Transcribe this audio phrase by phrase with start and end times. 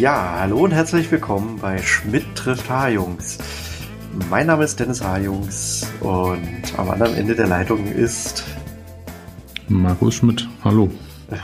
[0.00, 3.36] Ja, hallo und herzlich willkommen bei Schmidt trifft H-Jungs.
[4.30, 8.42] Mein Name ist Dennis H-Jungs und am anderen Ende der Leitung ist
[9.68, 10.48] Markus Schmidt.
[10.64, 10.90] Hallo.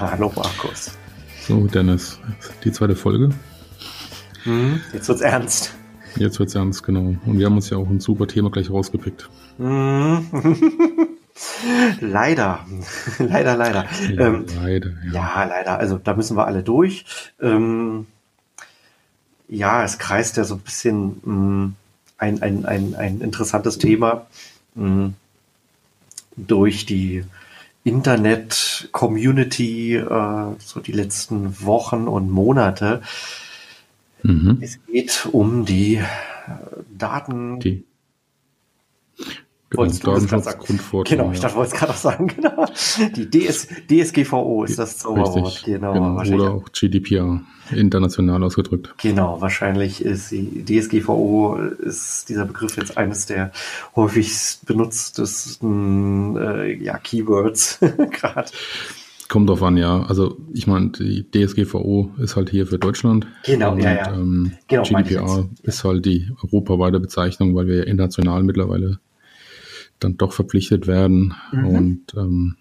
[0.01, 0.97] Hallo Markus.
[1.43, 2.19] So, Dennis,
[2.65, 3.29] die zweite Folge.
[4.45, 5.75] Hm, jetzt wird's ernst.
[6.17, 7.15] Jetzt wird's ernst, genau.
[7.27, 9.29] Und wir haben uns ja auch ein super Thema gleich rausgepickt.
[9.59, 10.27] Hm.
[12.01, 12.65] leider.
[13.19, 13.85] leider, leider.
[14.15, 15.13] Ja, ähm, leider, ja.
[15.13, 15.45] ja.
[15.45, 15.79] leider.
[15.79, 17.05] Also da müssen wir alle durch.
[17.39, 18.07] Ähm,
[19.49, 21.75] ja, es kreist ja so ein bisschen mh, hm,
[22.19, 24.27] ein, ein, ein, ein interessantes Thema
[24.75, 25.15] mh, hm,
[26.37, 27.25] durch die
[27.85, 33.01] Internet-Community äh, so die letzten Wochen und Monate.
[34.23, 34.59] Mhm.
[34.61, 36.05] Es geht um die äh,
[36.99, 37.61] Daten.
[37.61, 37.85] Die.
[39.71, 41.19] Genau, Datenschutzgrundverordnung.
[41.19, 42.27] Genau, ich dachte, wollte es gerade noch sagen.
[42.37, 42.67] Genau.
[43.17, 45.63] Die DS, DSGVO ist das Zauberwort.
[45.65, 46.35] Genau, genau.
[46.35, 47.43] Oder auch GDPR,
[47.75, 48.95] international ausgedrückt.
[48.99, 53.51] Genau, wahrscheinlich ist die DSGVO, ist dieser Begriff jetzt eines der
[53.97, 58.51] häufigst benutztesten äh, ja, Keywords gerade.
[59.29, 60.03] Kommt drauf an, ja.
[60.03, 63.27] Also ich meine, die DSGVO ist halt hier für Deutschland.
[63.45, 64.15] Genau, und, ja, ja.
[64.15, 69.01] Ähm, genau, GDPR ist halt die europaweite Bezeichnung, weil wir international mittlerweile
[70.01, 71.35] dann doch verpflichtet werden.
[71.53, 71.67] Mhm.
[71.67, 72.57] Und, ähm,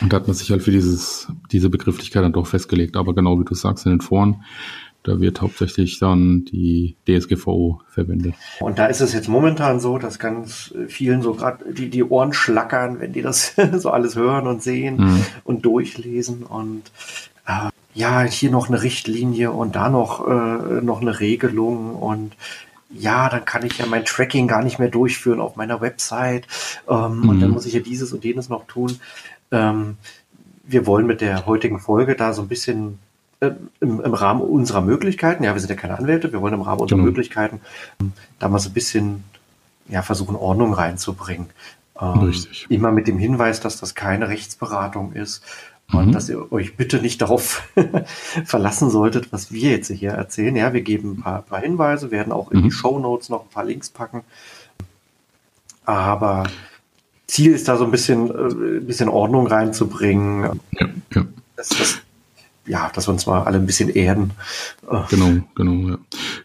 [0.00, 2.96] und da hat man sich halt für dieses, diese Begrifflichkeit dann doch festgelegt.
[2.96, 4.44] Aber genau wie du sagst, in den Foren,
[5.02, 8.34] da wird hauptsächlich dann die DSGVO verwendet.
[8.60, 12.34] Und da ist es jetzt momentan so, dass ganz vielen so gerade die, die Ohren
[12.34, 15.24] schlackern, wenn die das so alles hören und sehen mhm.
[15.44, 16.92] und durchlesen und
[17.46, 22.36] äh, ja, hier noch eine Richtlinie und da noch, äh, noch eine Regelung und
[22.92, 26.46] ja, dann kann ich ja mein Tracking gar nicht mehr durchführen auf meiner Website
[26.88, 27.28] ähm, mhm.
[27.28, 27.54] und dann mhm.
[27.54, 29.00] muss ich ja dieses und jenes noch tun.
[29.52, 29.96] Ähm,
[30.64, 32.98] wir wollen mit der heutigen Folge da so ein bisschen
[33.40, 36.62] äh, im, im, Rahmen unserer Möglichkeiten, ja, wir sind ja keine Anwälte, wir wollen im
[36.62, 37.08] Rahmen unserer genau.
[37.08, 37.60] Möglichkeiten
[38.00, 39.24] ähm, da mal so ein bisschen
[39.88, 41.46] ja, versuchen, Ordnung reinzubringen.
[42.00, 42.66] Ähm, Richtig.
[42.70, 45.42] Immer mit dem Hinweis, dass das keine Rechtsberatung ist,
[45.92, 46.12] und mhm.
[46.12, 47.68] dass ihr euch bitte nicht darauf
[48.44, 50.54] verlassen solltet, was wir jetzt hier erzählen.
[50.56, 52.64] Ja, wir geben ein paar, paar Hinweise, werden auch in mhm.
[52.64, 54.22] die Show Notes noch ein paar Links packen.
[55.84, 56.44] Aber
[57.26, 60.60] Ziel ist da so ein bisschen, äh, ein bisschen Ordnung reinzubringen.
[60.72, 61.26] Ja, ja.
[61.56, 61.98] Das, das,
[62.66, 64.32] ja, dass wir uns mal alle ein bisschen erden.
[65.08, 65.98] Genau, genau, ja.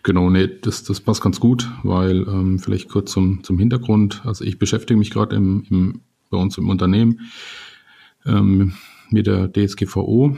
[0.04, 4.24] Genau, nee, das, das passt ganz gut, weil ähm, vielleicht kurz zum, zum Hintergrund.
[4.26, 7.22] Also ich beschäftige mich gerade im, im, bei uns im Unternehmen
[8.26, 8.74] ähm,
[9.10, 10.38] mit der DSGVO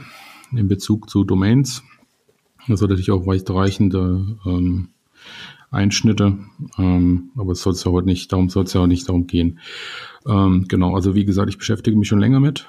[0.52, 1.82] in Bezug zu Domains.
[2.68, 4.88] Das hat natürlich auch weitreichende ähm,
[5.70, 6.38] Einschnitte,
[6.78, 9.26] ähm, aber es soll es ja heute nicht, darum soll es ja auch nicht darum
[9.26, 9.58] gehen.
[10.26, 12.68] Ähm, genau, also wie gesagt, ich beschäftige mich schon länger mit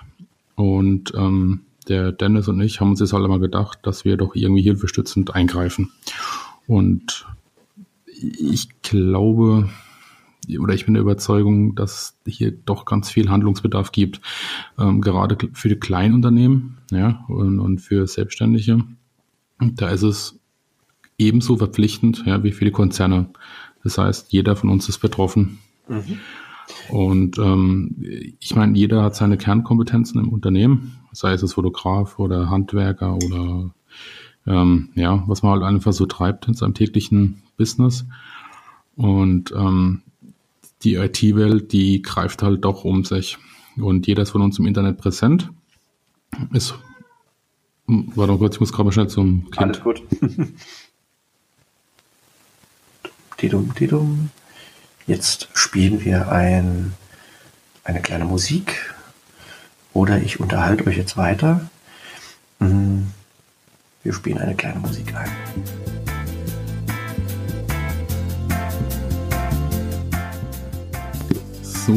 [0.55, 4.35] und ähm, der Dennis und ich haben uns jetzt halt einmal gedacht, dass wir doch
[4.35, 5.91] irgendwie hilfestützend eingreifen.
[6.67, 7.25] Und
[8.21, 9.69] ich glaube,
[10.57, 14.21] oder ich bin der Überzeugung, dass hier doch ganz viel Handlungsbedarf gibt,
[14.79, 18.83] ähm, gerade für die Kleinunternehmen ja, und, und für Selbstständige.
[19.59, 20.39] Da ist es
[21.17, 23.29] ebenso verpflichtend ja, wie für die Konzerne.
[23.83, 25.59] Das heißt, jeder von uns ist betroffen.
[25.88, 26.19] Mhm.
[26.89, 27.95] Und ähm,
[28.39, 33.71] ich meine, jeder hat seine Kernkompetenzen im Unternehmen, sei es Fotograf oder Handwerker oder
[34.45, 38.05] ähm, ja, was man halt einfach so treibt in seinem täglichen Business.
[38.95, 40.01] Und ähm,
[40.84, 43.38] die IT-Welt, die greift halt doch um sich.
[43.78, 45.50] Und jeder ist von uns im Internet präsent.
[46.53, 46.75] Ist,
[47.88, 49.57] warte mal kurz, ich muss gerade mal schnell zum Kind.
[49.57, 50.03] Alles gut.
[53.38, 54.31] Tidum, tidum.
[55.07, 56.94] Jetzt spielen wir ein,
[57.85, 58.94] eine kleine Musik.
[59.94, 61.69] Oder ich unterhalte euch jetzt weiter.
[62.59, 63.07] Hm,
[64.03, 65.31] wir spielen eine kleine Musik ein.
[71.85, 71.93] So,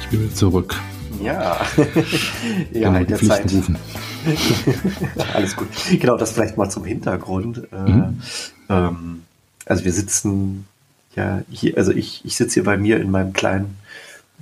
[0.00, 0.74] ich bin wieder zurück.
[1.22, 1.60] Ja,
[2.72, 3.44] ja, genau, in der Zeit.
[3.52, 3.78] Rufen.
[5.34, 5.68] Alles gut.
[5.90, 7.62] Genau, das vielleicht mal zum Hintergrund.
[7.72, 8.22] Äh, mhm.
[8.68, 9.22] Ähm,
[9.66, 10.66] also wir sitzen
[11.14, 13.78] ja hier, also ich, ich sitze hier bei mir in meinem kleinen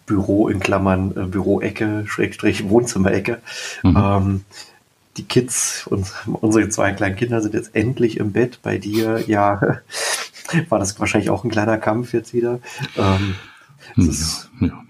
[0.06, 3.40] Büro in Klammern äh, Büroecke, Schrägstrich Wohnzimmerecke.
[3.82, 3.96] Mhm.
[3.96, 4.44] Ähm,
[5.18, 8.60] die Kids, uns, unsere zwei kleinen Kinder sind jetzt endlich im Bett.
[8.62, 9.60] Bei dir, ja,
[10.70, 12.60] war das wahrscheinlich auch ein kleiner Kampf jetzt wieder.
[12.96, 13.34] Ähm,
[13.96, 14.82] ja, ist, ja.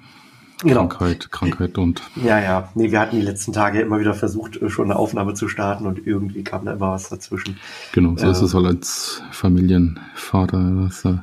[0.63, 0.87] Genau.
[0.87, 2.03] Krankheit, Krankheit und.
[2.23, 2.69] Ja, ja.
[2.75, 5.87] Nee, wir hatten die letzten Tage immer wieder versucht, äh, schon eine Aufnahme zu starten
[5.87, 7.59] und irgendwie kam da immer was dazwischen.
[7.93, 10.85] Genau, so äh, ist es halt als Familienvater.
[10.85, 11.17] Dass, äh,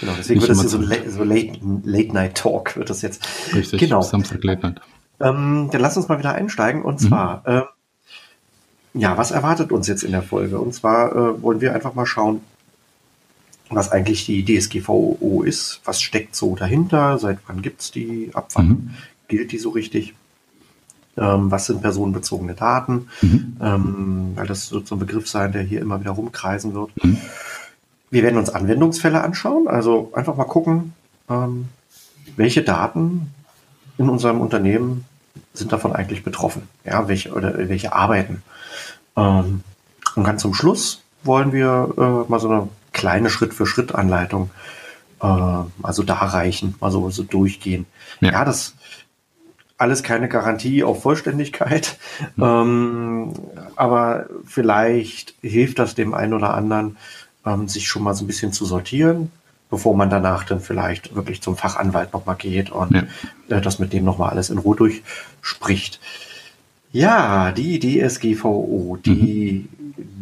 [0.00, 3.26] genau, deswegen wird das hier so, late, so late, late, Night Talk wird das jetzt.
[3.52, 4.00] Richtig, genau.
[4.02, 4.80] Samstag Late Night.
[5.18, 7.08] Ähm, dann lass uns mal wieder einsteigen und mhm.
[7.08, 7.62] zwar, ähm,
[8.94, 10.58] ja, was erwartet uns jetzt in der Folge?
[10.58, 12.42] Und zwar äh, wollen wir einfach mal schauen,
[13.74, 18.48] was eigentlich die DSGVO ist, was steckt so dahinter, seit wann gibt es die, ab
[18.54, 18.90] wann mhm.
[19.28, 20.14] gilt die so richtig,
[21.16, 23.56] ähm, was sind personenbezogene Daten, mhm.
[23.60, 26.90] ähm, weil das wird so ein Begriff sein, der hier immer wieder rumkreisen wird.
[27.02, 27.18] Mhm.
[28.10, 30.92] Wir werden uns Anwendungsfälle anschauen, also einfach mal gucken,
[31.30, 31.68] ähm,
[32.36, 33.32] welche Daten
[33.98, 35.04] in unserem Unternehmen
[35.54, 38.42] sind davon eigentlich betroffen, ja, welche oder welche Arbeiten.
[39.16, 39.62] Ähm,
[40.14, 44.50] und ganz zum Schluss wollen wir äh, mal so eine kleine Schritt-für-Schritt-Anleitung
[45.22, 45.26] äh,
[45.82, 47.86] also reichen, mal so, so durchgehen.
[48.20, 48.32] Ja.
[48.32, 48.74] ja, das
[49.78, 51.98] alles keine Garantie auf Vollständigkeit,
[52.36, 52.44] mhm.
[52.44, 53.32] ähm,
[53.74, 56.96] aber vielleicht hilft das dem einen oder anderen,
[57.44, 59.32] ähm, sich schon mal so ein bisschen zu sortieren,
[59.70, 63.56] bevor man danach dann vielleicht wirklich zum Fachanwalt nochmal geht und ja.
[63.56, 65.98] äh, das mit dem nochmal alles in Ruhe durchspricht.
[66.92, 69.68] Ja, die DSGVO, die mhm.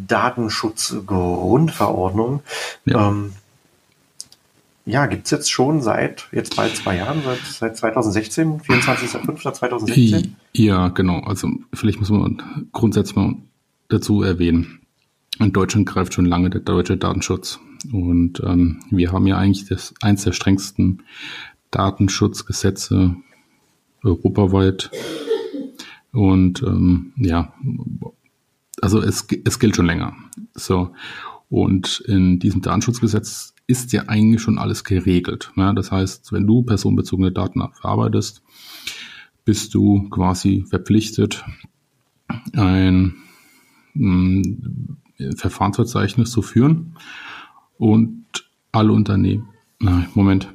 [0.06, 2.42] Datenschutzgrundverordnung.
[2.84, 3.32] Ja, ähm,
[4.86, 10.30] ja gibt es jetzt schon seit jetzt bald zwei Jahren, seit, seit 2016, 24.05.2016?
[10.52, 11.20] Ja, genau.
[11.20, 13.34] Also vielleicht muss man grundsätzlich mal
[13.88, 14.80] dazu erwähnen.
[15.38, 17.60] In Deutschland greift schon lange der deutsche Datenschutz.
[17.92, 21.02] Und ähm, wir haben ja eigentlich das eins der strengsten
[21.70, 23.14] Datenschutzgesetze
[24.02, 24.90] europaweit.
[26.12, 27.54] Und ähm, ja,
[28.80, 30.14] also es, es gilt schon länger.
[30.54, 30.92] So.
[31.48, 35.52] Und in diesem Datenschutzgesetz ist ja eigentlich schon alles geregelt.
[35.56, 38.42] Ja, das heißt, wenn du personenbezogene Daten verarbeitest,
[39.44, 41.44] bist du quasi verpflichtet,
[42.52, 43.14] ein,
[43.94, 46.96] ein mm, Verfahrensverzeichnis zu führen
[47.78, 48.24] und
[48.72, 49.48] alle Unternehmen.
[49.78, 50.52] Nein, Moment.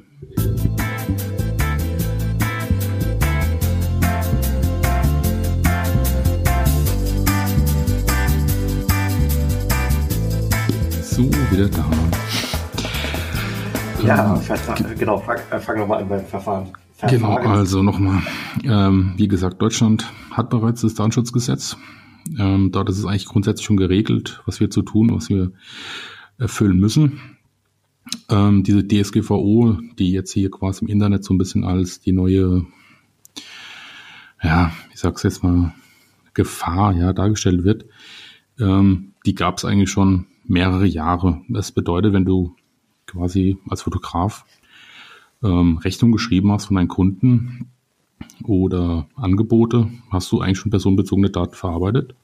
[11.16, 11.90] So, wieder da.
[14.04, 16.66] Ja, ähm, genau, fang, äh, fang nochmal an beim Verfahren.
[16.94, 17.18] Verfahren.
[17.18, 18.20] Genau, also nochmal.
[18.64, 21.78] Ähm, wie gesagt, Deutschland hat bereits das Datenschutzgesetz.
[22.38, 25.52] Ähm, dort ist es eigentlich grundsätzlich schon geregelt, was wir zu tun, was wir
[26.36, 27.18] erfüllen müssen.
[28.28, 32.66] Ähm, diese DSGVO, die jetzt hier quasi im Internet so ein bisschen als die neue,
[34.42, 35.72] ja, ich sag's jetzt mal,
[36.34, 37.86] Gefahr ja dargestellt wird,
[38.60, 41.42] ähm, die gab es eigentlich schon mehrere Jahre.
[41.48, 42.54] Das bedeutet, wenn du
[43.06, 44.44] quasi als Fotograf
[45.42, 47.70] ähm, Rechnung geschrieben hast von deinen Kunden
[48.44, 52.14] oder Angebote, hast du eigentlich schon personenbezogene Daten verarbeitet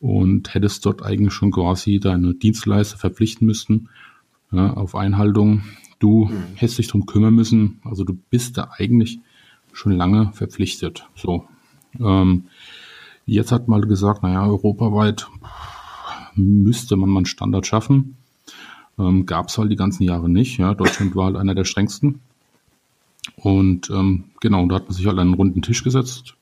[0.00, 3.88] und hättest dort eigentlich schon quasi deine Dienstleister verpflichten müssen
[4.50, 5.62] ja, auf Einhaltung.
[5.98, 6.44] Du mhm.
[6.54, 7.80] hättest dich darum kümmern müssen.
[7.84, 9.20] Also du bist da eigentlich
[9.72, 11.08] schon lange verpflichtet.
[11.14, 11.44] So.
[11.98, 12.44] Ähm,
[13.26, 15.28] jetzt hat mal gesagt, naja, europaweit
[16.34, 18.16] müsste man mal einen Standard schaffen.
[18.98, 20.58] Ähm, Gab es halt die ganzen Jahre nicht.
[20.58, 20.74] Ja.
[20.74, 22.20] Deutschland war halt einer der strengsten.
[23.36, 26.34] Und ähm, genau, da hat man sich halt an einen runden Tisch gesetzt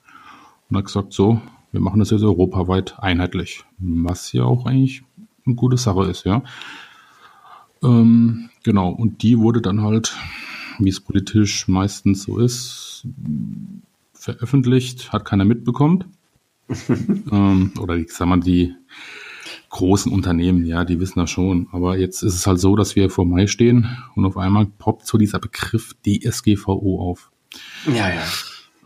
[0.69, 1.41] und hat gesagt, so,
[1.71, 3.65] wir machen das jetzt europaweit einheitlich.
[3.79, 5.03] Was ja auch eigentlich
[5.47, 6.43] eine gute Sache ist, ja.
[7.83, 10.17] Ähm, genau, und die wurde dann halt,
[10.79, 13.07] wie es politisch meistens so ist,
[14.13, 16.05] veröffentlicht, hat keiner mitbekommen.
[17.31, 18.75] ähm, oder ich sag mal, die
[19.71, 21.69] großen Unternehmen, ja, die wissen das schon.
[21.73, 25.07] Aber jetzt ist es halt so, dass wir vor Mai stehen und auf einmal poppt
[25.07, 27.31] so dieser Begriff DSGVO auf.
[27.87, 28.23] Ja, ja.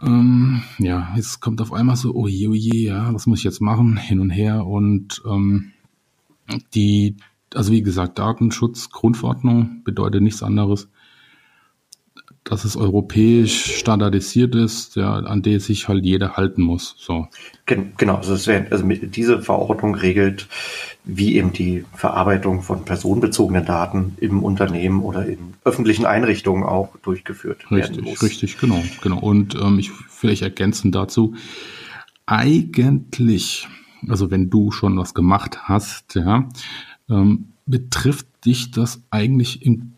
[0.02, 3.44] Ähm, ja, jetzt kommt auf einmal so, oh je, oh je, ja, was muss ich
[3.44, 3.96] jetzt machen?
[3.96, 5.72] Hin und her und ähm,
[6.74, 7.16] die,
[7.54, 10.88] also wie gesagt, Datenschutz, Grundverordnung bedeutet nichts anderes,
[12.44, 16.94] dass es europäisch standardisiert ist, ja, an der sich halt jeder halten muss.
[16.98, 17.26] So.
[17.66, 20.46] Genau, also, es wär, also diese Verordnung regelt,
[21.04, 27.70] wie eben die Verarbeitung von personenbezogenen Daten im Unternehmen oder in öffentlichen Einrichtungen auch durchgeführt
[27.70, 28.22] richtig, werden muss.
[28.22, 29.18] Richtig, genau, genau.
[29.18, 31.34] Und ähm, ich vielleicht ergänzen dazu,
[32.26, 33.66] eigentlich,
[34.08, 36.48] also wenn du schon was gemacht hast, ja,
[37.10, 39.92] ähm, betrifft dich das eigentlich in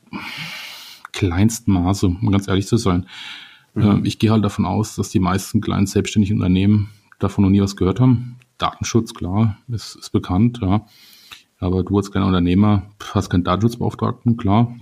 [1.18, 3.06] kleinsten Maße, um ganz ehrlich zu sein.
[3.74, 3.82] Mhm.
[3.82, 7.60] Ähm, ich gehe halt davon aus, dass die meisten kleinen selbstständigen Unternehmen davon noch nie
[7.60, 8.36] was gehört haben.
[8.56, 10.86] Datenschutz, klar, ist, ist bekannt, ja.
[11.58, 14.76] Aber du als kleiner Unternehmer hast keinen Datenschutzbeauftragten, klar.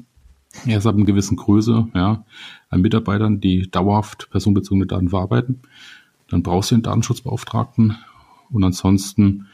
[0.66, 2.24] Erst ab einer gewissen Größe, ja,
[2.68, 5.62] an Mitarbeitern, die dauerhaft personenbezogene Daten verarbeiten.
[6.28, 7.96] Dann brauchst du einen Datenschutzbeauftragten.
[8.50, 9.46] Und ansonsten,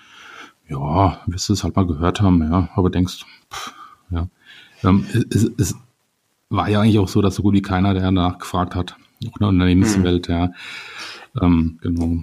[0.68, 3.72] ja, wirst du es halt mal gehört haben, ja, aber denkst, pff,
[4.10, 4.28] ja.
[4.82, 5.76] Ähm, es, es,
[6.52, 8.96] war ja eigentlich auch so, dass so gut wie keiner der danach gefragt hat.
[9.22, 10.34] Auch in der Unternehmenswelt, hm.
[10.34, 10.50] ja.
[11.40, 12.22] Ähm, genau.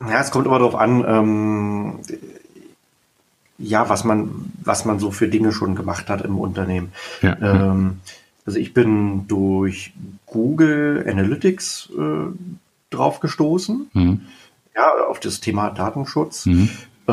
[0.00, 1.98] Ja, es kommt immer darauf an, ähm,
[3.58, 6.92] ja, was man, was man so für Dinge schon gemacht hat im Unternehmen.
[7.22, 7.36] Ja.
[7.40, 8.00] Ähm,
[8.46, 9.92] also ich bin durch
[10.26, 14.20] Google Analytics äh, drauf gestoßen, mhm.
[14.74, 16.46] ja, auf das Thema Datenschutz.
[16.46, 16.68] Mhm.
[17.06, 17.12] Äh,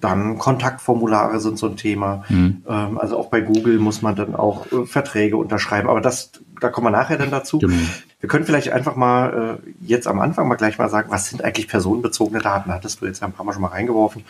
[0.00, 2.22] dann Kontaktformulare sind so ein Thema.
[2.28, 2.62] Mhm.
[2.68, 5.88] Ähm, also auch bei Google muss man dann auch äh, Verträge unterschreiben.
[5.88, 7.58] Aber das, da kommen wir nachher dann dazu.
[7.58, 7.74] Genau.
[8.20, 11.42] Wir können vielleicht einfach mal äh, jetzt am Anfang mal gleich mal sagen, was sind
[11.42, 12.72] eigentlich personenbezogene Daten?
[12.72, 14.22] Hattest du jetzt ja ein paar Mal schon mal reingeworfen,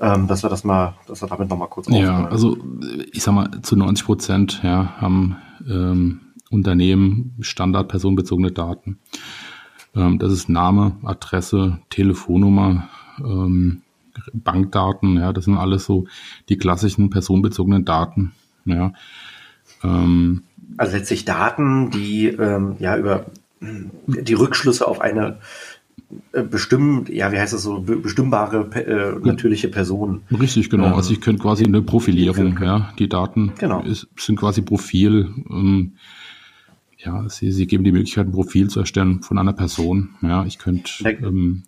[0.00, 2.26] ähm, dass wir das mal, dass wir damit nochmal kurz Ja, aufnehmen.
[2.26, 2.56] also
[3.12, 5.36] ich sag mal, zu 90 Prozent ja, haben
[5.68, 8.98] ähm, Unternehmen Standard personenbezogene Daten.
[9.94, 13.82] Ähm, das ist Name, Adresse, Telefonnummer, ähm,
[14.32, 16.06] Bankdaten, ja, das sind alles so
[16.48, 18.32] die klassischen personenbezogenen Daten,
[18.64, 18.92] ja.
[19.82, 20.42] Ähm,
[20.76, 23.26] also letztlich Daten, die ähm, ja über
[23.60, 25.38] die Rückschlüsse auf eine
[26.32, 30.22] äh, bestimmt, ja, wie heißt das so, bestimmbare äh, natürliche Person.
[30.30, 30.86] Richtig, genau.
[30.86, 33.82] Ähm, also ich könnte quasi eine Profilierung, ja, die Daten genau.
[33.82, 35.30] ist, sind quasi Profil.
[35.50, 35.92] Ähm,
[36.98, 40.10] ja, sie, sie geben die Möglichkeit, ein Profil zu erstellen von einer Person.
[40.22, 41.64] Ja, ich könnte ähm,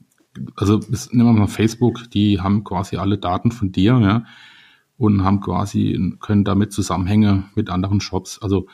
[0.56, 0.80] also
[1.12, 4.24] nehmen wir mal Facebook, die haben quasi alle Daten von dir, ja,
[4.96, 8.40] und haben quasi, können damit Zusammenhänge mit anderen Shops.
[8.42, 8.66] Also,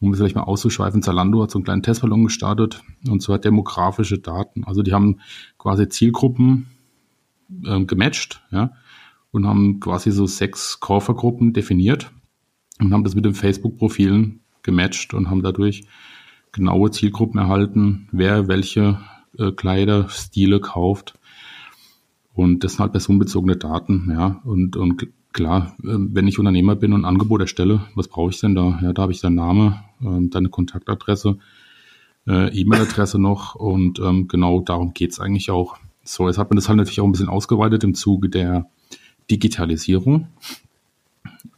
[0.00, 4.18] um es vielleicht mal auszuschweifen, Zalando hat so einen kleinen Testballon gestartet, und zwar demografische
[4.18, 4.64] Daten.
[4.64, 5.20] Also, die haben
[5.58, 6.66] quasi Zielgruppen
[7.64, 8.72] äh, gematcht, ja,
[9.30, 12.10] und haben quasi so sechs Käufergruppen definiert
[12.80, 15.84] und haben das mit den Facebook-Profilen gematcht und haben dadurch
[16.52, 18.98] genaue Zielgruppen erhalten, wer welche
[19.38, 21.14] äh, Kleiderstile kauft.
[22.34, 24.40] Und das sind halt personenbezogene Daten, ja.
[24.44, 28.40] Und, und klar, äh, wenn ich Unternehmer bin und ein Angebot erstelle, was brauche ich
[28.40, 28.78] denn da?
[28.82, 31.38] Ja, da habe ich deinen Name, äh, deine Kontaktadresse,
[32.26, 35.76] äh, E-Mail-Adresse noch und ähm, genau darum geht's eigentlich auch.
[36.02, 38.66] So, jetzt hat man das halt natürlich auch ein bisschen ausgeweitet im Zuge der
[39.30, 40.28] Digitalisierung.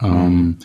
[0.00, 0.58] Ähm,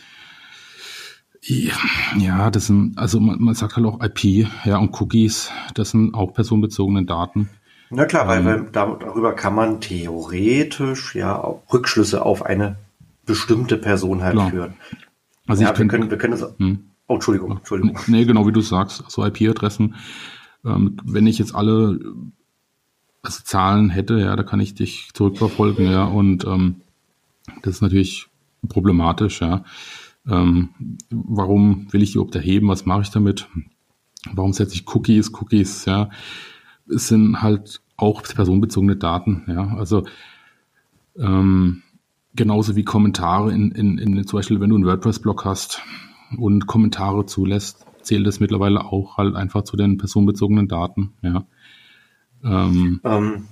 [2.18, 6.14] ja, das sind, also man, man, sagt halt auch IP, ja, und Cookies, das sind
[6.14, 7.50] auch personenbezogene Daten.
[7.90, 12.78] Na klar, ähm, weil, darüber kann man theoretisch ja auch Rückschlüsse auf eine
[13.26, 14.50] bestimmte Person halt klar.
[14.50, 14.74] führen.
[15.48, 16.54] Also ja, ich wir können, wir können das.
[16.58, 16.80] Hm.
[17.08, 17.98] Oh, Entschuldigung, Entschuldigung.
[18.08, 19.96] Nee, genau wie du sagst, so IP-Adressen.
[20.66, 22.00] Ähm, wenn ich jetzt alle
[23.22, 26.82] also Zahlen hätte, ja, da kann ich dich zurückverfolgen, ja, und ähm,
[27.62, 28.28] das ist natürlich
[28.68, 29.64] problematisch, ja.
[30.30, 30.70] Ähm,
[31.10, 32.68] warum will ich die überhaupt erheben?
[32.68, 33.48] Was mache ich damit?
[34.32, 35.32] Warum setze ich Cookies?
[35.34, 36.10] Cookies, ja,
[36.88, 39.76] sind halt auch personenbezogene Daten, ja.
[39.78, 40.06] Also
[41.18, 41.82] ähm,
[42.36, 45.82] genauso wie Kommentare in, in, in zum Beispiel, wenn du einen WordPress-Blog hast
[46.38, 51.46] und Kommentare zulässt, zählt das mittlerweile auch halt einfach zu den personenbezogenen Daten, ja.
[52.44, 53.46] Ähm, ähm,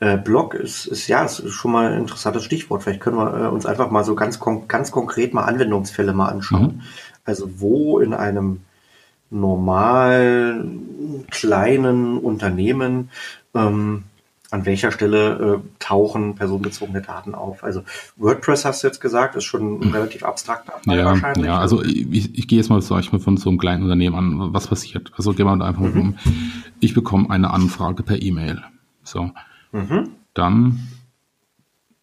[0.00, 2.82] äh, Blog ist, ist ja ist schon mal ein interessantes Stichwort.
[2.82, 6.28] Vielleicht können wir äh, uns einfach mal so ganz, kon ganz konkret mal Anwendungsfälle mal
[6.28, 6.76] anschauen.
[6.76, 6.82] Mhm.
[7.24, 8.60] Also wo in einem
[9.30, 10.64] normal
[11.30, 13.10] kleinen Unternehmen
[13.54, 14.04] ähm,
[14.50, 17.62] an welcher Stelle äh, tauchen personenbezogene Daten auf?
[17.62, 17.82] Also
[18.16, 21.44] WordPress hast du jetzt gesagt, ist schon ein relativ abstrakter Fall ja, wahrscheinlich.
[21.44, 24.16] Ja, also ich, ich gehe jetzt mal, sag ich mal, von so einem kleinen Unternehmen
[24.16, 25.12] an, was passiert.
[25.16, 26.00] Also gehen wir einfach mhm.
[26.00, 26.18] um,
[26.80, 28.62] ich bekomme eine Anfrage per E-Mail.
[29.02, 29.32] So.
[29.72, 30.10] Mhm.
[30.34, 30.88] Dann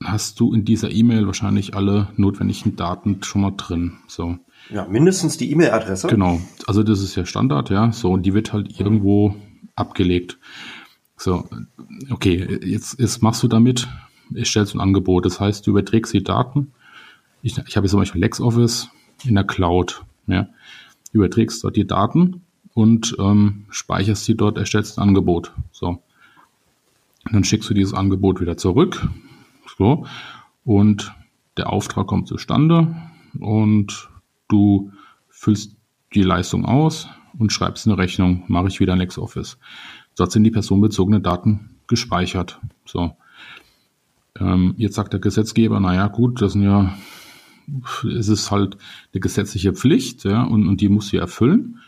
[0.04, 3.98] hast du in dieser E-Mail wahrscheinlich alle notwendigen Daten schon mal drin.
[4.08, 4.38] So.
[4.70, 6.08] Ja, mindestens die E-Mail-Adresse.
[6.08, 6.42] Genau.
[6.68, 7.92] Also das ist ja Standard, ja.
[7.92, 9.36] So, und die wird halt irgendwo
[9.76, 10.38] abgelegt.
[11.18, 11.48] So,
[12.10, 13.88] okay, jetzt, jetzt machst du damit,
[14.34, 15.26] ich stellst ein Angebot.
[15.26, 16.74] Das heißt, du überträgst die Daten.
[17.42, 18.90] Ich, ich habe jetzt zum Beispiel LexOffice
[19.24, 20.04] in der Cloud.
[20.28, 20.50] Ja.
[21.12, 22.42] Überträgst dort die Daten
[22.74, 25.54] und ähm, speicherst sie dort, erstellst ein Angebot.
[25.72, 26.02] So.
[27.32, 29.08] Dann schickst du dieses Angebot wieder zurück.
[29.78, 30.06] So.
[30.64, 31.14] Und
[31.58, 32.96] der Auftrag kommt zustande
[33.40, 34.10] und
[34.48, 34.92] du
[35.30, 35.76] füllst
[36.14, 39.58] die Leistung aus und schreibst eine Rechnung, mache ich wieder in LexOffice.
[40.16, 42.60] Dort sind die personenbezogenen Daten gespeichert.
[42.86, 43.16] So.
[44.40, 46.98] Ähm, jetzt sagt der Gesetzgeber, naja, gut, das sind ja,
[48.18, 48.78] es ist halt
[49.14, 51.80] eine gesetzliche Pflicht, ja, und, und die muss sie erfüllen.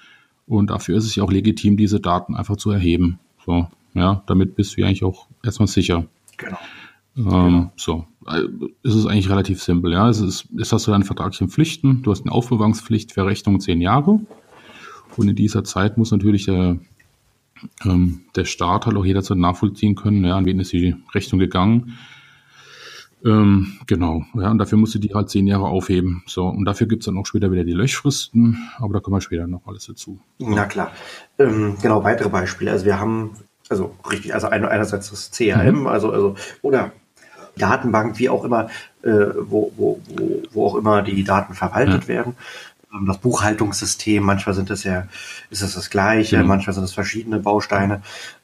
[0.46, 3.20] Und dafür ist es ja auch legitim, diese Daten einfach zu erheben.
[3.46, 3.67] So.
[3.98, 6.06] Ja, damit bist du ja eigentlich auch erstmal sicher.
[6.38, 6.58] Genau.
[7.18, 7.72] Ähm, genau.
[7.75, 8.06] So,
[8.84, 9.94] es ist eigentlich relativ simpel.
[9.94, 12.04] Ja, es ist, es hast du deine vertraglichen Pflichten.
[12.04, 14.20] Du hast eine Aufbewahrungspflicht für Rechnung zehn Jahre.
[15.16, 16.77] Und in dieser Zeit muss natürlich der,
[17.84, 21.98] ähm, der Staat halt auch jederzeit nachvollziehen können, ja, an wen ist die Rechnung gegangen.
[23.25, 26.22] Ähm, genau, ja, und dafür musst du die halt zehn Jahre aufheben.
[26.27, 29.22] So, und dafür gibt es dann auch später wieder die Löschfristen, aber da kommen wir
[29.22, 30.20] später noch alles dazu.
[30.38, 30.92] Na klar.
[31.39, 32.72] Ähm, genau, weitere Beispiele.
[32.72, 33.32] Also wir haben
[33.69, 35.88] also richtig, also einerseits das CRM, mhm.
[35.88, 36.91] also, also, oder
[37.57, 38.69] Datenbank, wie auch immer,
[39.03, 42.07] äh, wo, wo, wo, wo auch immer die Daten verwaltet ja.
[42.07, 42.36] werden.
[42.93, 45.07] Ähm, das Buchhaltungssystem, manchmal sind es ja,
[45.50, 46.47] ist es das gleiche, mhm.
[46.47, 48.01] manchmal sind es verschiedene Bausteine.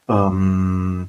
[0.08, 1.08] Ähm,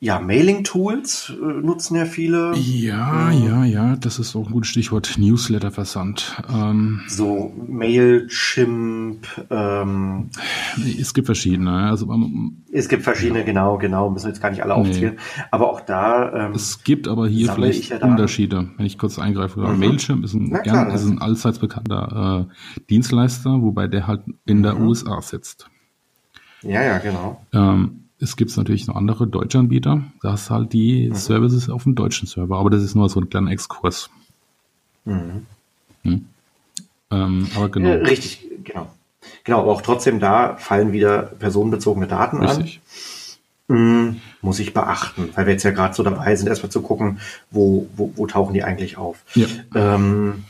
[0.00, 2.54] ja, Mailing-Tools äh, nutzen ja viele.
[2.54, 5.16] Ja, ähm, ja, ja, das ist auch ein gutes Stichwort.
[5.18, 6.40] Newsletter-Versand.
[6.48, 9.26] Ähm, so Mailchimp.
[9.50, 10.30] Ähm,
[11.00, 11.88] es gibt verschiedene.
[11.88, 13.44] Also, ähm, es gibt verschiedene, ja.
[13.44, 14.08] genau, genau.
[14.10, 15.14] Müssen wir jetzt gar nicht alle aufzählen.
[15.14, 15.42] Nee.
[15.50, 16.46] Aber auch da.
[16.46, 19.58] Ähm, es gibt aber hier vielleicht ja Unterschiede, wenn ich kurz eingreife.
[19.58, 19.80] Mhm.
[19.80, 24.62] Mailchimp ist ein, klar, gern, ist ein allseits bekannter äh, Dienstleister, wobei der halt in
[24.62, 24.86] der mhm.
[24.86, 25.68] USA sitzt.
[26.62, 27.44] Ja, ja, genau.
[27.52, 30.02] Ähm, es gibt natürlich noch andere deutsche Anbieter.
[30.22, 31.14] Da hast halt die mhm.
[31.14, 34.10] Services auf dem deutschen Server, aber das ist nur so ein kleiner Exkurs.
[35.04, 35.46] Mhm.
[36.02, 36.26] Hm.
[37.10, 37.88] Ähm, aber genau.
[37.88, 38.88] Äh, richtig, genau.
[39.44, 42.80] Genau, aber auch trotzdem da fallen wieder personenbezogene Daten richtig.
[43.68, 43.76] an.
[43.76, 47.20] Mhm, muss ich beachten, weil wir jetzt ja gerade so dabei sind, erstmal zu gucken,
[47.50, 49.22] wo, wo, wo tauchen die eigentlich auf.
[49.34, 49.46] Ja.
[49.74, 50.44] Ähm,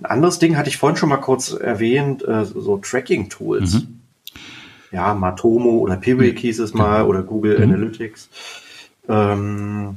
[0.00, 3.74] ein anderes Ding hatte ich vorhin schon mal kurz erwähnt, äh, so Tracking-Tools.
[3.74, 3.97] Mhm
[4.90, 7.74] ja, Matomo oder Piwik hieß es mal oder Google mhm.
[7.74, 8.28] Analytics.
[9.08, 9.96] Ähm,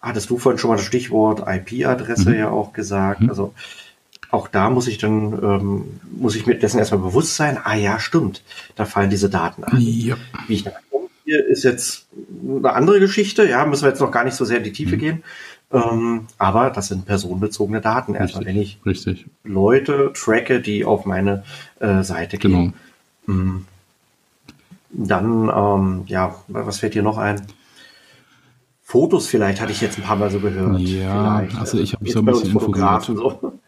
[0.00, 2.38] hattest du vorhin schon mal das Stichwort IP-Adresse mhm.
[2.38, 3.22] ja auch gesagt.
[3.22, 3.30] Mhm.
[3.30, 3.54] Also
[4.30, 8.00] auch da muss ich dann, ähm, muss ich mir dessen erstmal bewusst sein, ah ja,
[8.00, 8.42] stimmt,
[8.74, 9.80] da fallen diese Daten an.
[9.80, 10.16] Ja.
[10.48, 10.72] Wie ich da
[11.24, 12.06] hier ist jetzt
[12.46, 14.96] eine andere Geschichte, ja, müssen wir jetzt noch gar nicht so sehr in die Tiefe
[14.96, 15.00] mhm.
[15.00, 15.22] gehen.
[15.72, 19.26] Ähm, aber das sind personenbezogene Daten erstmal, wenn ich richtig.
[19.42, 21.42] Leute tracke, die auf meine
[21.80, 22.74] äh, Seite gehen.
[23.26, 23.34] Genau.
[24.96, 27.42] Dann, ähm, ja, was fällt dir noch ein?
[28.80, 30.78] Fotos vielleicht hatte ich jetzt ein paar Mal so gehört.
[30.80, 31.58] Ja, vielleicht.
[31.58, 33.02] also ich habe mich so ein bisschen informiert.
[33.02, 33.60] So.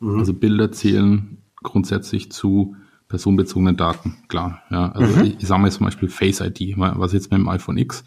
[0.00, 0.18] Mhm.
[0.20, 2.76] Also Bilder zählen grundsätzlich zu
[3.08, 4.62] personenbezogenen Daten, klar.
[4.70, 5.24] Ja, also mhm.
[5.24, 8.04] ich, ich sage mal zum Beispiel Face ID, was jetzt mit dem iPhone X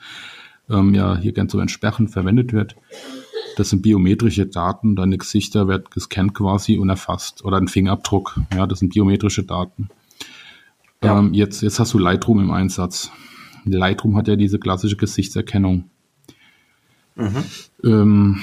[0.69, 2.75] ähm, ja hier gern so entsprechend verwendet wird.
[3.57, 8.39] Das sind biometrische Daten, deine Gesichter werden gescannt quasi und erfasst oder ein Fingerabdruck.
[8.53, 9.89] Ja, das sind biometrische Daten.
[11.05, 11.19] Ja.
[11.19, 13.11] Ähm, jetzt, jetzt hast du Lightroom im Einsatz.
[13.65, 15.85] Lightroom hat ja diese klassische Gesichtserkennung.
[17.15, 17.43] Mhm.
[17.83, 18.41] Ähm,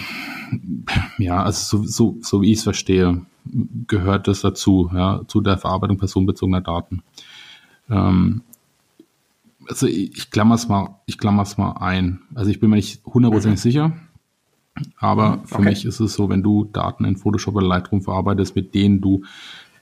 [1.18, 3.22] ja, also so, so, so wie ich es verstehe,
[3.86, 7.02] gehört das dazu, ja, zu der Verarbeitung personenbezogener Daten.
[7.90, 8.42] Ähm,
[9.68, 12.20] also ich, ich klammer es mal, ich klammer es mal ein.
[12.34, 13.62] Also ich bin mir nicht hundertprozentig mhm.
[13.62, 13.92] sicher,
[14.96, 15.64] aber mhm, für okay.
[15.64, 19.22] mich ist es so, wenn du Daten in Photoshop oder Lightroom verarbeitest, mit denen du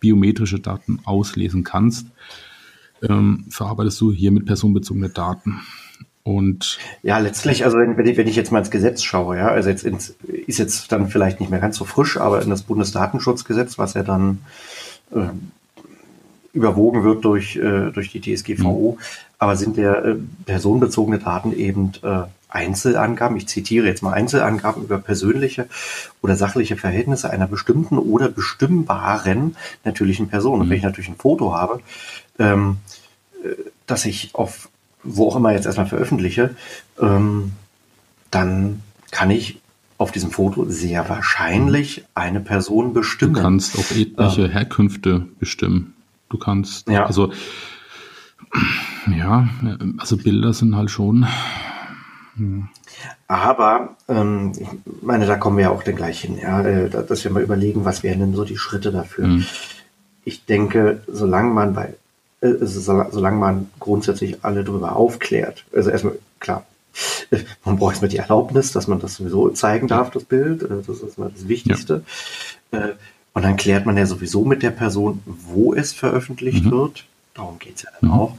[0.00, 2.06] biometrische Daten auslesen kannst,
[3.02, 5.60] ähm, verarbeitest du hier mit personenbezogene Daten.
[6.22, 9.70] Und ja, letztlich, also wenn, ich, wenn ich jetzt mal ins Gesetz schaue, ja, also
[9.70, 10.14] jetzt ins,
[10.46, 14.02] ist jetzt dann vielleicht nicht mehr ganz so frisch, aber in das Bundesdatenschutzgesetz, was ja
[14.02, 14.38] dann
[15.12, 15.28] äh,
[16.52, 19.02] überwogen wird durch, äh, durch die DSGVO, mhm.
[19.38, 24.98] aber sind der äh, personenbezogene Daten eben äh, Einzelangaben, ich zitiere jetzt mal Einzelangaben über
[24.98, 25.68] persönliche
[26.20, 30.60] oder sachliche Verhältnisse einer bestimmten oder bestimmbaren natürlichen Person.
[30.60, 30.88] Und wenn ich mhm.
[30.88, 31.80] natürlich ein Foto habe,
[32.38, 32.78] ähm,
[33.42, 33.48] äh,
[33.86, 34.68] dass ich auf
[35.02, 36.54] wo auch immer jetzt erstmal veröffentliche,
[37.00, 37.52] ähm,
[38.30, 39.60] dann kann ich
[39.98, 43.34] auf diesem Foto sehr wahrscheinlich eine Person bestimmen.
[43.34, 45.94] Du kannst auch ethnische ähm, Herkünfte bestimmen.
[46.28, 47.04] Du kannst, ja.
[47.04, 47.32] also
[49.14, 49.48] ja,
[49.98, 51.26] also Bilder sind halt schon.
[52.36, 52.68] Hm.
[53.28, 54.68] Aber ähm, ich
[55.02, 57.84] meine, da kommen wir ja auch dann gleich hin, ja, äh, dass wir mal überlegen,
[57.84, 59.26] was wären denn so die Schritte dafür.
[59.26, 59.44] Mhm.
[60.24, 61.94] Ich denke, solange man bei
[62.40, 65.64] solange man grundsätzlich alle darüber aufklärt.
[65.74, 66.64] Also erstmal, klar,
[67.64, 70.62] man braucht erstmal die Erlaubnis, dass man das sowieso zeigen darf, das Bild.
[70.62, 72.04] Äh, das ist mal das Wichtigste.
[72.72, 72.78] Ja.
[72.78, 72.92] Äh,
[73.32, 76.70] und dann klärt man ja sowieso mit der Person, wo es veröffentlicht mhm.
[76.72, 77.04] wird.
[77.34, 78.16] Darum geht's ja dann mhm.
[78.16, 78.34] auch.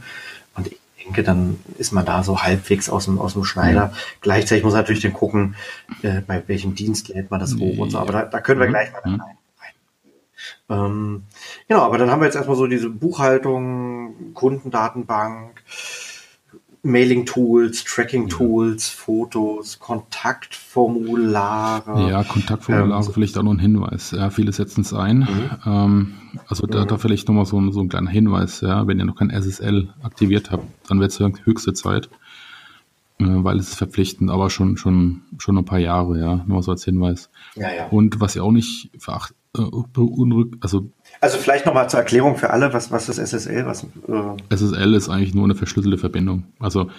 [0.56, 3.92] Und ich denke, dann ist man da so halbwegs aus dem, aus dem Schneider.
[3.92, 3.94] Ja.
[4.20, 5.56] Gleichzeitig muss man natürlich dann gucken,
[6.02, 8.00] äh, bei welchem Dienst lädt man das hoch und so.
[8.00, 8.72] Aber da, da können wir mhm.
[8.72, 9.22] gleich mal mhm.
[9.22, 9.38] rein.
[10.70, 11.24] Ähm,
[11.68, 15.64] genau, aber dann haben wir jetzt erstmal so diese Buchhaltung, Kundendatenbank,
[16.84, 22.10] Mailing-Tools, Tracking-Tools, Fotos, Kontaktformulare.
[22.10, 24.10] Ja, Kontaktformulare ähm, vielleicht auch noch ein Hinweis.
[24.12, 25.20] Ja, viele setzen es ein.
[25.20, 25.52] Mhm.
[25.66, 26.14] Ähm,
[26.48, 28.62] also da, da vielleicht nochmal so, so ein kleiner Hinweis.
[28.62, 32.10] Ja, wenn ihr noch kein SSL aktiviert habt, dann wird es höchste Zeit,
[33.20, 36.72] äh, weil es ist verpflichtend, aber schon, schon, schon ein paar Jahre, ja, nur so
[36.72, 37.30] als Hinweis.
[37.56, 37.90] Ja, ja.
[37.90, 39.64] Und was ihr auch nicht veracht, äh,
[40.62, 43.66] also also vielleicht nochmal zur Erklärung für alle, was, was ist SSL?
[43.66, 46.46] Was, äh SSL ist eigentlich nur eine verschlüsselte Verbindung.
[46.60, 46.90] Also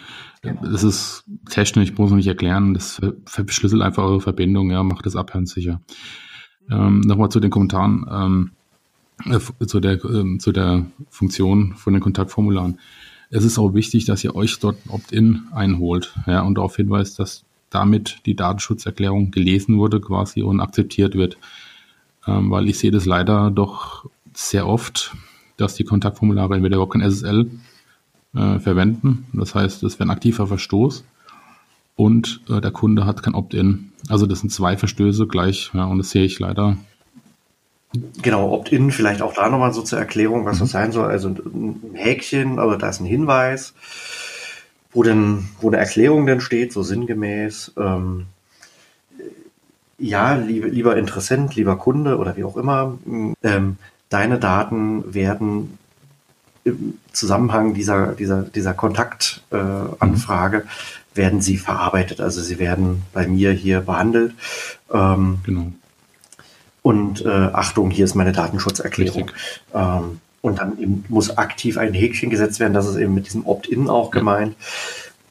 [0.42, 0.62] genau.
[0.62, 5.06] das ist technisch, ich muss man nicht erklären, das verschlüsselt einfach eure Verbindung, ja, macht
[5.06, 5.80] das Abhören sicher.
[6.70, 8.50] Ähm, nochmal zu den Kommentaren, ähm,
[9.30, 12.78] äh, zu, der, äh, zu der Funktion von den Kontaktformularen.
[13.30, 17.44] Es ist auch wichtig, dass ihr euch dort Opt-in einholt ja, und darauf hinweist, dass
[17.70, 21.38] damit die Datenschutzerklärung gelesen wurde quasi und akzeptiert wird.
[22.26, 25.14] Ähm, weil ich sehe das leider doch sehr oft,
[25.56, 27.50] dass die Kontaktformulare entweder überhaupt kein SSL
[28.34, 29.26] äh, verwenden.
[29.32, 31.04] Das heißt, es wäre ein aktiver Verstoß
[31.96, 33.92] und äh, der Kunde hat kein Opt-in.
[34.08, 36.76] Also das sind zwei Verstöße gleich ja, und das sehe ich leider.
[38.22, 40.60] Genau, Opt-in, vielleicht auch da nochmal so zur Erklärung, was mhm.
[40.60, 41.08] das sein soll.
[41.08, 43.74] Also ein Häkchen, aber da ist ein Hinweis,
[44.92, 47.72] wo denn, wo eine Erklärung denn steht, so sinngemäß.
[47.76, 48.26] Ähm,
[50.02, 52.98] ja, liebe, lieber Interessent, lieber Kunde oder wie auch immer,
[53.42, 53.76] ähm,
[54.08, 55.78] deine Daten werden
[56.64, 62.20] im Zusammenhang dieser, dieser, dieser Kontaktanfrage äh, werden sie verarbeitet.
[62.20, 64.34] Also sie werden bei mir hier behandelt.
[64.92, 65.72] Ähm, genau.
[66.82, 69.30] Und äh, Achtung, hier ist meine Datenschutzerklärung.
[69.72, 72.74] Ähm, und dann muss aktiv ein Häkchen gesetzt werden.
[72.74, 74.56] Das ist eben mit diesem Opt-in auch gemeint.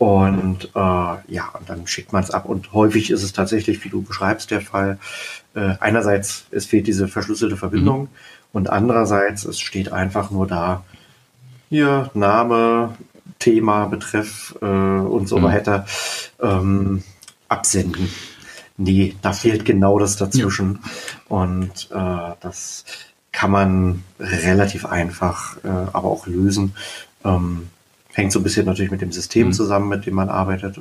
[0.01, 0.79] Und äh,
[1.27, 2.45] ja, und dann schickt man es ab.
[2.45, 4.97] Und häufig ist es tatsächlich, wie du beschreibst, der Fall.
[5.53, 8.07] Äh, einerseits, es fehlt diese verschlüsselte Verbindung mhm.
[8.51, 10.83] und andererseits, es steht einfach nur da,
[11.69, 12.95] hier Name,
[13.37, 15.43] Thema, Betreff äh, und so mhm.
[15.43, 15.85] weiter
[16.41, 17.03] ähm,
[17.47, 18.09] absenden.
[18.77, 20.79] Nee, da fehlt genau das dazwischen.
[20.81, 21.37] Ja.
[21.37, 22.85] Und äh, das
[23.31, 26.73] kann man relativ einfach äh, aber auch lösen.
[27.23, 27.69] Ähm,
[28.13, 29.53] hängt so ein bisschen natürlich mit dem System mhm.
[29.53, 30.79] zusammen, mit dem man arbeitet.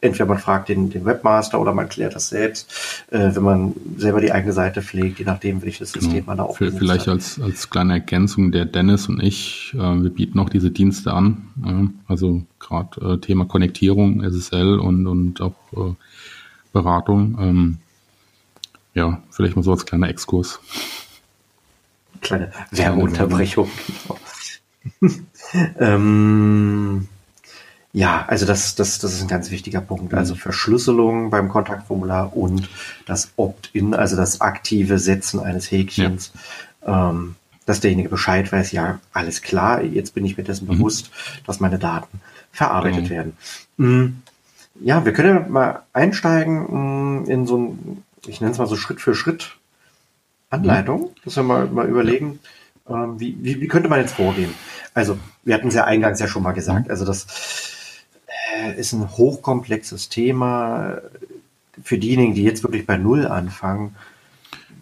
[0.00, 4.20] Entweder man fragt den, den Webmaster oder man klärt das selbst, äh, wenn man selber
[4.20, 6.04] die eigene Seite pflegt, je nachdem, welches genau.
[6.04, 10.10] System man da auch Vielleicht als, als kleine Ergänzung, der Dennis und ich, äh, wir
[10.10, 11.48] bieten auch diese Dienste an.
[11.64, 15.94] Äh, also gerade Thema Konnektierung, SSL und, und auch äh,
[16.74, 17.38] Beratung.
[17.40, 17.78] Ähm,
[18.94, 20.60] ja, vielleicht mal so als kleiner Exkurs.
[22.20, 23.70] Kleine Werbeunterbrechung.
[25.78, 27.08] Ähm,
[27.92, 30.12] ja, also das, das, das ist ein ganz wichtiger Punkt.
[30.12, 30.18] Mhm.
[30.18, 32.68] Also Verschlüsselung beim Kontaktformular und
[33.06, 36.32] das Opt-in, also das aktive Setzen eines Häkchens,
[36.84, 37.10] ja.
[37.10, 40.78] ähm, dass derjenige Bescheid weiß, ja, alles klar, jetzt bin ich mir dessen mhm.
[40.78, 41.12] bewusst,
[41.46, 43.10] dass meine Daten verarbeitet mhm.
[43.10, 43.36] werden.
[43.76, 44.22] Mhm.
[44.80, 48.76] Ja, wir können ja mal einsteigen mm, in so ein, ich nenne es mal so
[48.76, 49.56] Schritt für Schritt
[50.50, 51.08] Anleitung, mhm.
[51.24, 52.40] dass wir mal, mal überlegen,
[52.88, 54.52] ähm, wie, wie, wie könnte man jetzt vorgehen?
[54.94, 57.26] Also, wir hatten es ja eingangs ja schon mal gesagt, also das
[58.56, 60.98] äh, ist ein hochkomplexes Thema.
[61.82, 63.96] Für diejenigen, die jetzt wirklich bei Null anfangen,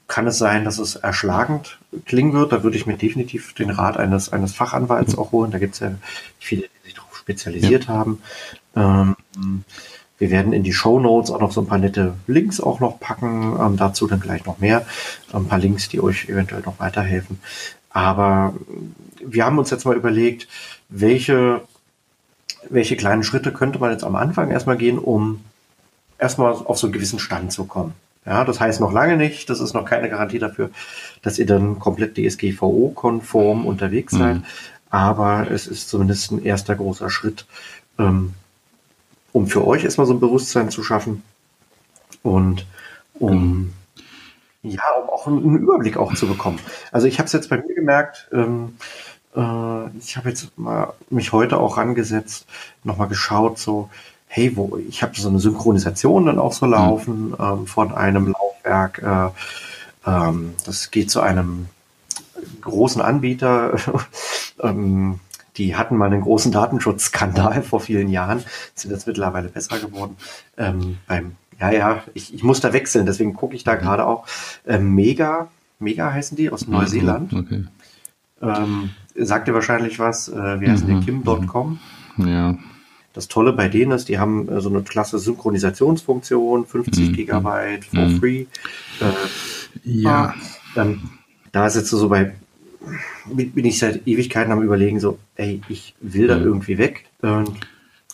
[0.08, 2.52] kann es sein, dass es erschlagend klingen wird.
[2.52, 5.50] Da würde ich mir definitiv den Rat eines, eines Fachanwalts auch holen.
[5.50, 5.92] Da gibt es ja
[6.38, 7.94] viele, die sich darauf spezialisiert ja.
[7.94, 8.22] haben.
[8.76, 9.16] Ähm,
[10.18, 13.00] wir werden in die Show Notes auch noch so ein paar nette Links auch noch
[13.00, 13.56] packen.
[13.58, 14.84] Ähm, dazu dann gleich noch mehr.
[15.32, 17.40] Ein paar Links, die euch eventuell noch weiterhelfen.
[17.88, 18.54] Aber
[19.24, 20.48] wir haben uns jetzt mal überlegt,
[20.88, 21.62] welche,
[22.68, 25.44] welche kleinen Schritte könnte man jetzt am Anfang erstmal gehen, um
[26.18, 27.94] erstmal auf so einen gewissen Stand zu kommen.
[28.24, 30.70] Ja, das heißt noch lange nicht, das ist noch keine Garantie dafür,
[31.22, 34.36] dass ihr dann komplett DSGVO-konform unterwegs seid.
[34.36, 34.44] Mhm.
[34.90, 37.46] Aber es ist zumindest ein erster großer Schritt,
[37.98, 38.34] ähm,
[39.32, 41.22] um für euch erstmal so ein Bewusstsein zu schaffen
[42.22, 42.66] und
[43.14, 43.72] um
[44.62, 46.60] ja, um auch einen Überblick auch zu bekommen.
[46.92, 48.76] Also ich habe es jetzt bei mir gemerkt, ähm,
[49.34, 52.46] äh, ich habe jetzt mal mich heute auch rangesetzt,
[52.84, 53.88] nochmal geschaut, so,
[54.26, 56.72] hey, wo, ich habe so eine Synchronisation dann auch so mhm.
[56.72, 57.36] laufen mhm.
[57.38, 59.02] ähm, von einem Laufwerk.
[59.02, 61.68] Äh, ähm, das geht zu einem
[62.60, 63.76] großen Anbieter.
[64.60, 65.20] ähm,
[65.58, 68.42] die hatten mal einen großen Datenschutzskandal vor vielen Jahren,
[68.74, 70.16] sind jetzt mittlerweile besser geworden.
[70.56, 73.80] Ähm, beim, ja, ja, ich, ich muss da wechseln, deswegen gucke ich da mhm.
[73.80, 74.26] gerade auch.
[74.66, 77.32] Ähm, Mega, Mega heißen die aus Neuseeland.
[77.34, 77.64] Okay.
[78.40, 80.28] Ähm, sagt dir wahrscheinlich was.
[80.28, 81.00] Äh, wie heißen mhm.
[81.00, 81.06] die?
[81.06, 81.78] Kim.com.
[82.18, 82.56] Ja.
[83.12, 87.12] Das Tolle bei denen ist, die haben äh, so eine klasse Synchronisationsfunktion, 50 mhm.
[87.12, 88.18] Gigabyte for mhm.
[88.18, 88.46] free.
[89.00, 89.12] Äh,
[89.84, 90.34] ja.
[90.74, 91.10] Dann,
[91.52, 92.32] da sitzt du so bei,
[93.26, 96.44] bin ich seit Ewigkeiten am überlegen, so, ey, ich will da mhm.
[96.44, 97.04] irgendwie weg.
[97.20, 97.52] Und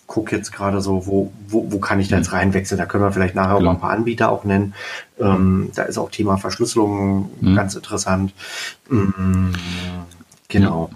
[0.08, 2.38] guck jetzt gerade so, wo, wo, wo kann ich da jetzt mhm.
[2.38, 2.78] reinwechseln?
[2.78, 3.70] Da können wir vielleicht nachher genau.
[3.70, 4.74] auch ein paar Anbieter auch nennen.
[5.20, 7.54] Ähm, da ist auch Thema Verschlüsselung mhm.
[7.54, 8.32] ganz interessant.
[8.88, 9.52] Mhm.
[10.48, 10.90] Genau.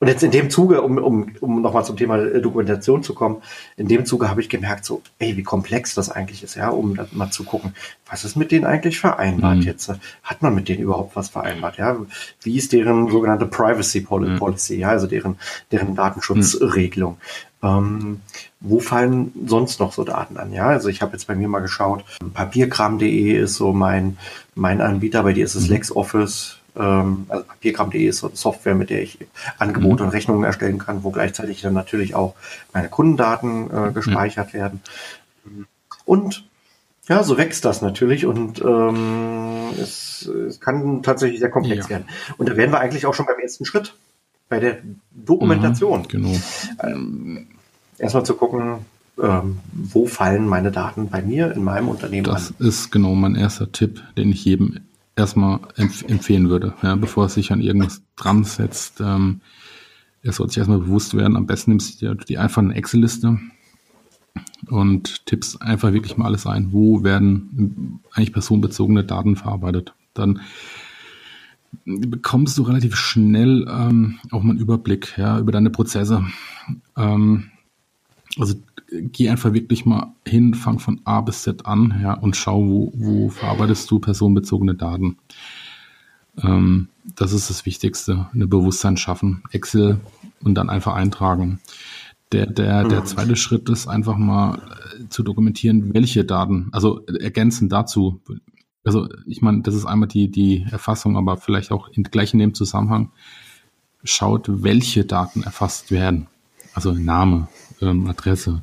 [0.00, 3.42] Und jetzt in dem Zuge, um, um, um nochmal zum Thema äh, Dokumentation zu kommen,
[3.76, 6.98] in dem Zuge habe ich gemerkt, so, ey, wie komplex das eigentlich ist, ja, um
[7.12, 7.74] mal zu gucken,
[8.08, 9.62] was ist mit denen eigentlich vereinbart mhm.
[9.62, 9.92] jetzt?
[10.22, 11.98] Hat man mit denen überhaupt was vereinbart, ja?
[12.40, 14.38] Wie ist deren sogenannte Privacy mhm.
[14.38, 14.80] Policy, mhm.
[14.80, 15.36] ja, also deren,
[15.70, 17.18] deren Datenschutzregelung?
[17.60, 17.68] Mhm.
[17.68, 18.20] Ähm,
[18.60, 20.50] wo fallen sonst noch so Daten an?
[20.50, 24.16] Ja, also ich habe jetzt bei mir mal geschaut, papierkram.de ist so mein,
[24.54, 25.74] mein Anbieter, bei dir ist es mhm.
[25.74, 29.18] LexOffice, ähm, also Papierkram.de ist so eine Software, mit der ich
[29.58, 30.08] Angebote mhm.
[30.08, 32.34] und Rechnungen erstellen kann, wo gleichzeitig dann natürlich auch
[32.72, 34.58] meine Kundendaten äh, gespeichert mhm.
[34.58, 34.80] werden.
[36.04, 36.44] Und
[37.08, 41.90] ja, so wächst das natürlich und ähm, es, es kann tatsächlich sehr komplex ja.
[41.90, 42.04] werden.
[42.38, 43.94] Und da wären wir eigentlich auch schon beim ersten Schritt,
[44.48, 44.78] bei der
[45.10, 46.02] Dokumentation.
[46.02, 46.36] Mhm, genau.
[46.82, 47.46] Ähm,
[47.98, 48.86] erstmal zu gucken,
[49.20, 52.54] ähm, wo fallen meine Daten bei mir in meinem Unternehmen das an.
[52.58, 54.80] Das ist genau mein erster Tipp, den ich jedem
[55.20, 59.00] erstmal empf empfehlen würde, ja, bevor er sich an irgendwas dran setzt.
[59.00, 59.40] Ähm,
[60.22, 63.38] er sollte sich erstmal bewusst werden, am besten nimmst du die einfach eine Excel-Liste
[64.68, 66.72] und tippst einfach wirklich mal alles ein.
[66.72, 69.94] Wo werden eigentlich personenbezogene Daten verarbeitet?
[70.14, 70.40] Dann
[71.84, 76.24] bekommst du relativ schnell ähm, auch mal einen Überblick ja, über deine Prozesse.
[76.96, 77.50] Ähm,
[78.38, 78.54] also
[78.90, 82.92] geh einfach wirklich mal hin, fang von A bis Z an ja, und schau, wo,
[82.94, 85.18] wo verarbeitest du personenbezogene Daten.
[86.42, 89.42] Ähm, das ist das Wichtigste, eine Bewusstsein schaffen.
[89.50, 90.00] Excel
[90.42, 91.60] und dann einfach eintragen.
[92.32, 97.72] Der, der, der zweite Schritt ist einfach mal äh, zu dokumentieren, welche Daten, also ergänzend
[97.72, 98.20] dazu.
[98.84, 102.38] Also ich meine, das ist einmal die, die Erfassung, aber vielleicht auch in, gleich in
[102.38, 103.10] dem Zusammenhang
[104.04, 106.28] schaut, welche Daten erfasst werden.
[106.72, 107.48] Also Name,
[107.80, 108.62] ähm, Adresse,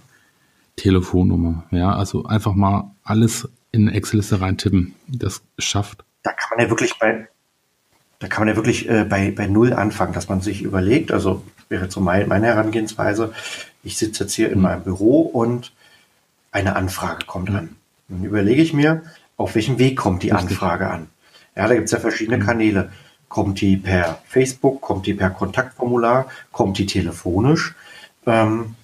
[0.77, 1.65] Telefonnummer.
[1.71, 4.95] Ja, also einfach mal alles in eine Excel-Liste reintippen.
[5.07, 6.05] Das schafft.
[6.23, 7.27] Da kann man ja wirklich bei,
[8.19, 11.43] da kann man ja wirklich äh, bei, bei Null anfangen, dass man sich überlegt, also
[11.69, 13.33] wäre so mein, meine Herangehensweise,
[13.83, 14.63] ich sitze jetzt hier in mhm.
[14.63, 15.73] meinem Büro und
[16.51, 17.75] eine Anfrage kommt an.
[18.07, 19.03] Dann überlege ich mir,
[19.35, 20.51] auf welchem Weg kommt die Richtig.
[20.51, 21.07] Anfrage an.
[21.55, 22.45] Ja, da gibt es ja verschiedene mhm.
[22.45, 22.91] Kanäle.
[23.29, 27.75] Kommt die per Facebook, kommt die per Kontaktformular, kommt die telefonisch?
[28.25, 28.75] Ähm,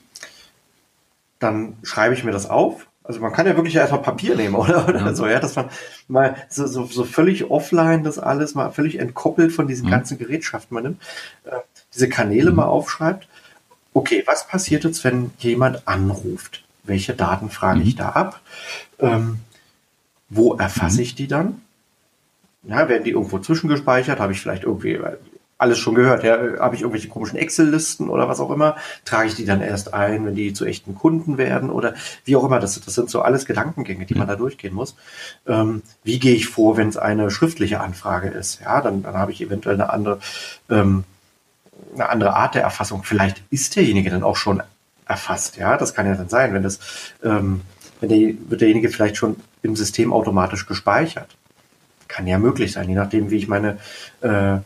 [1.44, 2.88] dann schreibe ich mir das auf.
[3.04, 5.14] Also man kann ja wirklich erstmal Papier nehmen oder, oder ja.
[5.14, 5.70] so, ja, dass man
[6.08, 9.92] mal so, so, so völlig offline das alles mal völlig entkoppelt von diesen mhm.
[9.92, 11.02] ganzen Gerätschaften man nimmt,
[11.46, 11.58] äh,
[11.94, 12.58] diese Kanäle mhm.
[12.58, 13.28] mal aufschreibt.
[13.94, 16.64] Okay, was passiert jetzt, wenn jemand anruft?
[16.84, 17.88] Welche Daten frage mhm.
[17.88, 18.42] ich da ab?
[19.00, 19.40] Ähm,
[20.30, 21.04] wo erfasse mhm.
[21.04, 21.62] ich die dann?
[22.64, 24.20] Ja, werden die irgendwo zwischengespeichert?
[24.20, 25.00] Habe ich vielleicht irgendwie
[25.64, 26.24] alles schon gehört.
[26.24, 28.76] Ja, habe ich irgendwelche komischen Excel-Listen oder was auch immer?
[29.06, 31.96] Trage ich die dann erst ein, wenn die zu echten Kunden werden oder
[32.26, 32.60] wie auch immer?
[32.60, 34.96] Das, das sind so alles Gedankengänge, die man da durchgehen muss.
[35.48, 38.60] Ähm, wie gehe ich vor, wenn es eine schriftliche Anfrage ist?
[38.62, 40.20] Ja, dann, dann habe ich eventuell eine andere,
[40.70, 41.06] ähm,
[41.94, 43.04] eine andere Art der Erfassung.
[43.04, 44.62] Vielleicht ist derjenige dann auch schon
[45.08, 45.58] erfasst.
[45.58, 46.80] Ja, das kann ja dann sein, wenn das,
[47.24, 47.62] ähm,
[48.02, 51.38] wenn der, wird derjenige vielleicht schon im System automatisch gespeichert.
[52.10, 53.78] Kann ja möglich sein, je nachdem, wie ich meine
[54.22, 54.58] äh,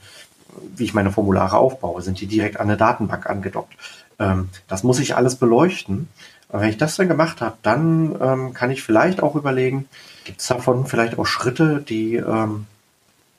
[0.76, 2.02] wie ich meine Formulare aufbaue.
[2.02, 3.74] Sind die direkt an eine Datenbank angedockt?
[4.20, 6.08] Ähm, das muss ich alles beleuchten.
[6.50, 9.88] Aber wenn ich das dann gemacht habe, dann ähm, kann ich vielleicht auch überlegen,
[10.24, 12.66] gibt es davon vielleicht auch Schritte, die ähm,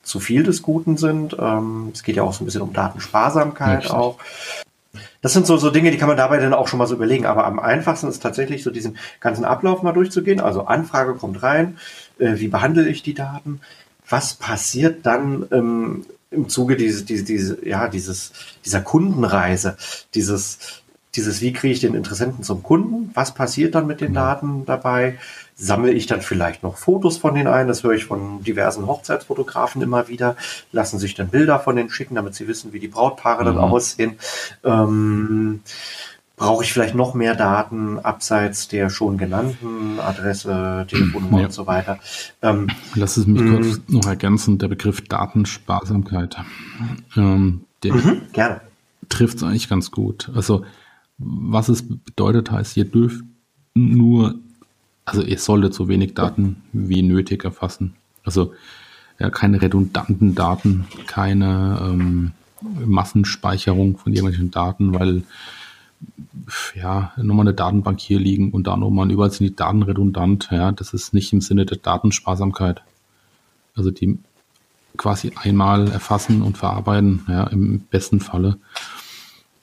[0.03, 1.35] zu viel des Guten sind.
[1.39, 3.91] Ähm, es geht ja auch so ein bisschen um Datensparsamkeit Richtig.
[3.91, 4.17] auch.
[5.21, 7.25] Das sind so, so Dinge, die kann man dabei dann auch schon mal so überlegen.
[7.25, 10.39] Aber am einfachsten ist tatsächlich so diesen ganzen Ablauf mal durchzugehen.
[10.39, 11.77] Also Anfrage kommt rein,
[12.17, 13.61] äh, wie behandle ich die Daten?
[14.07, 18.31] Was passiert dann ähm, im Zuge dieses, diese, diese, ja, dieses,
[18.65, 19.77] dieser Kundenreise,
[20.13, 20.81] dieses,
[21.15, 23.11] dieses, wie kriege ich den Interessenten zum Kunden?
[23.15, 24.21] Was passiert dann mit den genau.
[24.21, 25.17] Daten dabei?
[25.55, 27.67] Sammle ich dann vielleicht noch Fotos von denen ein?
[27.67, 30.37] Das höre ich von diversen Hochzeitsfotografen immer wieder.
[30.71, 33.45] Lassen sich dann Bilder von denen schicken, damit sie wissen, wie die Brautpaare mhm.
[33.45, 34.19] dann aussehen.
[34.63, 35.61] Ähm,
[36.39, 41.45] brauche ich vielleicht noch mehr Daten abseits der schon genannten Adresse, Telefonnummer ja.
[41.45, 41.99] und so weiter.
[42.41, 43.93] Ähm, Lass es mich kurz mm.
[43.93, 46.37] noch ergänzen, der Begriff Datensparsamkeit.
[47.15, 48.21] Ähm, der mhm,
[49.09, 50.31] trifft es eigentlich ganz gut.
[50.33, 50.65] Also
[51.17, 53.23] was es bedeutet heißt, ihr dürft
[53.73, 54.35] nur,
[55.03, 57.95] also ihr solltet so wenig Daten wie nötig erfassen.
[58.23, 58.53] Also
[59.19, 65.23] ja, keine redundanten Daten, keine ähm, Massenspeicherung von irgendwelchen Daten, weil
[66.75, 70.49] ja, nochmal eine Datenbank hier liegen und da nochmal überall sind die Daten redundant.
[70.51, 72.81] Ja, das ist nicht im Sinne der Datensparsamkeit.
[73.75, 74.19] Also die
[74.97, 78.57] quasi einmal erfassen und verarbeiten, ja, im besten Falle.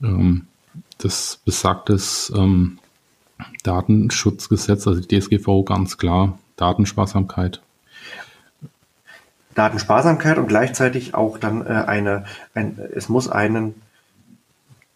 [0.03, 0.47] Ähm,
[0.99, 2.79] das besagt das ähm,
[3.63, 7.61] Datenschutzgesetz, also die DSGVO ganz klar, Datensparsamkeit.
[9.55, 13.75] Datensparsamkeit und gleichzeitig auch dann äh, eine, ein, es muss einen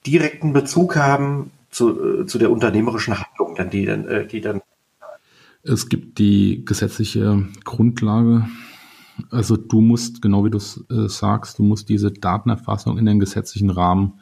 [0.07, 4.61] direkten Bezug haben zu, äh, zu der unternehmerischen Handlung, dann die dann, äh, die dann.
[5.63, 8.49] Es gibt die gesetzliche Grundlage.
[9.31, 13.21] Also du musst, genau wie du es äh, sagst, du musst diese Datenerfassung in den
[13.21, 14.21] gesetzlichen Rahmen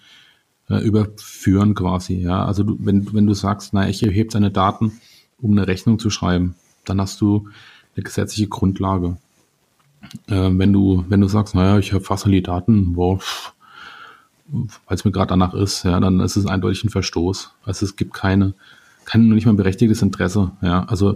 [0.70, 2.16] überführen quasi.
[2.16, 5.00] Ja, also du, wenn wenn du sagst, na ich erhebe deine Daten,
[5.40, 7.48] um eine Rechnung zu schreiben, dann hast du
[7.96, 9.16] eine gesetzliche Grundlage.
[10.26, 13.18] Äh, wenn du wenn du sagst, naja, ich erfasse die Daten, boah,
[14.48, 17.54] weil es mir gerade danach ist, ja, dann ist es eindeutig ein Verstoß.
[17.64, 18.54] Also es gibt keine,
[19.04, 20.52] kein nicht mal berechtigtes Interesse.
[20.62, 21.12] Ja, also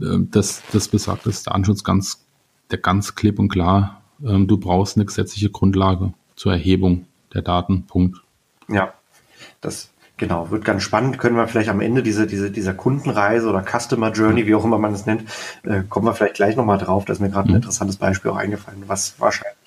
[0.00, 2.26] äh, das, das besagt das Datenschutz ganz,
[2.70, 7.84] der ganz klipp und klar, ähm, du brauchst eine gesetzliche Grundlage zur Erhebung der Daten.
[7.86, 8.18] Punkt.
[8.68, 8.94] Ja,
[9.60, 11.18] das genau wird ganz spannend.
[11.18, 14.78] Können wir vielleicht am Ende diese, diese, dieser Kundenreise oder Customer Journey, wie auch immer
[14.78, 15.24] man es nennt,
[15.64, 17.04] äh, kommen wir vielleicht gleich nochmal drauf.
[17.04, 17.56] Da ist mir gerade ein mhm.
[17.56, 19.57] interessantes Beispiel auch eingefallen, was wahrscheinlich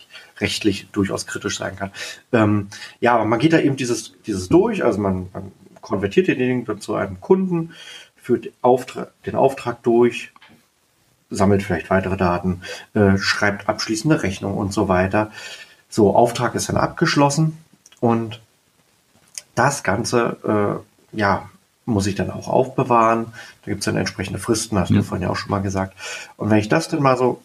[0.41, 1.91] rechtlich durchaus kritisch sein kann.
[2.33, 2.67] Ähm,
[2.99, 5.51] ja, aber man geht da eben dieses, dieses durch, also man, man
[5.81, 7.73] konvertiert den Ding zu einem Kunden,
[8.15, 10.31] führt Auftrag, den Auftrag durch,
[11.29, 12.61] sammelt vielleicht weitere Daten,
[12.93, 15.31] äh, schreibt abschließende Rechnung und so weiter.
[15.89, 17.57] So, Auftrag ist dann abgeschlossen
[17.99, 18.41] und
[19.55, 21.49] das Ganze, äh, ja,
[21.85, 23.33] muss ich dann auch aufbewahren.
[23.63, 24.97] Da gibt es dann entsprechende Fristen, hast ja.
[24.97, 25.95] du vorhin ja auch schon mal gesagt.
[26.37, 27.41] Und wenn ich das dann mal so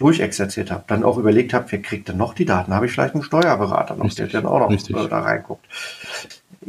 [0.00, 2.74] durchexerziert habe, dann auch überlegt habe, wer kriegt denn noch die Daten?
[2.74, 4.30] Habe ich vielleicht einen Steuerberater noch, Richtig.
[4.30, 5.66] der dann auch noch äh, da reinguckt.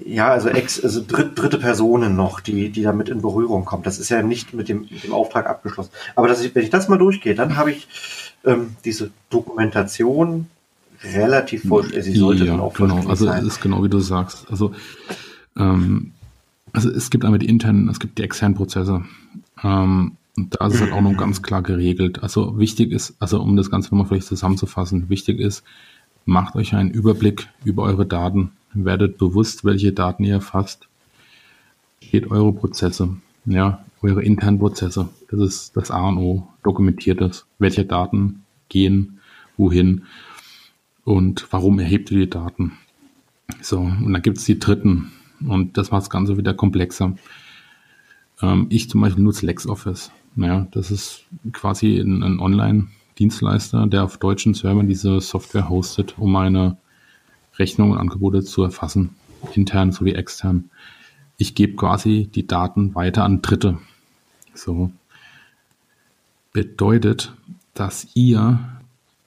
[0.06, 3.86] Ja, also, ex, also dritt, dritte Personen noch, die, die damit in Berührung kommt.
[3.86, 5.92] Das ist ja nicht mit dem, mit dem Auftrag abgeschlossen.
[6.16, 7.88] Aber dass ich, wenn ich das mal durchgehe, dann habe ich
[8.46, 10.48] ähm, diese Dokumentation
[11.04, 12.14] relativ vollständig.
[12.14, 13.08] Sie sollte ja, dann auch genau.
[13.08, 13.40] Also sein.
[13.42, 14.46] es ist genau wie du sagst.
[14.50, 14.74] Also
[15.58, 16.12] ähm,
[16.74, 19.04] also es gibt einmal die internen, es gibt die externen Prozesse.
[19.64, 22.24] Ähm, und da ist es halt auch noch ganz klar geregelt.
[22.24, 25.64] Also wichtig ist, also um das Ganze nochmal vielleicht zusammenzufassen, wichtig ist,
[26.26, 30.88] macht euch einen Überblick über eure Daten, werdet bewusst, welche Daten ihr erfasst,
[32.02, 35.10] steht eure Prozesse, ja, eure internen Prozesse.
[35.30, 36.48] Das ist das A und O.
[36.64, 37.46] Dokumentiert es.
[37.60, 39.20] Welche Daten gehen
[39.58, 40.04] wohin
[41.04, 42.74] und warum erhebt ihr die Daten?
[43.62, 45.12] So, und dann gibt es die dritten
[45.46, 47.16] und das macht das Ganze wieder komplexer.
[48.42, 50.12] Ähm, ich zum Beispiel nutze LexOffice.
[50.36, 56.32] Ja, das ist quasi ein, ein Online-Dienstleister, der auf deutschen Servern diese Software hostet, um
[56.32, 56.78] meine
[57.60, 59.16] Rechnungen und Angebote zu erfassen,
[59.54, 60.70] intern sowie extern.
[61.38, 63.80] Ich gebe quasi die Daten weiter an Dritte.
[64.54, 64.92] So.
[66.54, 67.34] Bedeutet,
[67.74, 68.60] dass ihr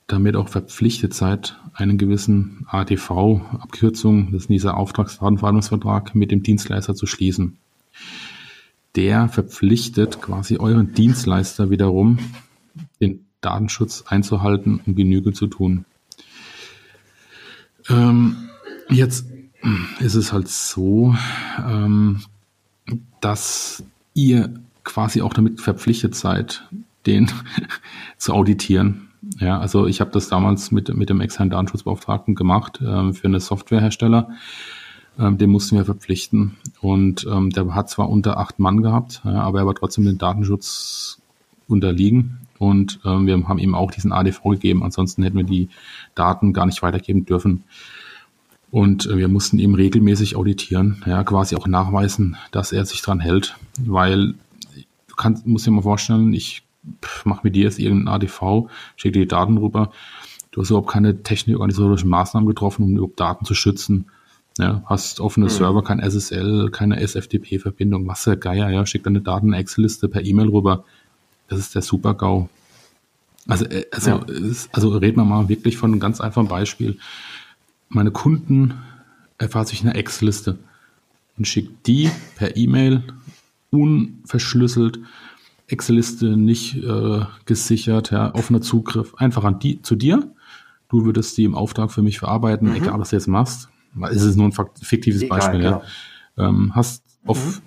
[0.06, 7.06] damit auch verpflichtet seid, einen gewissen ADV-Abkürzung, das ist dieser Auftragsdatenverwaltungsvertrag, mit dem Dienstleister zu
[7.06, 7.58] schließen
[8.96, 12.18] der verpflichtet quasi euren Dienstleister wiederum,
[13.00, 15.84] den Datenschutz einzuhalten und Genüge zu tun.
[17.88, 18.48] Ähm,
[18.88, 19.26] jetzt
[19.98, 21.14] ist es halt so,
[21.58, 22.22] ähm,
[23.20, 23.82] dass
[24.14, 24.54] ihr
[24.84, 26.68] quasi auch damit verpflichtet seid,
[27.06, 27.30] den
[28.18, 29.08] zu auditieren.
[29.38, 33.40] Ja, also ich habe das damals mit, mit dem externen Datenschutzbeauftragten gemacht äh, für eine
[33.40, 34.30] Softwarehersteller
[35.18, 36.56] ähm, den mussten wir verpflichten.
[36.80, 40.18] Und ähm, der hat zwar unter acht Mann gehabt, ja, aber er war trotzdem dem
[40.18, 41.20] Datenschutz
[41.68, 42.38] unterliegen.
[42.58, 44.82] Und ähm, wir haben ihm auch diesen ADV gegeben.
[44.82, 45.68] Ansonsten hätten wir die
[46.14, 47.64] Daten gar nicht weitergeben dürfen.
[48.70, 53.20] Und äh, wir mussten ihm regelmäßig auditieren, ja, quasi auch nachweisen, dass er sich dran
[53.20, 53.56] hält.
[53.78, 54.34] Weil
[55.08, 56.62] du kannst, musst dir mal vorstellen, ich
[57.24, 59.92] mache mit dir jetzt irgendein ADV, schicke dir die Daten rüber.
[60.50, 64.06] Du hast überhaupt keine technisch-organisatorischen Maßnahmen getroffen, um überhaupt Daten zu schützen.
[64.58, 65.50] Ja, hast offene mhm.
[65.50, 70.48] Server, kein SSL, keine SFTP-Verbindung, was der Geier, ja, schickt deine Daten Excel-Liste per E-Mail
[70.48, 70.84] rüber.
[71.48, 72.48] Das ist der Super-GAU.
[73.48, 74.24] Also, äh, also, ja.
[74.70, 76.98] also reden wir mal wirklich von einem ganz einfachen Beispiel.
[77.88, 78.74] Meine Kunden
[79.38, 80.56] erfasse ich eine Excel-Liste
[81.36, 83.02] und schickt die per E-Mail
[83.70, 85.00] unverschlüsselt,
[85.66, 90.30] Excel-Liste nicht äh, gesichert, ja, offener Zugriff, einfach an die zu dir.
[90.88, 92.76] Du würdest die im Auftrag für mich verarbeiten, mhm.
[92.76, 93.68] egal was du jetzt machst
[94.10, 95.82] es ist nur ein fiktives Egal, Beispiel, genau.
[96.36, 96.48] ja.
[96.48, 97.62] Ähm, hast auf, mhm.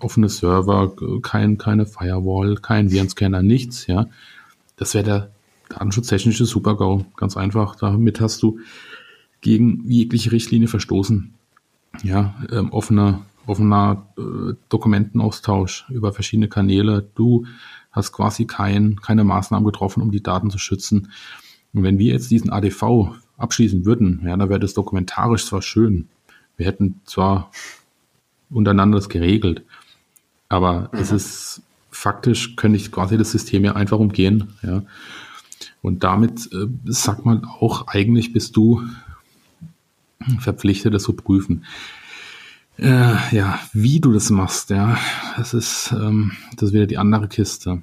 [0.00, 4.06] offene Server, kein, keine Firewall, kein Virenscanner, nichts, ja.
[4.76, 5.30] Das wäre der
[5.68, 7.04] datenschutztechnische Super-GAU.
[7.16, 7.76] Ganz einfach.
[7.76, 8.58] Damit hast du
[9.40, 11.34] gegen jegliche Richtlinie verstoßen.
[12.02, 17.08] Ja, ähm, offener, offener äh, Dokumentenaustausch über verschiedene Kanäle.
[17.14, 17.46] Du
[17.90, 21.08] hast quasi kein, keine Maßnahmen getroffen, um die Daten zu schützen.
[21.74, 23.12] Und wenn wir jetzt diesen ADV
[23.42, 26.08] abschließen würden, ja, dann wäre das dokumentarisch zwar schön.
[26.56, 27.50] Wir hätten zwar
[28.50, 29.62] untereinander das geregelt,
[30.48, 30.98] aber mhm.
[30.98, 34.82] es ist faktisch, könnte ich quasi das System ja einfach umgehen, ja.
[35.80, 38.82] Und damit äh, sagt man auch, eigentlich bist du
[40.38, 41.64] verpflichtet, das zu prüfen.
[42.78, 44.96] Äh, ja, wie du das machst, ja,
[45.36, 47.82] das ist, ähm, das ist wieder die andere Kiste.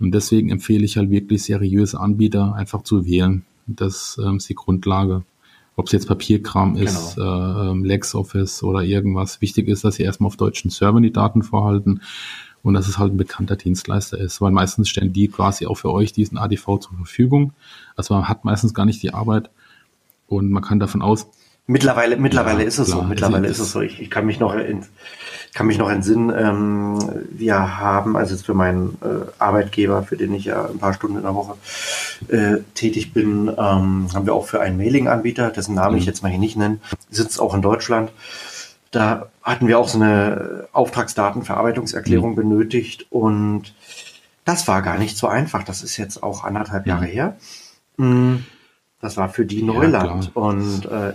[0.00, 3.44] Und deswegen empfehle ich halt wirklich seriöse Anbieter einfach zu wählen.
[3.68, 5.24] Das ähm, ist die Grundlage.
[5.76, 7.66] Ob es jetzt Papierkram ist, genau.
[7.66, 9.40] äh, ähm, LexOffice oder irgendwas.
[9.40, 12.00] Wichtig ist, dass sie erstmal auf deutschen Servern die Daten vorhalten
[12.62, 15.92] und dass es halt ein bekannter Dienstleister ist, weil meistens stellen die quasi auch für
[15.92, 17.52] euch diesen ADV zur Verfügung.
[17.94, 19.50] Also man hat meistens gar nicht die Arbeit
[20.26, 21.28] und man kann davon aus,
[21.70, 23.06] Mittlerweile, mittlerweile ja, ist es klar, so.
[23.06, 23.82] Mittlerweile ist es so.
[23.82, 24.86] Ich, ich kann mich noch in,
[25.54, 26.98] kann mich noch entsinnen, ähm,
[27.30, 31.16] wir haben, also jetzt für meinen äh, Arbeitgeber, für den ich ja ein paar Stunden
[31.16, 31.56] in der Woche
[32.28, 35.98] äh, tätig bin, ähm, haben wir auch für einen Mailing-Anbieter, dessen Namen mhm.
[35.98, 36.78] ich jetzt mal hier nicht nenne,
[37.10, 38.12] sitzt auch in Deutschland.
[38.90, 42.36] Da hatten wir auch so eine Auftragsdatenverarbeitungserklärung mhm.
[42.36, 43.74] benötigt und
[44.46, 45.64] das war gar nicht so einfach.
[45.64, 47.36] Das ist jetzt auch anderthalb Jahre her.
[49.00, 50.24] Das war für die Neuland.
[50.34, 51.12] Ja, und äh,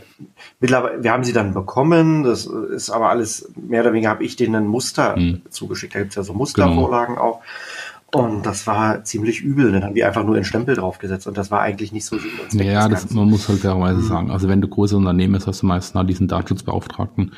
[0.62, 2.24] mittlerweile, wir haben sie dann bekommen.
[2.24, 5.42] Das ist aber alles, mehr oder weniger habe ich denen ein Muster hm.
[5.50, 5.94] zugeschickt.
[5.94, 7.28] Da gibt's ja so Mustervorlagen genau.
[7.28, 7.42] auch.
[8.14, 9.72] Und das war ziemlich übel.
[9.72, 12.18] Dann haben die einfach nur einen Stempel draufgesetzt und das war eigentlich nicht so
[12.52, 14.08] Ja, das, man muss halt fairerweise mhm.
[14.08, 14.32] sagen.
[14.32, 17.32] Also wenn du große Unternehmen bist, hast du meistens halt diesen Datenschutzbeauftragten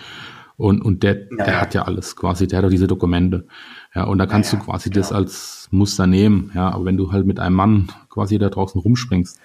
[0.58, 1.62] und, und der, ja, der ja.
[1.62, 3.48] hat ja alles quasi, der hat auch diese Dokumente.
[3.94, 5.02] Ja, und da kannst ja, du quasi genau.
[5.02, 6.52] das als Muster nehmen.
[6.54, 9.40] Ja, aber wenn du halt mit einem Mann quasi da draußen rumspringst,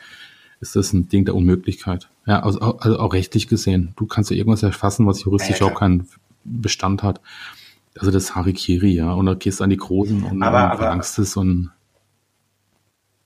[0.60, 2.08] ist das ein Ding der Unmöglichkeit.
[2.26, 3.94] Ja, also, also auch rechtlich gesehen.
[3.96, 6.08] Du kannst ja irgendwas erfassen, was juristisch ja, auch keinen
[6.44, 7.20] Bestand hat.
[7.98, 9.12] Also das Harikiri, ja.
[9.12, 11.70] Und da gehst du an die Großen und aber, verlangst es und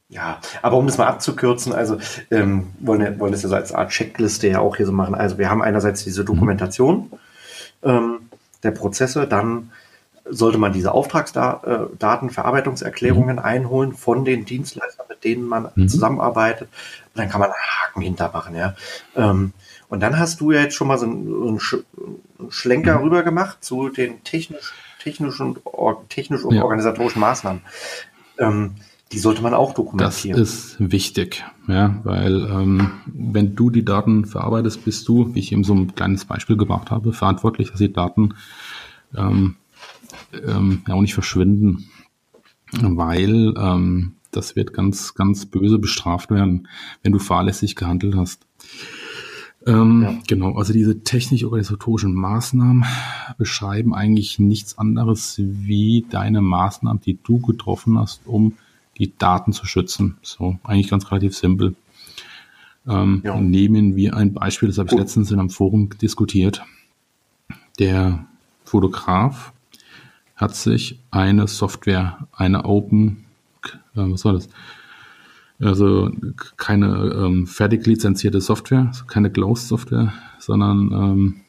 [0.08, 1.98] ja, aber um das mal abzukürzen, also
[2.30, 5.14] ähm, wollen, wollen das ja so als Art Checkliste ja auch hier so machen.
[5.14, 7.10] Also wir haben einerseits diese Dokumentation
[7.82, 7.90] mhm.
[7.90, 8.18] ähm,
[8.62, 9.72] der Prozesse, dann
[10.24, 13.42] sollte man diese Auftragsdatenverarbeitungserklärungen mhm.
[13.42, 15.88] einholen von den Dienstleistern, mit denen man mhm.
[15.88, 16.68] zusammenarbeitet.
[16.68, 18.74] Und dann kann man einen Haken hintermachen, ja.
[19.16, 19.52] Ähm,
[19.88, 21.76] und dann hast du ja jetzt schon mal so einen, so
[22.38, 23.04] einen Schlenker mhm.
[23.04, 24.72] rüber gemacht zu den technisch,
[25.02, 25.56] technischen,
[26.08, 26.62] technisch und ja.
[26.62, 27.60] organisatorischen Maßnahmen.
[28.38, 28.76] Ähm,
[29.12, 30.38] die sollte man auch dokumentieren.
[30.38, 35.52] Das ist wichtig, ja, weil ähm, wenn du die Daten verarbeitest, bist du, wie ich
[35.52, 38.34] eben so ein kleines Beispiel gebracht habe, verantwortlich, dass die Daten
[39.16, 39.54] ähm,
[40.46, 41.88] ähm, ja auch nicht verschwinden,
[42.72, 46.68] weil ähm, das wird ganz, ganz böse bestraft werden,
[47.02, 48.46] wenn du fahrlässig gehandelt hast.
[49.66, 50.14] Ähm, ja.
[50.26, 52.84] Genau, also diese technisch-organisatorischen Maßnahmen
[53.38, 58.54] beschreiben eigentlich nichts anderes wie deine Maßnahmen, die du getroffen hast, um
[58.98, 60.18] die Daten zu schützen.
[60.22, 61.74] So, eigentlich ganz relativ simpel.
[62.86, 63.40] Ähm, ja.
[63.40, 66.62] Nehmen wir ein Beispiel, das habe ich letztens in einem Forum diskutiert.
[67.78, 68.26] Der
[68.64, 69.53] Fotograf
[70.36, 73.24] hat sich eine Software, eine Open,
[73.64, 74.48] äh, was war das?
[75.60, 76.10] Also
[76.56, 81.40] keine ähm, fertig lizenzierte Software, keine Closed-Software, sondern ähm,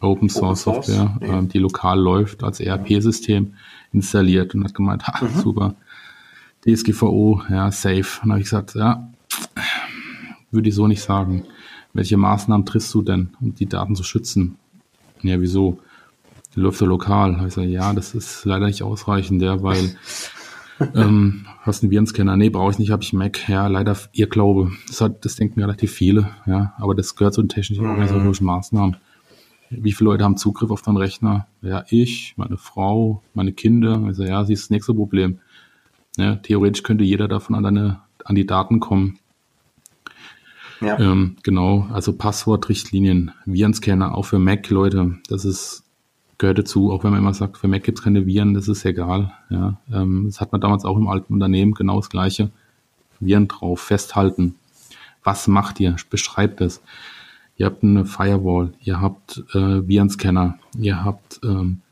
[0.00, 1.30] Open Source Open Software, Source?
[1.30, 3.54] Ähm, die lokal läuft als ERP-System
[3.92, 5.40] installiert und hat gemeint, ha, mhm.
[5.40, 5.74] super,
[6.64, 8.20] DSGVO, ja, safe.
[8.22, 9.10] Und habe ich gesagt, ja,
[10.50, 11.44] würde ich so nicht sagen.
[11.92, 14.56] Welche Maßnahmen triffst du denn, um die Daten zu schützen?
[15.22, 15.80] Ja, wieso?
[16.54, 17.44] Läuft ja lokal.
[17.46, 19.96] Ich sage, ja, das ist leider nicht ausreichend, ja, weil
[20.94, 22.36] ähm, hast einen Virenscanner?
[22.36, 23.48] Nee, brauche ich nicht, habe ich Mac.
[23.48, 24.72] Ja, leider ihr Glaube.
[24.88, 27.90] Das, hat, das denken relativ viele, ja, aber das gehört zu den technischen mhm.
[27.90, 28.96] organisatorischen Maßnahmen.
[29.70, 31.46] Wie viele Leute haben Zugriff auf deinen Rechner?
[31.62, 34.02] Ja, ich, meine Frau, meine Kinder.
[34.04, 35.38] Also ja, sie ist das nächste Problem.
[36.16, 39.20] Ja, theoretisch könnte jeder davon an, deine, an die Daten kommen.
[40.80, 40.98] Ja.
[40.98, 45.84] Ähm, genau, also Passwortrichtlinien, Virenscanner, auch für Mac, Leute, das ist
[46.40, 48.84] gehört dazu, auch wenn man immer sagt, für Mac gibt es keine Viren, das ist
[48.84, 49.32] egal.
[49.50, 52.50] Ja, ähm, das hat man damals auch im alten Unternehmen genau das Gleiche.
[53.20, 54.54] Viren drauf, festhalten.
[55.22, 55.96] Was macht ihr?
[56.08, 56.82] Beschreibt es.
[57.56, 61.82] Ihr habt eine Firewall, ihr habt äh, Virenscanner, ihr habt ähm,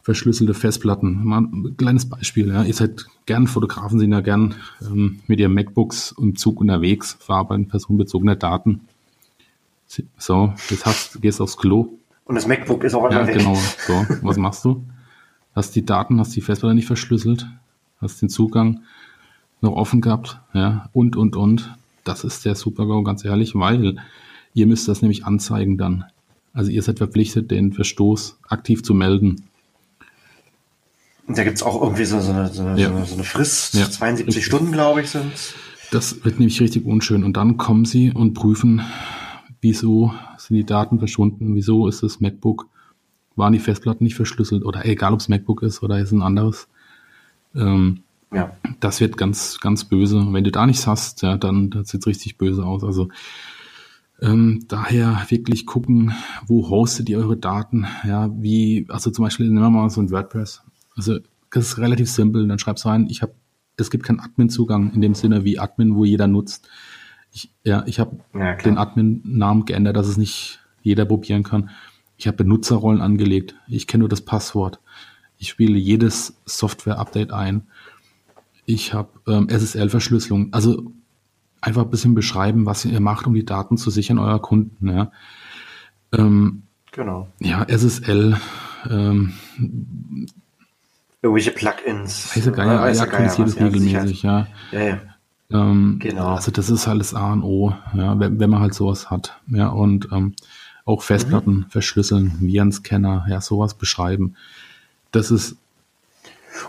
[0.00, 1.22] verschlüsselte Festplatten.
[1.22, 2.48] Mal ein kleines Beispiel.
[2.48, 2.62] Ja.
[2.62, 7.68] Ihr seid gern, Fotografen sind ja gern ähm, mit ihren MacBooks im Zug unterwegs, verarbeiten
[7.68, 8.80] personenbezogene Daten.
[10.16, 13.38] So, jetzt hast, gehst aufs Klo, und das MacBook ist auch einmal ja, weg.
[13.38, 14.06] Genau, so.
[14.22, 14.84] Was machst du?
[15.54, 17.46] Hast die Daten, hast die Festplatte nicht verschlüsselt,
[18.00, 18.82] hast den Zugang
[19.62, 21.74] noch offen gehabt, ja, und, und, und.
[22.04, 23.96] Das ist der Super-GAU, ganz ehrlich, weil
[24.54, 26.04] ihr müsst das nämlich anzeigen dann.
[26.52, 29.44] Also ihr seid verpflichtet, den Verstoß aktiv zu melden.
[31.26, 33.04] Und da gibt es auch irgendwie so, so, eine, so, eine, ja.
[33.04, 33.90] so eine Frist, ja.
[33.90, 34.44] 72 richtig.
[34.46, 35.32] Stunden, glaube ich, sind
[35.90, 37.24] Das wird nämlich richtig unschön.
[37.24, 38.82] Und dann kommen sie und prüfen,
[39.66, 42.68] wieso sind die Daten verschwunden, wieso ist das MacBook,
[43.34, 46.68] waren die Festplatten nicht verschlüsselt oder egal ob es MacBook ist oder ist ein anderes.
[47.54, 48.02] Ähm,
[48.32, 48.52] ja.
[48.78, 50.24] Das wird ganz, ganz böse.
[50.30, 52.84] Wenn du da nichts hast, ja, dann sieht es richtig böse aus.
[52.84, 53.08] Also
[54.20, 56.14] ähm, daher wirklich gucken,
[56.46, 57.86] wo hostet ihr eure Daten?
[58.06, 60.62] Ja, wie, also zum Beispiel nehmen wir mal so ein WordPress.
[60.94, 61.18] Also
[61.50, 62.46] das ist relativ simpel.
[62.46, 63.34] Dann schreibst du rein, ich habe,
[63.76, 66.68] es gibt keinen Admin-Zugang in dem Sinne wie Admin, wo jeder nutzt.
[67.36, 71.68] Ich, ja, ich habe ja, den Admin-Namen geändert, dass es nicht jeder probieren kann.
[72.16, 73.54] Ich habe Benutzerrollen angelegt.
[73.68, 74.80] Ich kenne nur das Passwort.
[75.36, 77.66] Ich spiele jedes Software-Update ein.
[78.64, 80.54] Ich habe ähm, SSL-Verschlüsselung.
[80.54, 80.90] Also
[81.60, 84.88] einfach ein bisschen beschreiben, was ihr macht, um die Daten zu sichern eurer Kunden.
[84.88, 85.12] Ja.
[86.16, 87.28] Ähm, genau.
[87.38, 88.40] Ja, SSL.
[88.88, 89.34] Ähm,
[91.20, 92.34] Irgendwelche Plugins.
[92.34, 94.46] Weiße Geier, ja, aktualisiert es regelmäßig, ja.
[94.72, 95.00] Ja, ja.
[95.50, 96.34] Ähm, genau.
[96.34, 99.38] Also das ist alles A und O, ja, wenn, wenn man halt sowas hat.
[99.48, 100.34] Ja, und ähm,
[100.84, 101.66] auch Festplatten mhm.
[101.68, 104.36] verschlüsseln, Virenscanner, ja, sowas beschreiben.
[105.12, 105.56] Das ist.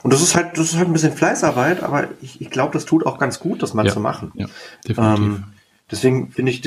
[0.04, 2.86] Und das ist halt, das ist halt ein bisschen Fleißarbeit, aber ich, ich glaube, das
[2.86, 4.32] tut auch ganz gut, das mal ja, zu machen.
[4.36, 4.48] Ja,
[4.88, 5.26] definitiv.
[5.26, 5.44] Ähm,
[5.90, 6.62] deswegen finde ich,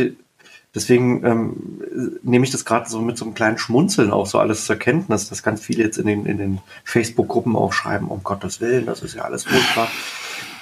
[0.74, 1.56] deswegen ähm,
[2.22, 5.28] nehme ich das gerade so mit so einem kleinen Schmunzeln auch so alles zur Kenntnis,
[5.28, 9.02] dass ganz viele jetzt in den, in den Facebook-Gruppen auch schreiben, um Gottes Willen, das
[9.02, 9.88] ist ja alles furchtbar.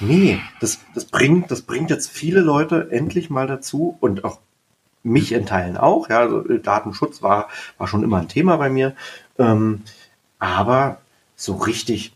[0.01, 4.39] Nee, das, das bringt, das bringt jetzt viele Leute endlich mal dazu und auch
[5.03, 6.09] mich in Teilen auch.
[6.09, 8.95] Ja, also Datenschutz war, war schon immer ein Thema bei mir.
[9.39, 9.83] Ähm,
[10.39, 11.01] aber
[11.37, 12.13] so richtig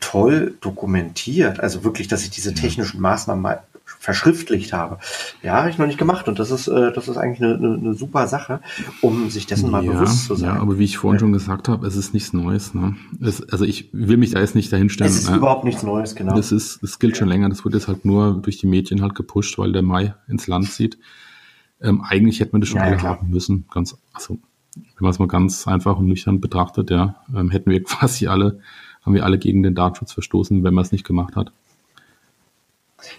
[0.00, 3.62] toll dokumentiert, also wirklich, dass ich diese technischen Maßnahmen mal
[3.98, 4.98] verschriftlicht habe.
[5.42, 7.74] Ja, habe ich noch nicht gemacht und das ist, äh, das ist eigentlich eine, eine,
[7.74, 8.60] eine super Sache,
[9.00, 10.54] um sich dessen mal ja, bewusst zu sein.
[10.54, 11.20] Ja, aber wie ich vorhin ja.
[11.20, 12.74] schon gesagt habe, es ist nichts Neues.
[12.74, 12.96] Ne?
[13.20, 15.10] Es, also ich will mich da jetzt nicht dahinstellen.
[15.10, 15.36] Es ist ne?
[15.36, 16.34] überhaupt nichts Neues, genau.
[16.36, 17.48] Das ist, das gilt schon länger.
[17.48, 20.70] Das wird jetzt halt nur durch die Medien halt gepusht, weil der Mai ins Land
[20.70, 20.98] zieht.
[21.80, 23.66] Ähm, eigentlich hätte man das schon alle haben müssen.
[23.70, 24.38] Ganz, also
[24.74, 28.60] wenn man es mal ganz einfach und nüchtern betrachtet, ja, ähm, hätten wir quasi alle,
[29.02, 31.52] haben wir alle gegen den Datenschutz verstoßen, wenn man es nicht gemacht hat.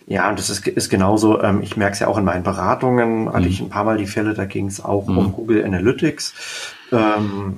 [0.07, 3.31] Ja, und das ist, ist genauso, ähm, ich merke es ja auch in meinen Beratungen,
[3.31, 3.47] hatte mhm.
[3.47, 5.17] ich ein paar Mal die Fälle, da ging es auch mhm.
[5.17, 6.75] um Google Analytics.
[6.91, 7.57] Ähm,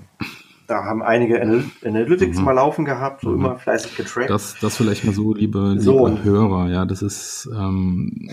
[0.71, 2.43] da haben einige Analytics mhm.
[2.45, 3.35] mal laufen gehabt, so mhm.
[3.35, 4.29] immer fleißig getrackt.
[4.29, 6.07] Das, das vielleicht mal so, liebe, so.
[6.07, 8.29] liebe Hörer, ja, das ist, ähm,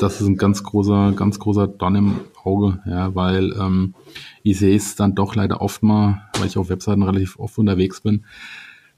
[0.00, 3.94] das ist ein ganz großer, ganz großer Don im Auge, ja, weil ähm,
[4.42, 8.00] ich sehe es dann doch leider oft mal, weil ich auf Webseiten relativ oft unterwegs
[8.00, 8.24] bin,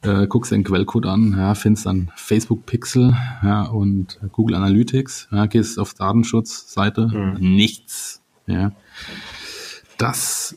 [0.07, 5.47] äh, guckst den Quellcode an, ja, findest dann Facebook Pixel ja, und Google Analytics, ja,
[5.47, 7.37] gehst auf Datenschutzseite, mhm.
[7.41, 8.23] nichts.
[8.47, 8.73] Ja.
[9.99, 10.57] Das.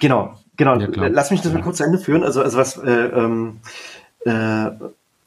[0.00, 0.78] Genau, genau.
[0.78, 2.22] Ja, Lass mich das mal kurz zu Ende führen.
[2.22, 3.60] Also, also was, äh, ähm,
[4.24, 4.70] äh,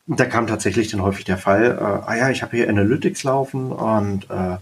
[0.07, 3.71] da kam tatsächlich dann häufig der Fall, äh, ah ja, ich habe hier Analytics laufen
[3.71, 4.57] und äh,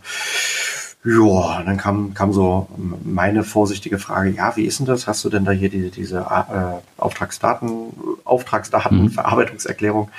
[1.05, 2.67] ja, dann kam, kam so
[3.03, 5.05] meine vorsichtige Frage, ja, wie ist denn das?
[5.05, 7.93] Hast du denn da hier die, diese äh, Auftragsdaten,
[8.23, 10.09] Auftragsdatenverarbeitungserklärung?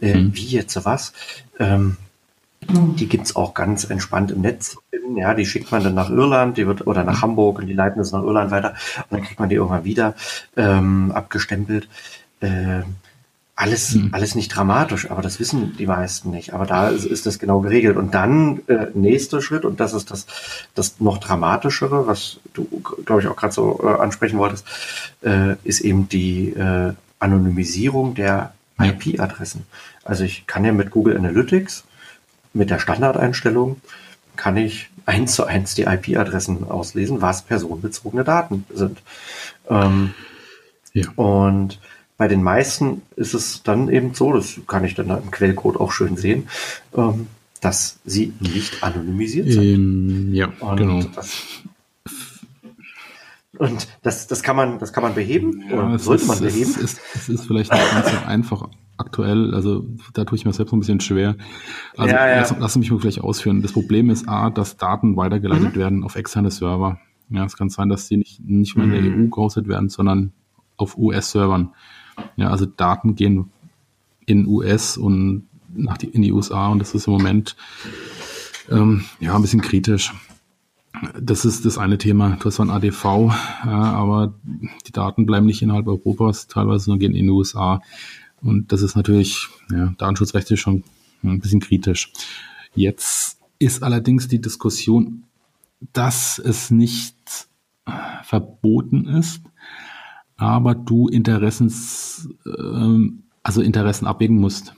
[0.00, 0.34] Äh, mhm.
[0.34, 1.14] Wie jetzt so was?
[1.58, 1.96] Ähm,
[2.60, 4.76] die gibt's auch ganz entspannt im Netz.
[5.16, 8.00] Ja, die schickt man dann nach Irland, die wird oder nach Hamburg und die leiten
[8.00, 8.74] es nach Irland weiter
[9.08, 10.14] und dann kriegt man die irgendwann wieder
[10.56, 11.88] ähm, abgestempelt.
[12.42, 12.96] Ähm,
[13.58, 14.10] alles, mhm.
[14.12, 16.54] alles nicht dramatisch, aber das wissen die meisten nicht.
[16.54, 17.96] Aber da ist, ist das genau geregelt.
[17.96, 20.26] Und dann äh, nächster Schritt, und das ist das,
[20.76, 22.68] das noch dramatischere, was du,
[23.04, 24.64] glaube ich, auch gerade so äh, ansprechen wolltest,
[25.22, 29.66] äh, ist eben die äh, Anonymisierung der IP-Adressen.
[30.04, 31.82] Also ich kann ja mit Google Analytics,
[32.52, 33.80] mit der Standardeinstellung,
[34.36, 39.02] kann ich eins zu eins die IP-Adressen auslesen, was personenbezogene Daten sind.
[39.68, 40.14] Ähm,
[40.92, 41.08] ja.
[41.16, 41.80] Und
[42.18, 45.92] bei den meisten ist es dann eben so, das kann ich dann im Quellcode auch
[45.92, 46.48] schön sehen,
[46.94, 47.28] ähm,
[47.60, 49.62] dass sie nicht anonymisiert sind.
[49.62, 51.02] Ähm, ja, und genau.
[51.14, 51.44] Das,
[53.56, 56.70] und das, das kann man, das kann man beheben ja, oder sollte ist, man beheben.
[56.70, 60.52] Es ist, es ist vielleicht nicht ganz so einfach aktuell, also da tue ich mir
[60.52, 61.36] selbst ein bisschen schwer.
[61.96, 62.36] Also ja, ja.
[62.40, 63.62] Lass, lass, mich mal vielleicht ausführen.
[63.62, 65.78] Das Problem ist A, dass Daten weitergeleitet mhm.
[65.78, 66.98] werden auf externe Server.
[67.30, 69.26] Ja, es kann sein, dass die nicht, nicht mehr in der mhm.
[69.26, 70.32] EU gehostet werden, sondern
[70.76, 71.74] auf US-Servern.
[72.36, 73.50] Ja, also Daten gehen
[74.26, 77.56] in US und nach die, in die USA und das ist im Moment
[78.70, 80.12] ähm, ja ein bisschen kritisch.
[81.20, 82.36] Das ist das eine Thema.
[82.40, 84.34] Du hast ein ADV, ja, aber
[84.86, 87.80] die Daten bleiben nicht innerhalb Europas, teilweise nur gehen in die USA.
[88.40, 90.82] Und das ist natürlich, ja, datenschutzrechtlich schon
[91.22, 92.12] ein bisschen kritisch.
[92.74, 95.24] Jetzt ist allerdings die Diskussion,
[95.92, 97.48] dass es nicht
[98.22, 99.42] verboten ist,
[100.38, 104.74] aber du Interessens, ähm, also Interessen abwägen musst.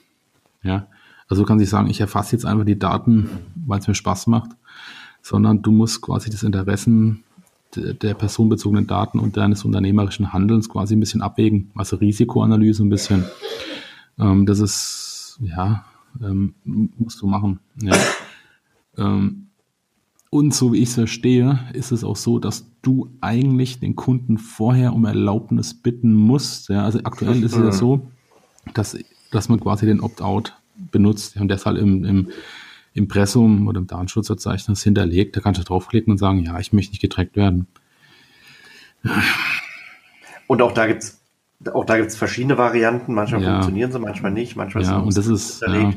[0.63, 0.89] Ja,
[1.29, 4.27] also du kannst nicht sagen, ich erfasse jetzt einfach die Daten, weil es mir Spaß
[4.27, 4.51] macht,
[5.23, 7.23] sondern du musst quasi das Interessen
[7.77, 13.25] der personenbezogenen Daten und deines unternehmerischen Handelns quasi ein bisschen abwägen, also Risikoanalyse ein bisschen.
[14.19, 15.85] Ähm, das ist, ja,
[16.21, 17.61] ähm, musst du machen.
[17.81, 17.97] Ja.
[18.97, 19.50] Ähm,
[20.31, 24.39] und so wie ich es verstehe, ist es auch so, dass du eigentlich den Kunden
[24.39, 26.69] vorher um Erlaubnis bitten musst.
[26.69, 28.09] Ja, also aktuell ist es ja so,
[28.73, 28.97] dass,
[29.33, 30.57] dass man quasi den Opt-out
[30.93, 32.29] benutzt und deshalb im, im
[32.95, 35.37] Impressum oder im Datenschutzverzeichnis hinterlegt.
[35.37, 37.67] Da kannst du draufklicken und sagen, ja, ich möchte nicht getrackt werden.
[40.47, 41.20] Und auch da gibt es
[41.73, 43.15] auch da gibt es verschiedene Varianten.
[43.15, 43.53] Manchmal ja.
[43.53, 44.57] funktionieren sie, manchmal nicht.
[44.57, 45.93] Manchmal ja, und das ist ja.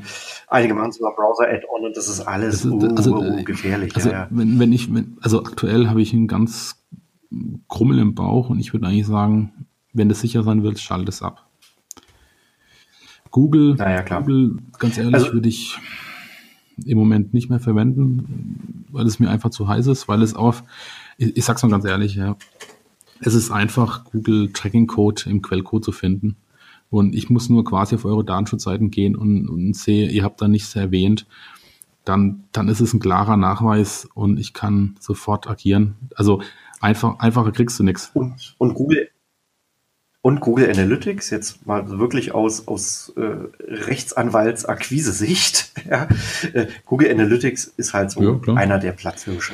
[0.47, 3.95] Einige machen sogar Browser-Add-on und das ist alles das ist, uh, also, uh, gefährlich.
[3.95, 6.83] Also, ja, wenn, wenn ich, wenn, also aktuell habe ich ein ganz
[7.69, 11.21] Krummel im Bauch und ich würde eigentlich sagen, wenn du sicher sein willst, schalte es
[11.21, 11.47] ab.
[13.31, 15.79] Google, naja, Google, ganz ehrlich, also, würde ich
[16.85, 20.63] im Moment nicht mehr verwenden, weil es mir einfach zu heiß ist, weil es auf,
[21.17, 22.35] ich, ich sag's mal ganz ehrlich, ja,
[23.25, 26.37] es ist einfach, Google Tracking Code im Quellcode zu finden.
[26.89, 30.47] Und ich muss nur quasi auf eure Datenschutzseiten gehen und, und sehe, ihr habt da
[30.47, 31.25] nichts erwähnt.
[32.05, 35.95] Dann, dann ist es ein klarer Nachweis und ich kann sofort agieren.
[36.15, 36.43] Also
[36.81, 38.11] einfach, einfacher kriegst du nichts.
[38.13, 39.09] Und, und Google,
[40.21, 45.71] und Google Analytics, jetzt mal wirklich aus, aus äh, Rechtsanwalts-Akquise-Sicht.
[45.89, 46.07] Ja,
[46.53, 49.51] äh, Google Analytics ist halt so ja, einer der Platzhirsche.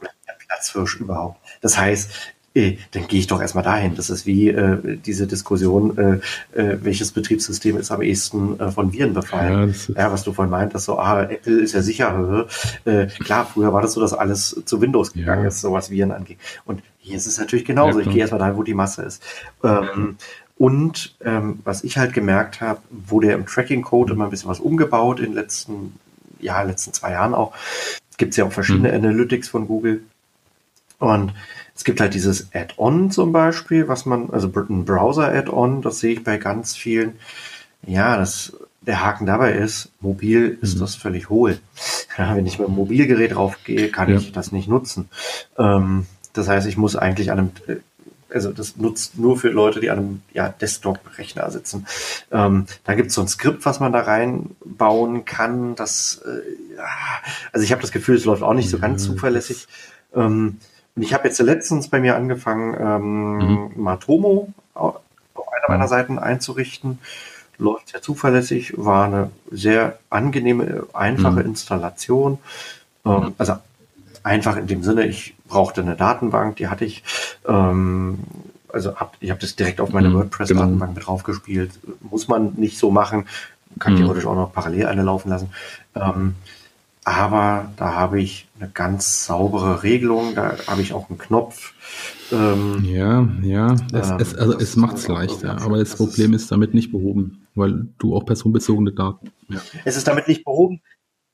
[0.00, 1.40] Der Platzhirsch überhaupt.
[1.62, 3.96] Das heißt, äh, dann gehe ich doch erstmal dahin.
[3.96, 8.92] Das ist wie äh, diese Diskussion, äh, äh, welches Betriebssystem ist am ehesten äh, von
[8.92, 9.74] Viren befallen.
[9.88, 12.46] Ja, ja, was du vorhin meintest, so, ah, Apple ist ja sicher.
[12.84, 15.48] Äh, klar, früher war das so, dass alles zu Windows gegangen ja.
[15.48, 16.38] ist, so was Viren angeht.
[16.64, 18.00] Und hier ist es natürlich genauso.
[18.00, 19.22] Ja, ich gehe erstmal dahin, wo die Masse ist.
[19.62, 20.16] Ähm,
[20.56, 25.18] und ähm, was ich halt gemerkt habe, wurde im Tracking-Code immer ein bisschen was umgebaut
[25.18, 25.98] in den letzten,
[26.38, 27.52] ja, letzten zwei Jahren auch.
[28.16, 28.94] Gibt es ja auch verschiedene mhm.
[28.94, 30.02] Analytics von Google.
[31.00, 31.34] Und
[31.76, 36.24] es gibt halt dieses Add-on zum Beispiel, was man, also ein Browser-Add-on, das sehe ich
[36.24, 37.14] bei ganz vielen.
[37.84, 40.80] Ja, das, der Haken dabei ist, mobil ist mhm.
[40.80, 41.58] das völlig hohl.
[42.16, 44.18] Ja, wenn ich mit dem Mobilgerät draufgehe, kann ja.
[44.18, 45.08] ich das nicht nutzen.
[45.58, 47.80] Ähm, das heißt, ich muss eigentlich an einem, äh,
[48.32, 51.88] also das nutzt nur für Leute, die an einem ja, Desktop-Rechner sitzen.
[52.30, 55.74] Ähm, da gibt es so ein Skript, was man da reinbauen kann.
[55.74, 56.86] Das, äh, ja,
[57.52, 59.66] also ich habe das Gefühl, es läuft auch nicht so ganz zuverlässig.
[60.14, 60.58] Ähm,
[60.96, 63.70] und ich habe jetzt letztens bei mir angefangen, ähm, mhm.
[63.82, 65.00] Matomo auf
[65.36, 66.98] einer meiner Seiten einzurichten.
[67.58, 71.50] Läuft sehr zuverlässig, war eine sehr angenehme, einfache mhm.
[71.50, 72.38] Installation.
[73.04, 73.54] Ähm, also
[74.22, 77.02] einfach in dem Sinne, ich brauchte eine Datenbank, die hatte ich.
[77.46, 78.20] Ähm,
[78.72, 80.94] also hab, ich habe das direkt auf meine mhm, WordPress-Datenbank genau.
[80.94, 81.72] mit draufgespielt.
[82.08, 83.26] Muss man nicht so machen.
[83.78, 83.98] Kann mhm.
[83.98, 85.50] theoretisch auch noch parallel eine laufen lassen.
[85.94, 86.34] Ähm,
[87.04, 91.74] aber da habe ich eine ganz saubere Regelung, da habe ich auch einen Knopf.
[92.32, 96.32] Ähm, ja, ja, es, ähm, es, also es macht es leichter, aber das, das Problem
[96.32, 99.30] ist, ist damit nicht behoben, weil du auch personenbezogene Daten.
[99.50, 99.60] Ja.
[99.84, 100.80] Es ist damit nicht behoben.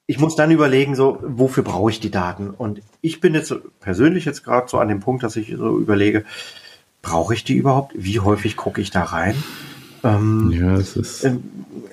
[0.06, 2.50] Ich muss dann überlegen, so, wofür brauche ich die Daten?
[2.50, 6.24] Und ich bin jetzt persönlich jetzt gerade so an dem Punkt, dass ich so überlege,
[7.00, 7.92] brauche ich die überhaupt?
[7.96, 9.36] Wie häufig gucke ich da rein?
[10.02, 11.24] Ähm, ja, es ist.
[11.24, 11.42] Ähm,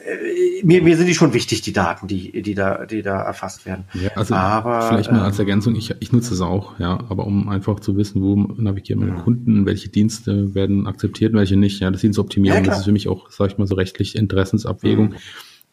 [0.05, 3.65] äh, mir, mir sind die schon wichtig, die Daten, die, die da, die da erfasst
[3.65, 3.85] werden.
[3.93, 7.25] Ja, also aber, vielleicht mal als ähm, Ergänzung, ich, ich nutze es auch, ja, aber
[7.25, 11.91] um einfach zu wissen, wo navigieren meine Kunden, welche Dienste werden akzeptiert, welche nicht, ja,
[11.91, 15.15] das Dienstoptimierung, ja, das ist für mich auch, sag ich mal, so rechtlich Interessensabwägung, mhm.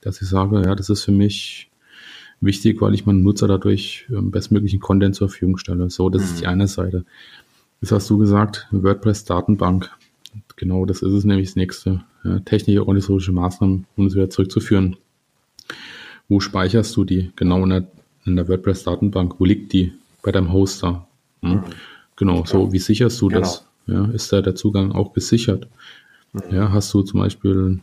[0.00, 1.70] dass ich sage, ja, das ist für mich
[2.40, 5.88] wichtig, weil ich meinen Nutzer dadurch ähm, bestmöglichen Content zur Verfügung stelle.
[5.90, 6.28] So, das mhm.
[6.28, 7.04] ist die eine Seite.
[7.80, 9.90] Das hast du gesagt, WordPress-Datenbank.
[10.56, 12.04] Genau, das ist es nämlich das nächste.
[12.22, 14.96] Ja, technische organisatorische Maßnahmen, um es wieder zurückzuführen.
[16.28, 17.32] Wo speicherst du die?
[17.36, 17.86] Genau in der,
[18.24, 19.38] in der WordPress-Datenbank.
[19.38, 19.92] Wo liegt die?
[20.22, 21.06] Bei deinem Hoster.
[21.42, 21.64] Hm?
[22.16, 23.40] Genau, so wie sicherst du genau.
[23.40, 23.66] das?
[23.86, 25.68] Ja, ist da der Zugang auch gesichert?
[26.32, 26.42] Mhm.
[26.50, 27.80] Ja, hast du zum Beispiel,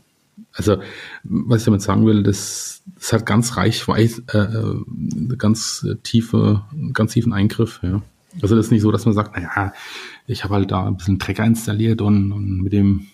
[0.53, 0.77] also
[1.23, 6.63] was ich damit sagen will, das, das hat ganz reichweit, äh, äh ganz tiefe,
[6.93, 8.01] ganz tiefen Eingriff, ja.
[8.41, 9.73] Also das ist nicht so, dass man sagt, naja,
[10.31, 13.07] ich habe halt da ein bisschen Trecker installiert und, und mit dem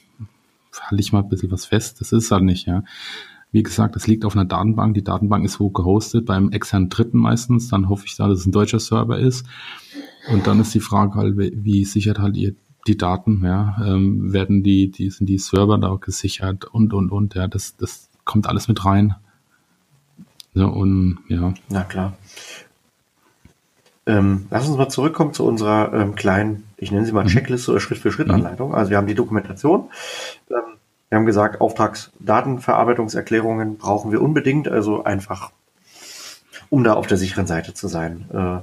[0.80, 2.00] halte ich mal ein bisschen was fest.
[2.00, 2.84] Das ist halt nicht, ja.
[3.52, 4.94] Wie gesagt, das liegt auf einer Datenbank.
[4.94, 7.70] Die Datenbank ist wo gehostet, beim externen Dritten meistens.
[7.70, 9.46] Dann hoffe ich da, dass es ein deutscher Server ist.
[10.32, 12.54] Und dann ist die Frage halt, wie sichert halt ihr
[12.86, 17.36] die Daten, ja, ähm, werden die, die, sind die Server da gesichert und, und, und,
[17.36, 19.16] ja, das, das kommt alles mit rein.
[20.54, 21.54] Ja, und, ja.
[21.70, 22.18] Na klar.
[24.06, 27.30] Ähm, lass uns mal zurückkommen zu unserer ähm, kleinen, ich nenne sie mal mhm.
[27.30, 28.74] Checkliste oder Schritt-für-Schritt-Anleitung.
[28.74, 29.90] Also wir haben die Dokumentation.
[30.50, 30.78] Ähm,
[31.10, 35.52] wir haben gesagt, Auftragsdatenverarbeitungserklärungen brauchen wir unbedingt, also einfach,
[36.70, 38.26] um da auf der sicheren Seite zu sein.
[38.34, 38.60] Äh,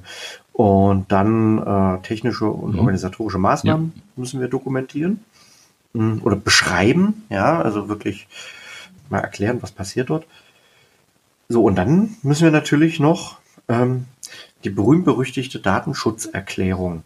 [0.53, 2.81] und dann äh, technische und mhm.
[2.81, 4.03] organisatorische Maßnahmen ja.
[4.17, 5.25] müssen wir dokumentieren
[5.95, 8.29] mh, oder beschreiben, ja, also wirklich
[9.09, 10.27] mal erklären, was passiert dort.
[11.49, 13.39] So, und dann müssen wir natürlich noch
[13.69, 14.05] ähm,
[14.63, 17.03] die berühmt-berüchtigte Datenschutzerklärung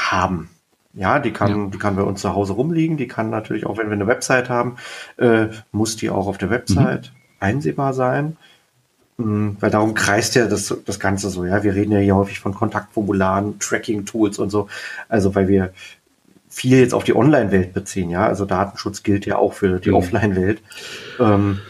[0.00, 0.50] haben.
[0.92, 1.70] Ja, die kann, ja.
[1.70, 2.96] die kann bei uns zu Hause rumliegen.
[2.96, 4.76] Die kann natürlich auch, wenn wir eine Website haben,
[5.18, 7.36] äh, muss die auch auf der Website mhm.
[7.38, 8.36] einsehbar sein.
[9.18, 11.44] Mhm, weil darum kreist ja das, das Ganze so.
[11.44, 14.68] Ja, wir reden ja hier häufig von Kontaktformularen, Tracking-Tools und so.
[15.08, 15.72] Also, weil wir
[16.48, 18.10] viel jetzt auf die Online-Welt beziehen.
[18.10, 19.96] Ja, also Datenschutz gilt ja auch für die mhm.
[19.96, 20.60] Offline-Welt.
[21.20, 21.60] Ähm,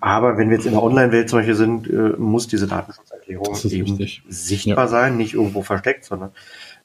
[0.00, 4.22] Aber wenn wir jetzt in der Online-Welt solche sind, äh, muss diese Datenschutzerklärung eben wichtig.
[4.28, 4.88] sichtbar ja.
[4.88, 6.30] sein, nicht irgendwo versteckt, sondern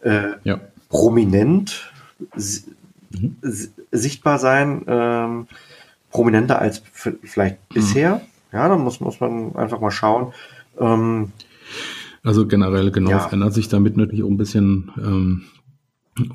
[0.06, 0.60] äh, ja.
[0.90, 1.92] prominent
[2.38, 3.36] mhm.
[3.92, 5.48] sichtbar sein, ähm,
[6.12, 7.74] prominenter als vielleicht mhm.
[7.74, 8.22] bisher.
[8.54, 10.34] Ja, da muss, muss man einfach mal schauen.
[10.80, 11.34] Ähm,
[12.24, 13.26] also generell, genau, ja.
[13.26, 15.44] es ändert sich damit natürlich auch ein bisschen ähm,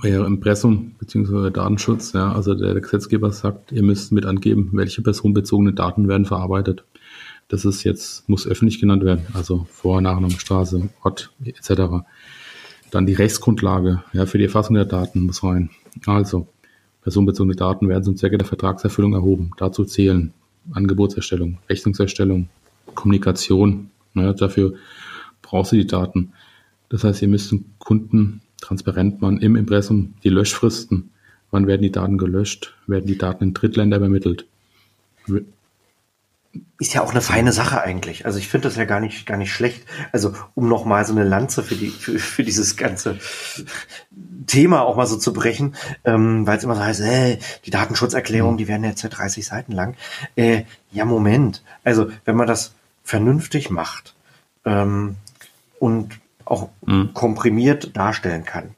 [0.02, 1.50] euer Impressum bzw.
[1.50, 2.12] Datenschutz.
[2.12, 6.84] Ja, also der, Gesetzgeber sagt, ihr müsst mit angeben, welche personenbezogene Daten werden verarbeitet.
[7.48, 12.04] Das ist jetzt, muss öffentlich genannt werden, also Vor-, Nachname, Straße, Ort etc.
[12.90, 15.70] Dann die Rechtsgrundlage ja, für die Erfassung der Daten muss rein.
[16.06, 16.48] Also,
[17.02, 19.52] personenbezogene Daten werden zum Zwecke der Vertragserfüllung erhoben.
[19.58, 20.32] Dazu zählen
[20.72, 22.48] Angebotserstellung, Rechnungserstellung,
[22.94, 23.90] Kommunikation.
[24.14, 24.74] Ja, dafür
[25.42, 26.32] brauchst du die Daten.
[26.88, 31.10] Das heißt, ihr müsst den Kunden transparent machen im Impressum die Löschfristen.
[31.50, 32.76] Wann werden die Daten gelöscht?
[32.86, 34.46] Werden die Daten in Drittländer übermittelt?
[36.78, 38.26] Ist ja auch eine feine Sache eigentlich.
[38.26, 39.84] Also ich finde das ja gar nicht, gar nicht schlecht.
[40.12, 43.18] Also um nochmal so eine Lanze für, die, für, für dieses ganze
[44.46, 48.56] Thema auch mal so zu brechen, ähm, weil es immer so heißt, äh, die Datenschutzerklärungen,
[48.56, 49.94] die werden jetzt ja 30 Seiten lang.
[50.34, 51.62] Äh, ja, Moment.
[51.84, 52.74] Also wenn man das
[53.04, 54.14] vernünftig macht
[54.64, 55.16] ähm,
[55.78, 57.14] und auch mhm.
[57.14, 58.74] komprimiert darstellen kann.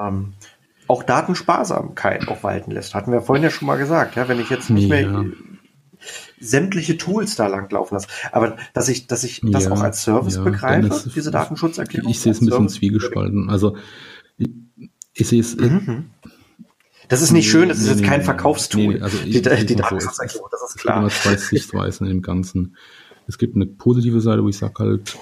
[0.00, 0.34] Ähm,
[0.88, 2.94] auch Datensparsamkeit auch walten lässt.
[2.94, 4.16] Hatten wir vorhin ja schon mal gesagt.
[4.16, 5.08] Ja, wenn ich jetzt nicht ja.
[5.08, 5.24] mehr
[6.40, 8.08] sämtliche Tools da lang laufen lasse.
[8.32, 12.10] Aber dass ich, dass ich das auch als Service ja, begreife, ist, diese Datenschutzerklärung.
[12.10, 13.50] Ich sehe es ein bisschen zwiegespalten.
[13.50, 13.76] Also
[14.38, 14.50] ich,
[15.14, 15.56] ich sehe es.
[15.56, 16.10] Mhm.
[17.08, 18.94] Das ist nicht schön, das ist jetzt kein Verkaufstool.
[18.94, 21.04] Nee, also ich, die, die, die Datenschutzerklärung, das ist klar.
[21.04, 22.76] Es gibt immer zwei Sichtweisen in dem Ganzen.
[23.26, 25.16] Es gibt eine positive Seite, wo ich sage halt,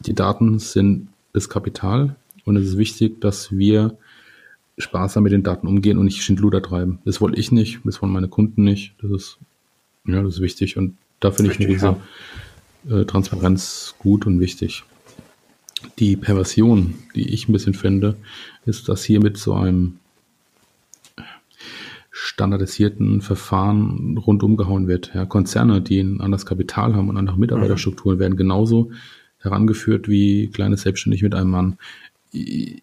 [0.00, 3.98] die Daten sind das Kapital und es ist wichtig, dass wir
[4.78, 7.00] sparsam mit den Daten umgehen und nicht Schindluder treiben.
[7.04, 8.94] Das wollte ich nicht, das wollen meine Kunden nicht.
[9.02, 9.38] Das ist,
[10.06, 11.96] ja, das ist wichtig und da finde ich diese
[12.88, 14.84] äh, Transparenz gut und wichtig.
[15.98, 18.16] Die Perversion, die ich ein bisschen finde,
[18.66, 19.98] ist, dass hier mit so einem
[22.10, 25.12] standardisierten Verfahren rundum gehauen wird.
[25.14, 28.90] Ja, Konzerne, die ein anderes Kapital haben und andere Mitarbeiterstrukturen, werden genauso
[29.38, 31.78] herangeführt wie kleine Selbstständig mit einem Mann.
[32.30, 32.82] Ich,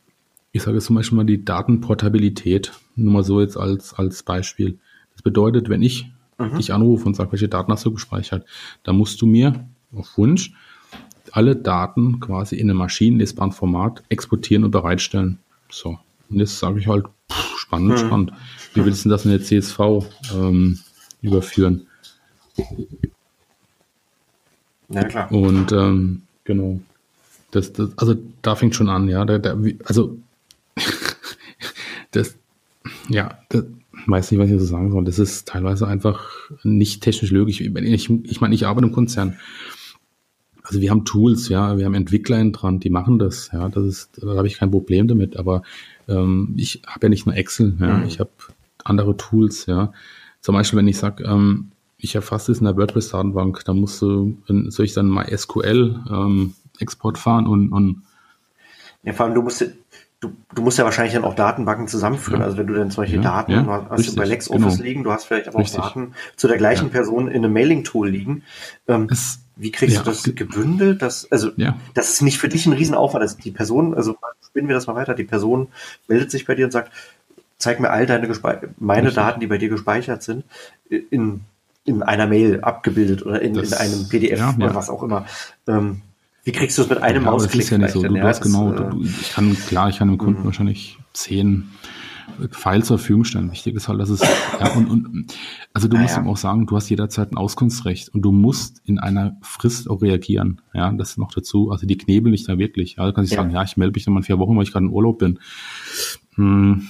[0.51, 4.79] ich sage jetzt zum Beispiel mal die Datenportabilität, nur mal so jetzt als, als Beispiel.
[5.13, 6.07] Das bedeutet, wenn ich
[6.37, 6.57] mhm.
[6.57, 8.45] dich anrufe und sage, welche Daten hast du gespeichert,
[8.83, 10.53] dann musst du mir auf Wunsch
[11.31, 15.39] alle Daten quasi in einem maschinenlesbaren Format exportieren und bereitstellen.
[15.69, 15.99] So.
[16.29, 17.97] Und jetzt sage ich halt, pff, spannend, mhm.
[17.97, 18.31] spannend.
[18.73, 19.79] Wie willst du das in der CSV
[20.33, 20.79] ähm,
[21.21, 21.85] überführen?
[24.89, 25.31] Ja, klar.
[25.31, 26.79] Und ähm, Genau.
[27.51, 29.25] Das, das, also da fängt schon an, ja.
[29.25, 30.17] Da, da, also
[32.11, 32.35] das,
[33.09, 33.65] ja, das,
[34.05, 35.03] weiß nicht, was ich so sagen soll.
[35.05, 36.29] Das ist teilweise einfach
[36.63, 37.61] nicht technisch lögig.
[37.61, 39.37] Ich, ich, meine, ich arbeite im Konzern.
[40.63, 44.21] Also wir haben Tools, ja, wir haben Entwickler dran, die machen das, ja, das ist,
[44.21, 45.61] da habe ich kein Problem damit, aber
[46.09, 48.05] ähm, ich habe ja nicht nur Excel, ja, mhm.
[48.05, 48.31] ich habe
[48.83, 49.93] andere Tools, ja.
[50.41, 54.37] Zum Beispiel, wenn ich sage, ähm, ich erfasse es in der WordPress-Datenbank, da musst du,
[54.67, 58.03] soll ich dann mal SQL-Export ähm, fahren und, und
[59.03, 59.65] ja, vor allem du musst
[60.19, 62.41] du, du musst ja wahrscheinlich dann auch Datenbanken zusammenführen.
[62.41, 62.45] Ja.
[62.45, 64.83] Also wenn du dann solche ja, Daten ja, hast richtig, du bei LexOffice genau.
[64.83, 65.81] liegen, du hast vielleicht aber auch richtig.
[65.81, 68.43] Daten zu der gleichen Person in einem Mailing-Tool liegen.
[68.87, 71.01] Ähm, es, wie kriegst du das gebündelt?
[71.01, 71.51] Das, also,
[71.93, 73.21] das ist nicht für dich ein Riesenaufwand.
[73.21, 75.67] Also die Person, also spinnen wir das mal weiter, die Person
[76.07, 76.91] meldet sich bei dir und sagt,
[77.57, 78.27] zeig mir all deine
[78.77, 79.15] meine richtig.
[79.15, 80.45] Daten, die bei dir gespeichert sind,
[80.89, 81.41] in
[81.87, 85.25] in einer Mail abgebildet oder in, das, in einem PDF oder was auch immer.
[85.67, 86.01] Ähm,
[86.47, 87.59] wie kriegst du es mit einem ja, Mausklick?
[87.59, 88.01] Das ist ja nicht so.
[88.01, 90.45] Du, du hast genau, äh, du, ich kann, klar, ich kann dem Kunden mhm.
[90.45, 91.71] wahrscheinlich zehn
[92.51, 93.51] Files zur Verfügung stellen.
[93.51, 95.33] Wichtig ist halt, dass es, ja, und, und,
[95.73, 98.97] also du musst ihm auch sagen, du hast jederzeit ein Auskunftsrecht und du musst in
[98.97, 100.61] einer Frist auch reagieren.
[100.73, 101.69] Ja, das noch dazu.
[101.69, 102.95] Also die knebeln dich da wirklich.
[102.95, 104.71] Ja, du kannst nicht sagen, ja, ich melde mich nochmal in vier Wochen, weil ich
[104.71, 105.39] gerade in Urlaub bin.
[106.35, 106.87] Hm.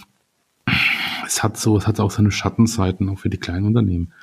[1.25, 4.13] Es hat so, es hat auch seine Schattenseiten, auch für die kleinen Unternehmen.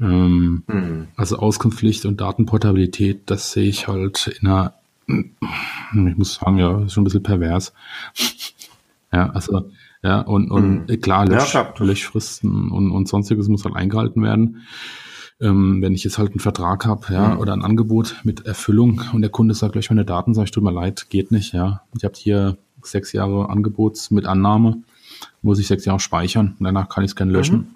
[0.00, 1.08] Ähm, mhm.
[1.16, 4.74] Also Auskunftspflicht und Datenportabilität, das sehe ich halt in einer,
[5.06, 7.72] ich muss sagen, ja, ist schon ein bisschen pervers.
[9.12, 9.70] ja, also,
[10.02, 11.00] ja, und, und mhm.
[11.00, 14.62] klar, Lösch, ja, Löschfristen und, und sonstiges muss halt eingehalten werden.
[15.40, 17.40] Ähm, wenn ich jetzt halt einen Vertrag habe, ja, mhm.
[17.40, 20.64] oder ein Angebot mit Erfüllung und der Kunde sagt gleich meine Daten, sage ich, tut
[20.64, 21.82] mir leid, geht nicht, ja.
[21.96, 24.82] Ich habe hier sechs Jahre Angebots mit Annahme,
[25.42, 27.74] muss ich sechs Jahre speichern und danach kann ich es gerne löschen.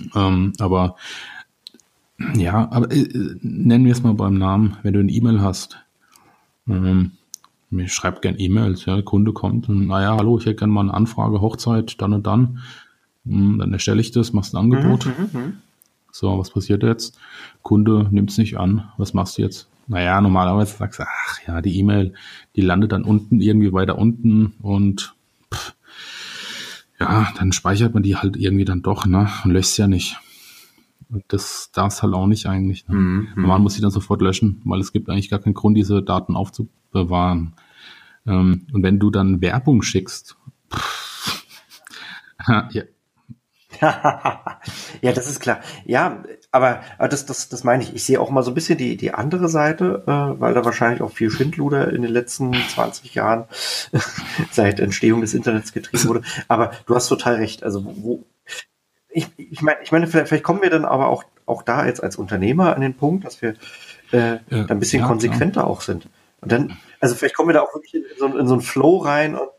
[0.00, 0.10] Mhm.
[0.14, 0.96] Ähm, aber
[2.34, 3.08] ja, aber äh,
[3.40, 5.78] nennen wir es mal beim Namen, wenn du eine E-Mail hast.
[6.68, 7.12] Ähm,
[7.70, 10.82] mir schreibt gern E-Mails, ja, der Kunde kommt und naja, hallo, ich hätte gerne mal
[10.82, 12.58] eine Anfrage, Hochzeit, dann und dann.
[13.26, 15.06] Hm, dann erstelle ich das, machst ein Angebot.
[15.06, 15.52] Mhm, mhm, mhm.
[16.12, 17.18] So, was passiert jetzt?
[17.62, 18.90] Kunde nimmt es nicht an.
[18.96, 19.68] Was machst du jetzt?
[19.86, 22.14] Naja, normalerweise sagst du, ach ja, die E-Mail,
[22.56, 25.14] die landet dann unten, irgendwie weiter unten und
[27.00, 29.28] ja, dann speichert man die halt irgendwie dann doch, ne?
[29.44, 30.18] Und löscht ja nicht.
[31.08, 32.86] Und das darf es halt auch nicht eigentlich.
[32.86, 32.94] Ne?
[32.94, 33.28] Mhm.
[33.34, 36.36] Man muss sie dann sofort löschen, weil es gibt eigentlich gar keinen Grund, diese Daten
[36.36, 37.56] aufzubewahren.
[38.26, 40.36] Ähm, und wenn du dann Werbung schickst,
[40.72, 41.42] pff,
[42.48, 42.84] ja,
[43.80, 45.60] ja, das ist klar.
[45.84, 46.22] Ja,
[46.52, 47.94] aber, aber das, das, das meine ich.
[47.94, 51.00] Ich sehe auch mal so ein bisschen die, die andere Seite, äh, weil da wahrscheinlich
[51.00, 53.44] auch viel Schindluder in den letzten 20 Jahren
[54.50, 56.22] seit Entstehung des Internets getrieben wurde.
[56.48, 57.62] Aber du hast total recht.
[57.62, 58.24] Also wo,
[59.08, 62.02] ich, ich meine, ich meine, vielleicht, vielleicht kommen wir dann aber auch, auch da jetzt
[62.02, 63.54] als Unternehmer an den Punkt, dass wir
[64.12, 65.66] äh, ja, ein bisschen ja, konsequenter klar.
[65.66, 66.08] auch sind.
[66.40, 68.98] Und dann, also vielleicht kommen wir da auch wirklich in so, in so einen Flow
[68.98, 69.50] rein und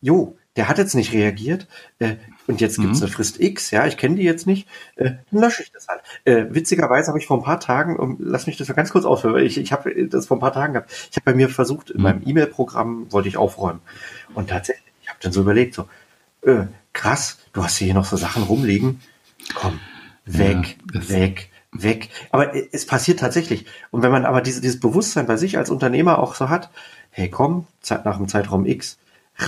[0.00, 1.66] jo, der hat jetzt nicht reagiert
[1.98, 3.04] äh, und jetzt gibt es mhm.
[3.04, 6.00] eine Frist X, ja, ich kenne die jetzt nicht, äh, dann lösche ich das halt.
[6.24, 9.04] Äh, witzigerweise habe ich vor ein paar Tagen, um, lass mich das mal ganz kurz
[9.04, 11.90] weil ich, ich habe das vor ein paar Tagen gehabt, ich habe bei mir versucht,
[11.90, 12.02] in mhm.
[12.02, 13.80] meinem E-Mail-Programm wollte ich aufräumen
[14.34, 15.88] und tatsächlich, ich habe dann so überlegt, so,
[16.42, 19.00] äh, krass, du hast hier noch so Sachen rumliegen,
[19.54, 19.78] komm,
[20.24, 22.08] weg, ja, weg, weg.
[22.30, 23.66] Aber es passiert tatsächlich.
[23.90, 26.70] Und wenn man aber diese, dieses Bewusstsein bei sich als Unternehmer auch so hat,
[27.10, 28.98] hey komm, nach dem Zeitraum X,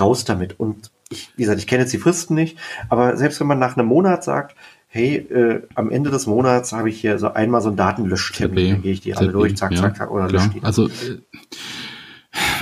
[0.01, 0.59] raus damit.
[0.59, 3.77] Und ich, wie gesagt, ich kenne jetzt die Fristen nicht, aber selbst wenn man nach
[3.77, 4.57] einem Monat sagt,
[4.89, 8.83] hey, äh, am Ende des Monats habe ich hier so einmal so ein Datenlöschtermin, dann
[8.83, 10.63] gehe ich die alle durch, zack, ja, zack, zack, oder lösche die.
[10.63, 11.21] Also äh,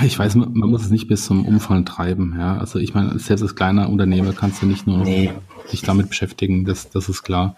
[0.05, 2.57] ich weiß, man, man, muss es nicht bis zum Umfallen treiben, ja.
[2.57, 5.31] Also ich meine, selbst als kleiner Unternehmer kannst du nicht nur nee.
[5.67, 7.55] sich damit beschäftigen, das, das ist klar.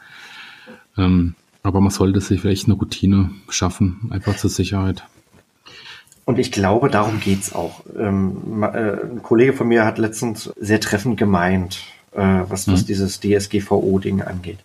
[0.97, 5.05] Ähm, aber man sollte sich vielleicht eine Routine schaffen, einfach zur Sicherheit.
[6.25, 7.81] Und ich glaube, darum geht's auch.
[7.97, 11.81] Ähm, äh, ein Kollege von mir hat letztens sehr treffend gemeint,
[12.13, 12.85] äh, was, was mhm.
[12.85, 14.59] dieses DSGVO-Ding angeht.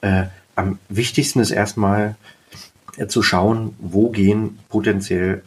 [0.00, 0.24] Äh,
[0.56, 2.16] am wichtigsten ist erstmal
[2.96, 5.42] äh, zu schauen, wo gehen potenziell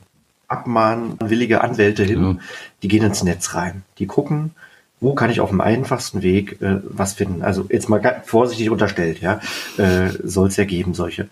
[0.48, 2.24] abmahnwillige Anwälte hin.
[2.24, 2.38] Ja.
[2.84, 3.84] Die gehen ins Netz rein.
[3.98, 4.52] Die gucken,
[5.00, 7.42] wo kann ich auf dem einfachsten Weg äh, was finden?
[7.42, 9.40] Also jetzt mal ganz vorsichtig unterstellt, ja,
[9.78, 11.28] äh, soll es ja geben, solche,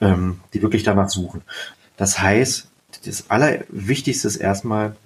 [0.00, 1.42] ähm, die wirklich danach suchen.
[1.96, 2.68] Das heißt,
[3.04, 4.96] das Allerwichtigste ist erstmal,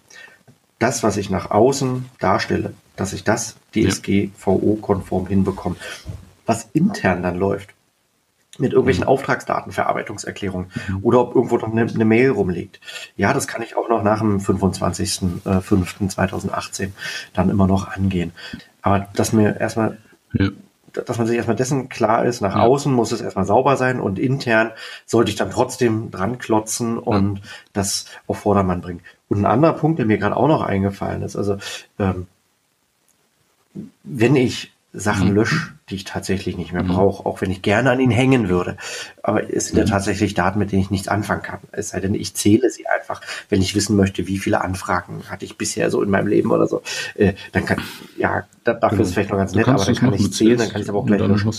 [0.78, 5.76] das, was ich nach außen darstelle, dass ich das DSGVO-konform hinbekomme.
[6.44, 7.70] Was intern dann läuft,
[8.58, 9.10] mit irgendwelchen mhm.
[9.10, 10.98] Auftragsdatenverarbeitungserklärungen mhm.
[11.02, 12.80] oder ob irgendwo noch eine, eine, Mail rumliegt.
[13.16, 16.90] Ja, das kann ich auch noch nach dem 25.05.2018
[17.32, 18.32] dann immer noch angehen.
[18.82, 19.98] Aber dass mir erstmal
[20.32, 20.48] ja
[20.92, 22.62] dass man sich erstmal dessen klar ist, nach ja.
[22.62, 24.72] außen muss es erstmal sauber sein und intern
[25.06, 27.44] sollte ich dann trotzdem dran klotzen und ja.
[27.72, 29.00] das auf Vordermann bringen.
[29.28, 31.56] Und ein anderer Punkt, der mir gerade auch noch eingefallen ist, also
[31.98, 32.26] ähm,
[34.04, 35.34] wenn ich Sachen mhm.
[35.36, 36.88] lösche, die ich tatsächlich nicht mehr mhm.
[36.88, 38.76] brauche, auch wenn ich gerne an ihnen hängen würde.
[39.22, 39.88] Aber es sind ja mhm.
[39.88, 41.60] tatsächlich Daten, mit denen ich nichts anfangen kann.
[41.72, 45.44] Es sei denn, ich zähle sie einfach, wenn ich wissen möchte, wie viele Anfragen hatte
[45.44, 46.82] ich bisher so in meinem Leben oder so.
[47.14, 47.80] Äh, dann kann,
[48.18, 49.02] ja, dafür genau.
[49.02, 50.90] ist es vielleicht noch ganz nett, aber dann kann ich zählen, dann kann ich es
[50.90, 51.52] aber auch gleich löschen.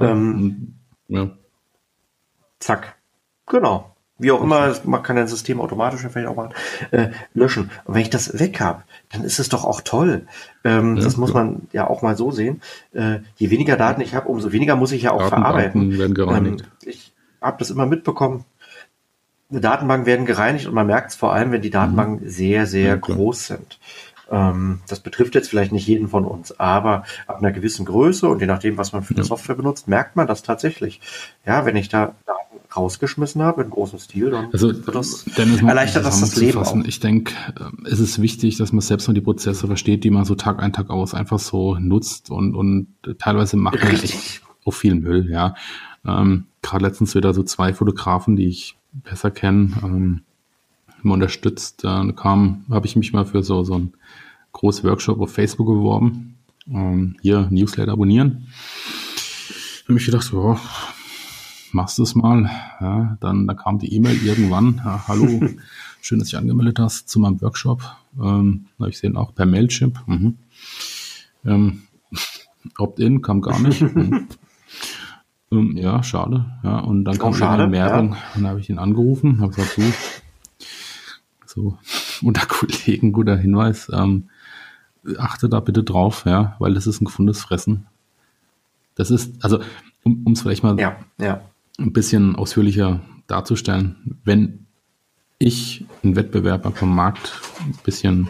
[0.00, 0.74] Ähm,
[1.08, 1.30] ja.
[2.58, 2.96] Zack.
[3.46, 6.54] Genau wie auch immer, man kann ein System automatisch vielleicht auch machen,
[6.92, 7.70] äh, löschen.
[7.84, 10.26] Und wenn ich das weg habe, dann ist es doch auch toll.
[10.64, 12.62] Ähm, ja, das muss man ja auch mal so sehen.
[12.92, 15.98] Äh, je weniger Daten ich habe, umso weniger muss ich ja auch Datenbanken verarbeiten.
[15.98, 16.62] Werden gereinigt.
[16.62, 18.44] Ähm, ich habe das immer mitbekommen.
[19.50, 22.30] Datenbanken werden gereinigt und man merkt es vor allem, wenn die Datenbanken mhm.
[22.30, 23.78] sehr, sehr ja, groß sind.
[24.30, 28.40] Ähm, das betrifft jetzt vielleicht nicht jeden von uns, aber ab einer gewissen Größe und
[28.40, 31.02] je nachdem, was man für eine Software benutzt, merkt man das tatsächlich.
[31.44, 32.14] Ja, wenn ich da
[32.74, 36.76] rausgeschmissen habe in großem Stil, dann also, das Dennis, erleichtert das das Leben auch.
[36.84, 40.24] Ich denke, äh, es ist wichtig, dass man selbst mal die Prozesse versteht, die man
[40.24, 42.88] so Tag ein, Tag aus einfach so nutzt und, und
[43.18, 45.54] teilweise macht man echt auch viel Müll, ja.
[46.06, 50.22] Ähm, Gerade letztens wieder so zwei Fotografen, die ich besser kenne, ähm,
[51.02, 51.84] unterstützt.
[51.84, 53.92] Äh, kam, habe ich mich mal für so, so ein
[54.52, 56.36] großes Workshop auf Facebook beworben.
[56.68, 58.46] Ähm, hier Newsletter abonnieren.
[59.84, 60.56] habe mich gedacht, so,
[61.72, 62.50] machst du es mal.
[62.80, 64.80] Ja, dann, dann kam die E-Mail irgendwann.
[64.84, 65.26] Ja, Hallo,
[66.00, 67.82] schön, dass du dich angemeldet hast zu meinem Workshop.
[68.20, 70.00] Ähm, habe ich sehen auch per Mailchimp.
[70.06, 70.38] Mhm.
[71.44, 71.82] Ähm,
[72.78, 73.82] Opt-in kam gar nicht.
[73.92, 74.28] Mhm.
[75.50, 76.46] ähm, ja, schade.
[76.62, 78.18] Ja, und dann kam schade, eine Werbung ja.
[78.34, 79.82] und dann habe ich ihn angerufen, habe gesagt, du,
[81.44, 81.78] so
[82.22, 84.30] unter Kollegen guter Hinweis, ähm,
[85.18, 87.86] achte da bitte drauf, ja, weil das ist ein gefundenes Fressen.
[88.94, 89.60] Das ist, also
[90.04, 91.42] um es vielleicht mal ja, ja
[91.78, 94.66] ein bisschen ausführlicher darzustellen, wenn
[95.38, 98.28] ich einen Wettbewerber vom Markt ein bisschen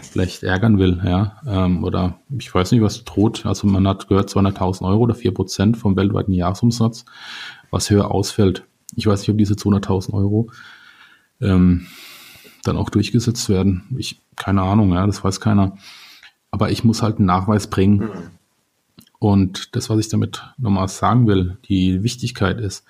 [0.00, 4.30] vielleicht ärgern will, ja, ähm, oder ich weiß nicht, was droht, also man hat gehört
[4.30, 7.04] 200.000 Euro oder 4 Prozent vom weltweiten Jahresumsatz,
[7.70, 8.64] was höher ausfällt.
[8.94, 10.50] Ich weiß nicht, ob diese 200.000 Euro
[11.40, 11.86] ähm,
[12.64, 13.84] dann auch durchgesetzt werden.
[13.96, 15.76] Ich, keine Ahnung, ja, das weiß keiner.
[16.50, 18.10] Aber ich muss halt einen Nachweis bringen.
[19.22, 22.84] Und das, was ich damit nochmal sagen will, die Wichtigkeit ist,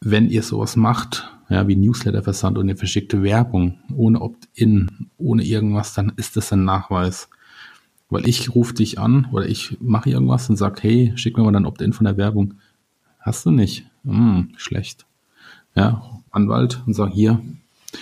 [0.00, 5.92] wenn ihr sowas macht, ja, wie Newsletter-Versand und eine verschickte Werbung, ohne Opt-in, ohne irgendwas,
[5.92, 7.28] dann ist das ein Nachweis.
[8.08, 11.52] Weil ich rufe dich an oder ich mache irgendwas und sage, hey, schick mir mal
[11.52, 12.54] dein Opt-in von der Werbung.
[13.20, 13.84] Hast du nicht?
[14.04, 15.04] Hm, schlecht.
[15.74, 17.34] Ja, Anwalt und sag hier.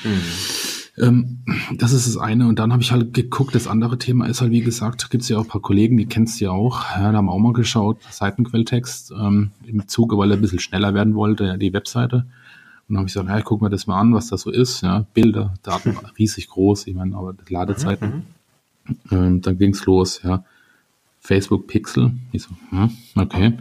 [0.05, 0.60] Mhm.
[0.99, 1.38] Ähm,
[1.76, 2.47] das ist das eine.
[2.47, 5.28] Und dann habe ich halt geguckt, das andere Thema ist halt, wie gesagt, gibt es
[5.28, 7.53] ja auch ein paar Kollegen, die kennst du ja auch, ja, da haben auch mal
[7.53, 12.26] geschaut, Seitenquelltext, ähm, im Zuge, weil er ein bisschen schneller werden wollte, ja, die Webseite.
[12.88, 14.51] Und dann habe ich gesagt, ja, ich gucke mir das mal an, was das so
[14.51, 14.82] ist.
[14.82, 18.24] Ja, Bilder, Daten riesig groß, ich meine, aber Ladezeiten.
[18.84, 18.97] Mhm.
[19.11, 20.45] Ähm, dann ging's los, ja.
[21.20, 22.12] Facebook Pixel.
[22.32, 23.59] Ich so, hm, okay.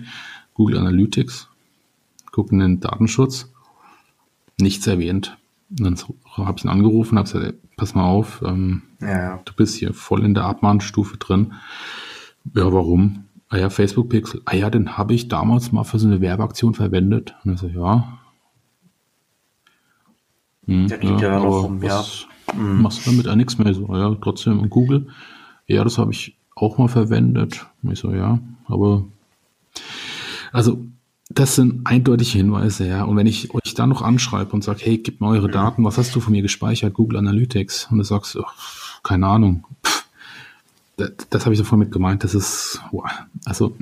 [0.53, 1.47] Google Analytics.
[2.31, 3.51] Gucken den Datenschutz.
[4.59, 5.37] Nichts erwähnt.
[5.69, 5.95] Und dann
[6.37, 9.39] habe ich ihn angerufen, habe gesagt, pass mal auf, ähm, ja.
[9.45, 11.53] du bist hier voll in der Abmahnstufe drin.
[12.55, 13.25] Ja, warum?
[13.49, 14.41] Ah ja, Facebook Pixel.
[14.45, 17.35] Ah ja, den habe ich damals mal für so eine Werbeaktion verwendet.
[17.43, 18.19] Und er so, ja.
[20.65, 22.03] Hm, der liegt ja, ja noch rum, ja.
[22.55, 22.81] Mhm.
[22.81, 23.73] Machst du damit auch nichts mehr?
[23.73, 24.59] So, ja, trotzdem.
[24.59, 25.07] Und Google,
[25.67, 27.65] ja, das habe ich auch mal verwendet.
[27.83, 29.05] Ich so, ja, aber
[30.51, 30.85] also
[31.29, 33.03] das sind eindeutige Hinweise, ja.
[33.03, 35.47] Und wenn ich euch dann noch anschreibe und sage, hey, gib mir eure.
[35.49, 36.95] Daten, was hast du von mir gespeichert?
[36.95, 37.87] Google Analytics.
[37.91, 38.45] Und du sagst, oh,
[39.03, 39.63] keine Ahnung.
[39.85, 40.05] Pff,
[40.97, 42.23] das, das habe ich sofort mit gemeint.
[42.23, 43.05] Das ist, wow.
[43.45, 43.75] also.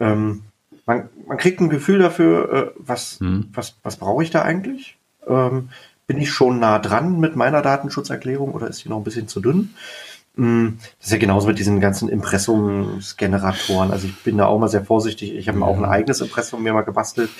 [0.00, 0.42] ähm,
[0.86, 3.48] man, man kriegt ein Gefühl dafür, äh, was, mhm.
[3.52, 4.96] was, was brauche ich da eigentlich?
[5.26, 5.70] Ähm,
[6.06, 9.40] bin ich schon nah dran mit meiner Datenschutzerklärung oder ist die noch ein bisschen zu
[9.40, 9.74] dünn?
[10.38, 13.90] Das ist ja genauso mit diesen ganzen Impressumsgeneratoren.
[13.90, 15.34] Also ich bin da auch mal sehr vorsichtig.
[15.34, 15.64] Ich habe ja.
[15.66, 17.30] auch ein eigenes Impressum mir mal gebastelt.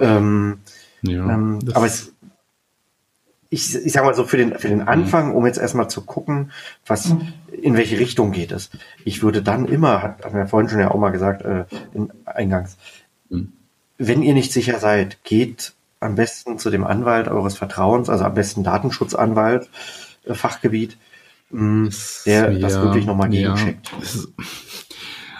[0.00, 0.60] ähm,
[1.02, 2.14] ja, ähm, aber es,
[3.50, 6.50] ich, ich sag mal so, für den, für den Anfang, um jetzt erstmal zu gucken,
[6.86, 7.14] was,
[7.50, 8.70] in welche Richtung geht es.
[9.04, 12.10] Ich würde dann immer, hat, hat mir vorhin schon ja auch mal gesagt, äh, in,
[12.24, 12.76] eingangs,
[13.28, 13.52] mhm.
[13.96, 18.34] wenn ihr nicht sicher seid, geht am besten zu dem Anwalt eures Vertrauens, also am
[18.34, 19.68] besten Datenschutzanwalt,
[20.24, 20.96] äh, Fachgebiet,
[21.50, 23.90] Der ja, das wirklich nochmal gegencheckt.
[23.90, 24.44] Ja.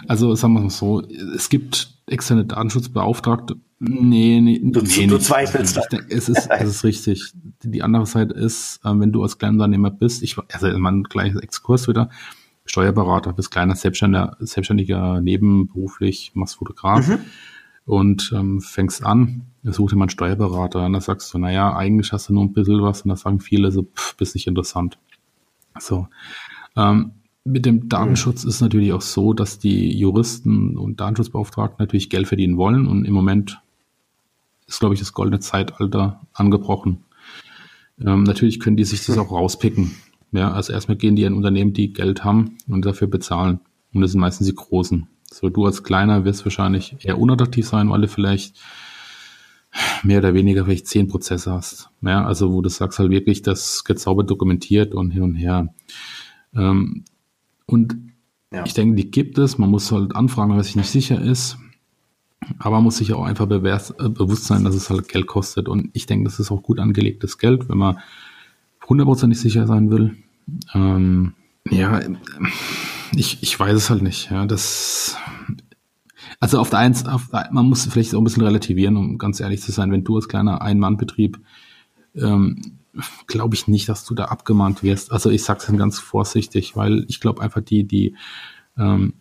[0.07, 1.01] Also sagen wir mal so,
[1.35, 3.57] es gibt externe Datenschutzbeauftragte.
[3.79, 5.77] Nee, nee, du, nee, du zweifelst.
[5.77, 7.31] Ich denke, es ist, es ist richtig.
[7.63, 11.87] Die andere Seite ist, äh, wenn du als Kleinunternehmer bist, ich, also mein gleiches Exkurs
[11.87, 12.09] wieder,
[12.65, 17.19] Steuerberater, bist kleiner Selbstständiger, Selbstständiger nebenberuflich, machst Fotograf mhm.
[17.85, 22.11] und ähm, fängst an, such dir mal einen Steuerberater und dann sagst du, naja, eigentlich
[22.11, 24.97] hast du nur ein bisschen was und dann sagen viele so, pff, bist nicht interessant.
[25.79, 26.07] So.
[26.75, 27.11] Ähm,
[27.43, 32.57] mit dem Datenschutz ist natürlich auch so, dass die Juristen und Datenschutzbeauftragten natürlich Geld verdienen
[32.57, 33.61] wollen und im Moment
[34.67, 37.03] ist, glaube ich, das goldene Zeitalter angebrochen.
[37.99, 39.95] Ähm, natürlich können die sich das auch rauspicken.
[40.31, 43.59] Ja, also erstmal gehen die in Unternehmen, die Geld haben und dafür bezahlen.
[43.93, 45.07] Und das sind meistens die Großen.
[45.31, 48.59] So, du als Kleiner wirst wahrscheinlich eher unattraktiv sein, weil du vielleicht
[50.03, 51.89] mehr oder weniger vielleicht zehn Prozesse hast.
[52.01, 55.73] Ja, also wo du sagst halt wirklich, das gezaubert dokumentiert und hin und her.
[56.55, 57.05] Ähm,
[57.65, 57.95] und
[58.51, 58.65] ja.
[58.65, 59.57] ich denke, die gibt es.
[59.57, 61.57] Man muss halt anfragen, wenn sich nicht sicher ist.
[62.57, 65.67] Aber man muss sich auch einfach äh, bewusst sein, dass es halt Geld kostet.
[65.67, 67.99] Und ich denke, das ist auch gut angelegtes Geld, wenn man
[68.87, 70.15] hundertprozentig sicher sein will.
[70.73, 71.33] Ähm,
[71.69, 72.01] ja,
[73.15, 74.31] ich, ich weiß es halt nicht.
[74.31, 75.17] Ja, das,
[76.39, 79.61] also auf der eins, auf, man muss vielleicht auch ein bisschen relativieren, um ganz ehrlich
[79.61, 79.91] zu sein.
[79.91, 81.39] Wenn du als kleiner Ein-Mann-Betrieb,
[82.15, 82.79] ähm,
[83.27, 85.11] glaube ich nicht, dass du da abgemahnt wirst.
[85.11, 88.15] Also ich sage es ganz vorsichtig, weil ich glaube einfach die, die,
[88.77, 89.13] ähm,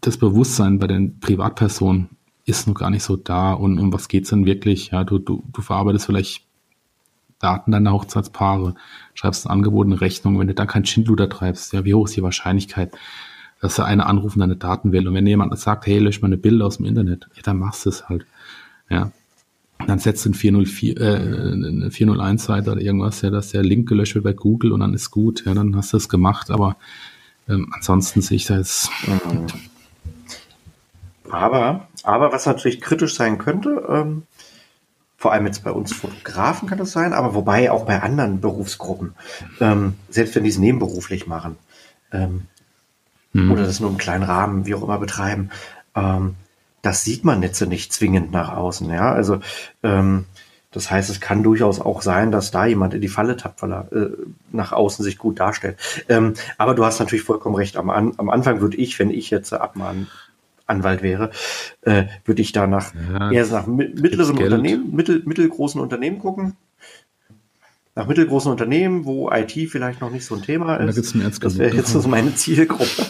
[0.00, 2.10] das Bewusstsein bei den Privatpersonen
[2.44, 4.90] ist noch gar nicht so da und um was geht's denn wirklich?
[4.90, 6.46] Ja, du, du, du verarbeitest vielleicht
[7.38, 8.74] Daten deiner Hochzeitspaare,
[9.14, 12.16] schreibst ein Angebot, eine Rechnung, wenn du da kein Schindluder treibst, ja, wie hoch ist
[12.16, 12.96] die Wahrscheinlichkeit,
[13.60, 15.08] dass er eine anrufen deine Daten will?
[15.08, 17.86] Und wenn jemand sagt, hey, lösch mal eine Bilder aus dem Internet, ja, dann machst
[17.86, 18.26] du es halt.
[18.88, 19.10] Ja.
[19.86, 24.14] dann setzt du ein 404, äh, eine 401-Seite oder irgendwas, ja, dass der Link gelöscht
[24.14, 26.76] wird bei Google und dann ist gut, ja, dann hast du es gemacht, aber
[27.48, 28.90] ähm, ansonsten sehe ich da jetzt.
[31.28, 34.22] Aber, aber was natürlich kritisch sein könnte, ähm,
[35.16, 39.14] vor allem jetzt bei uns Fotografen kann das sein, aber wobei auch bei anderen Berufsgruppen,
[39.60, 41.56] ähm, selbst wenn die es nebenberuflich machen
[42.12, 42.42] ähm,
[43.36, 43.52] mhm.
[43.52, 45.50] oder das nur im kleinen Rahmen, wie auch immer betreiben,
[45.94, 46.34] ähm,
[46.82, 48.88] das sieht man jetzt nicht zwingend nach außen.
[48.90, 49.40] Ja, also
[49.82, 50.24] ähm,
[50.70, 53.72] das heißt, es kann durchaus auch sein, dass da jemand in die Falle tappt, weil
[53.72, 54.10] er äh,
[54.52, 55.78] nach außen sich gut darstellt.
[56.08, 57.76] Ähm, aber du hast natürlich vollkommen recht.
[57.76, 60.06] Am, am Anfang würde ich, wenn ich jetzt abmahnen
[60.66, 61.30] Anwalt wäre,
[61.82, 66.56] äh, würde ich da nach ja, eher nach mittleren Unternehmen, mittel, mittelgroßen Unternehmen gucken.
[67.96, 70.86] Nach mittelgroßen Unternehmen, wo IT vielleicht noch nicht so ein Thema ist.
[70.86, 73.06] Da gibt's einen das wäre jetzt so meine Zielgruppe.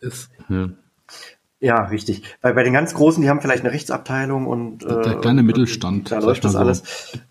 [0.00, 0.68] Ist, ja.
[1.60, 1.84] ja.
[1.86, 2.24] richtig.
[2.42, 5.44] Weil bei den ganz Großen, die haben vielleicht eine Rechtsabteilung und der, der kleine äh,
[5.44, 6.82] Mittelstand, da läuft das so, alles.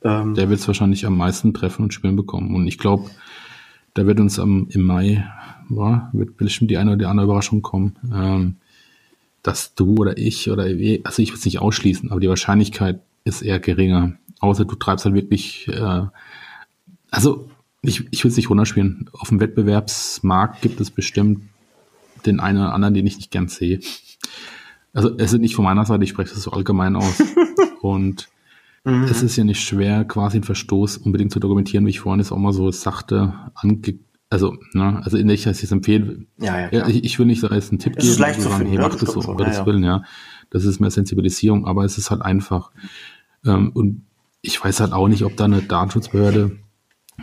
[0.04, 2.56] Ähm, der wird es wahrscheinlich am meisten treffen und spielen bekommen.
[2.56, 3.12] Und ich glaube,
[3.94, 5.24] da wird uns am, im Mai,
[5.70, 7.96] ja, wird bestimmt die eine oder die andere Überraschung kommen.
[8.12, 8.56] Ähm,
[9.44, 13.42] dass du oder ich oder also ich will es nicht ausschließen, aber die Wahrscheinlichkeit ist
[13.44, 14.14] eher geringer.
[14.44, 16.02] Außer du treibst halt wirklich, äh,
[17.12, 17.50] also
[17.82, 19.10] ich, ich will es nicht runterspielen.
[19.14, 21.44] Auf dem Wettbewerbsmarkt gibt es bestimmt
[22.26, 23.80] den einen oder anderen, den ich nicht gern sehe.
[24.92, 27.24] Also es ist nicht von meiner Seite, ich spreche das so allgemein aus.
[27.82, 28.28] Und
[28.84, 29.04] mhm.
[29.06, 32.34] es ist ja nicht schwer, quasi einen Verstoß unbedingt zu dokumentieren, wie ich vorhin es
[32.34, 36.26] auch mal so sachte ange also, ne, also in ich es empfehle.
[36.38, 38.68] Ja, ja, ich, ich, will nicht so als einen Tipp es geben, leicht zu sagen,
[38.68, 40.04] hey, mach das so, um Gottes ja, Willen, ja.
[40.50, 42.72] Das ist mehr Sensibilisierung, aber es ist halt einfach.
[43.46, 44.02] Ähm, und
[44.44, 46.60] ich weiß halt auch nicht, ob da eine Datenschutzbehörde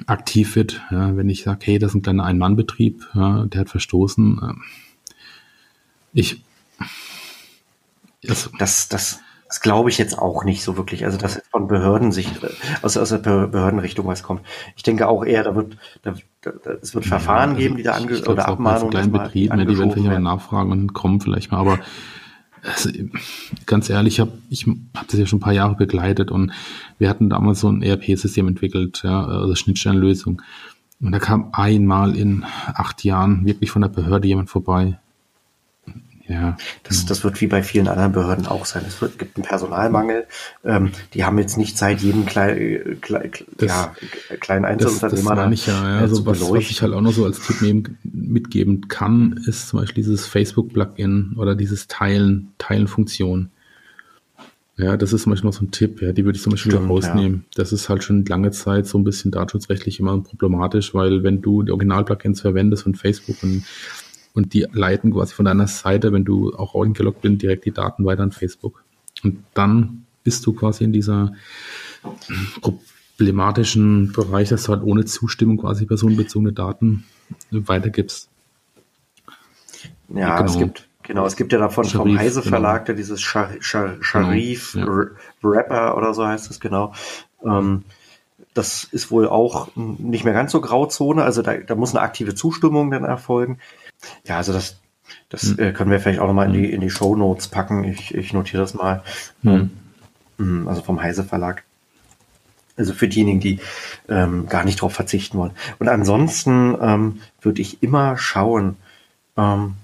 [0.06, 3.68] aktiv wird, ja, wenn ich sage, hey, das ist ein kleiner Ein-Mann-Betrieb, ja, der hat
[3.68, 4.40] verstoßen.
[4.42, 4.62] Ähm,
[6.12, 6.42] ich.
[8.26, 11.04] Also, das, das, das glaube ich jetzt auch nicht so wirklich.
[11.04, 12.40] Also, dass von Behördensicht,
[12.80, 14.40] aus, aus der Behördenrichtung was kommt.
[14.76, 17.82] Ich denke auch eher, da wird, da, da, es wird Verfahren ja, also geben, die
[17.82, 18.90] da ange oder Abmahnungen.
[18.90, 21.80] kleinen Betrieben, die werden vielleicht mal nachfragen und kommen vielleicht mal, aber
[22.62, 22.91] also,
[23.66, 26.53] ganz ehrlich, ich habe ich hab das ja schon ein paar Jahre begleitet und
[26.99, 30.43] wir hatten damals so ein ERP-System entwickelt, ja, also Schnittstellenlösung.
[31.01, 34.99] Und da kam einmal in acht Jahren wirklich von der Behörde jemand vorbei
[36.31, 36.57] ja.
[36.85, 38.85] Das, das wird wie bei vielen anderen Behörden auch sein.
[38.86, 40.27] Es wird, gibt einen Personalmangel.
[40.65, 43.94] Ähm, die haben jetzt nicht Zeit, jeden klein, klein, das, ja,
[44.39, 45.98] kleinen Einzelunternehmer das, das ich ja, ja.
[45.98, 49.81] Also was, was, ich halt auch noch so als Tipp nehmen, mitgeben kann, ist zum
[49.81, 53.51] Beispiel dieses Facebook-Plugin oder dieses Teilen, Teilen-Funktion.
[54.77, 56.73] Ja, das ist zum Beispiel noch so ein Tipp, ja, die würde ich zum Beispiel
[56.73, 57.44] Stimmt, rausnehmen.
[57.44, 57.62] Ja.
[57.62, 61.65] Das ist halt schon lange Zeit so ein bisschen datenschutzrechtlich immer problematisch, weil wenn du
[61.65, 63.65] die Original-Plugins verwendest von Facebook und
[64.35, 68.05] und die leiten quasi von deiner Seite, wenn du auch eingeloggt bist, direkt die Daten
[68.05, 68.85] weiter an Facebook.
[69.23, 71.32] Und dann bist du quasi in dieser
[72.61, 77.05] problematischen Bereich, dass du halt ohne Zustimmung quasi personenbezogene Daten
[77.51, 78.28] weitergibst.
[80.09, 80.51] Ja, genau.
[80.51, 82.51] es gibt Genau, es gibt ja davon Sharif, vom Heise genau.
[82.51, 85.09] Verlag, der dieses Char Char Sharif genau, ja.
[85.43, 86.93] Rapper oder so heißt es genau.
[87.44, 87.82] Ähm,
[88.55, 92.36] das ist wohl auch nicht mehr ganz so Grauzone, also da, da muss eine aktive
[92.36, 93.59] Zustimmung dann erfolgen.
[94.24, 94.78] Ja, also das,
[95.28, 95.59] das hm.
[95.59, 96.74] äh, können wir vielleicht auch nochmal in die, hm.
[96.74, 97.85] in die Show Notes packen.
[97.85, 99.02] Ich, ich notiere das mal.
[99.43, 99.70] Hm.
[100.39, 101.64] Ähm, also vom Heise Verlag.
[102.77, 103.59] Also für diejenigen, die
[104.09, 105.52] ähm, gar nicht darauf verzichten wollen.
[105.78, 108.77] Und ansonsten ähm, würde ich immer schauen,
[109.36, 109.74] ähm,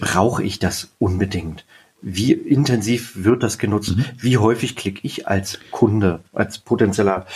[0.00, 1.64] brauche ich das unbedingt?
[2.02, 3.96] Wie intensiv wird das genutzt?
[3.96, 4.04] Mhm.
[4.18, 7.26] Wie häufig klicke ich als Kunde, als potenzieller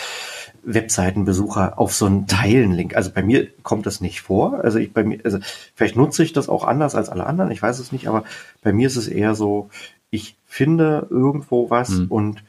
[0.63, 2.95] Webseitenbesucher auf so einen Teilen-Link?
[2.95, 4.63] Also bei mir kommt das nicht vor.
[4.63, 5.39] Also ich bei mir, also
[5.75, 7.51] vielleicht nutze ich das auch anders als alle anderen.
[7.51, 8.23] Ich weiß es nicht, aber
[8.61, 9.69] bei mir ist es eher so,
[10.09, 12.07] ich finde irgendwo was mhm.
[12.07, 12.43] und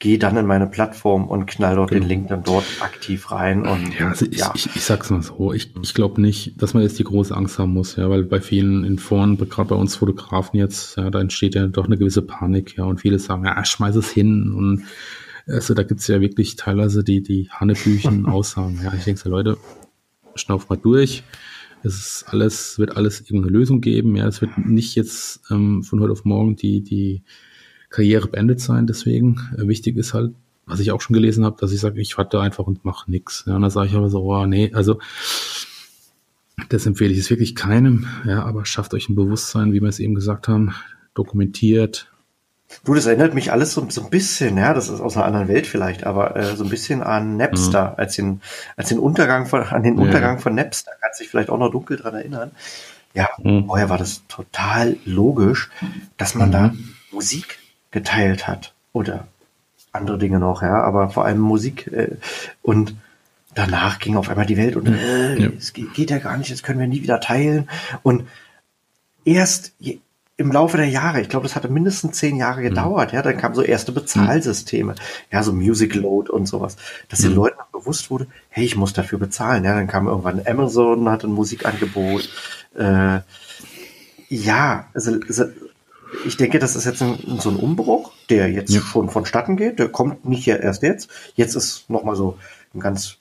[0.00, 2.00] gehe dann in meine Plattform und knall dort genau.
[2.00, 3.66] den Link dann dort aktiv rein.
[3.66, 4.50] Und, ja, also ich, ja.
[4.54, 7.58] ich, ich sag's mal so, ich, ich glaube nicht, dass man jetzt die große Angst
[7.58, 11.20] haben muss, ja, weil bei vielen in Foren, gerade bei uns Fotografen jetzt, ja, da
[11.20, 14.84] entsteht ja doch eine gewisse Panik, ja, und viele sagen, ja, schmeiß es hin und
[15.46, 18.80] also da gibt's ja wirklich teilweise die, die Hannebüchen Aussagen.
[18.82, 19.58] Ja, ich denke so, Leute,
[20.34, 21.24] schnauf mal durch.
[21.82, 24.16] Es ist alles, wird alles irgendeine Lösung geben.
[24.16, 27.22] Ja, es wird nicht jetzt ähm, von heute auf morgen die, die
[27.90, 28.86] Karriere beendet sein.
[28.86, 30.32] Deswegen äh, wichtig ist halt,
[30.66, 33.44] was ich auch schon gelesen habe, dass ich sage, ich warte einfach und mache nichts.
[33.46, 34.98] Ja, und dann sage ich aber so, oh, nee, also
[36.68, 38.06] das empfehle ich es wirklich keinem.
[38.24, 40.74] Ja, aber schafft euch ein Bewusstsein, wie wir es eben gesagt haben,
[41.14, 42.06] dokumentiert.
[42.84, 45.48] Du, das erinnert mich alles so, so ein bisschen, ja, das ist aus einer anderen
[45.48, 47.94] Welt vielleicht, aber äh, so ein bisschen an Napster, mhm.
[47.96, 48.40] als den,
[48.76, 50.40] als den Untergang von, an den Untergang ja.
[50.40, 52.52] von Napster, kannst dich vielleicht auch noch dunkel dran erinnern.
[53.12, 53.66] Ja, mhm.
[53.66, 55.68] vorher war das total logisch,
[56.16, 56.52] dass man mhm.
[56.52, 56.74] da
[57.10, 57.58] Musik
[57.90, 59.26] geteilt hat oder
[59.92, 62.16] andere Dinge noch, ja, aber vor allem Musik äh,
[62.62, 62.94] und
[63.54, 65.48] danach ging auf einmal die Welt und äh, ja.
[65.58, 67.68] es geht, geht, ja gar nicht, das können wir nie wieder teilen
[68.02, 68.28] und
[69.24, 69.98] erst je,
[70.36, 73.16] im Laufe der Jahre, ich glaube, das hatte mindestens zehn Jahre gedauert, mhm.
[73.16, 74.94] ja, dann kamen so erste Bezahlsysteme,
[75.30, 76.76] ja, so Music Load und sowas,
[77.08, 77.36] dass den mhm.
[77.36, 81.32] Leuten bewusst wurde, hey, ich muss dafür bezahlen, ja, dann kam irgendwann Amazon, hatte ein
[81.32, 82.30] Musikangebot,
[82.78, 83.20] äh,
[84.30, 85.44] ja, also, also
[86.24, 88.80] ich denke, das ist jetzt ein, so ein Umbruch, der jetzt ja.
[88.80, 89.78] schon vonstatten geht.
[89.78, 91.10] Der kommt nicht erst jetzt.
[91.34, 92.38] Jetzt ist nochmal so
[92.74, 93.18] ein ganz,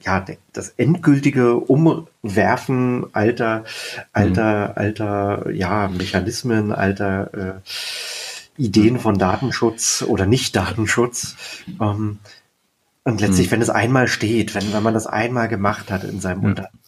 [0.00, 3.64] ja, das endgültige Umwerfen alter,
[4.12, 4.72] alter, mhm.
[4.76, 11.36] alter, ja, Mechanismen, alter äh, Ideen von Datenschutz oder Nicht-Datenschutz.
[11.80, 12.18] Ähm,
[13.04, 13.52] und letztlich, mhm.
[13.52, 16.48] wenn es einmal steht, wenn, wenn man das einmal gemacht hat in seinem ja.
[16.48, 16.78] Unternehmen,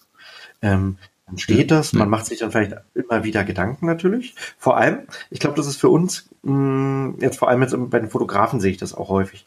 [0.62, 4.36] ähm, dann steht das, man macht sich dann vielleicht immer wieder Gedanken natürlich.
[4.58, 7.98] Vor allem, ich glaube, das ist für uns, mh, mm, jetzt vor allem jetzt bei
[7.98, 9.44] den Fotografen sehe ich das auch häufig.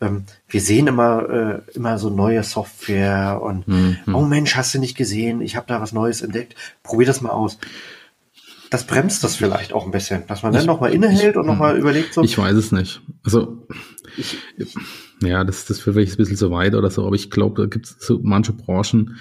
[0.00, 3.98] Ähm, wir sehen immer, äh, immer so neue Software und mhm.
[4.14, 7.30] oh Mensch, hast du nicht gesehen, ich habe da was Neues entdeckt, probier das mal
[7.30, 7.58] aus.
[8.70, 12.14] Das bremst das vielleicht auch ein bisschen, dass man dann nochmal innehält und nochmal überlegt
[12.14, 12.22] so.
[12.22, 13.02] Ich weiß es nicht.
[13.22, 13.66] Also,
[14.16, 14.38] ich,
[15.20, 17.68] ja, das, das führt vielleicht ein bisschen zu weit oder so, aber ich glaube, da
[17.68, 19.16] gibt es so manche Branchen,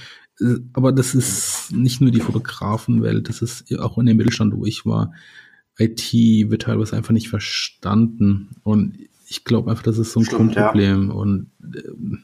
[0.73, 4.85] aber das ist nicht nur die Fotografenwelt, das ist auch in dem Mittelstand, wo ich
[4.85, 5.13] war.
[5.79, 8.49] IT wird teilweise einfach nicht verstanden.
[8.63, 8.97] Und
[9.27, 11.09] ich glaube einfach, das ist so ein Stimmt, Grundproblem.
[11.09, 11.13] Ja.
[11.13, 12.17] Und äh,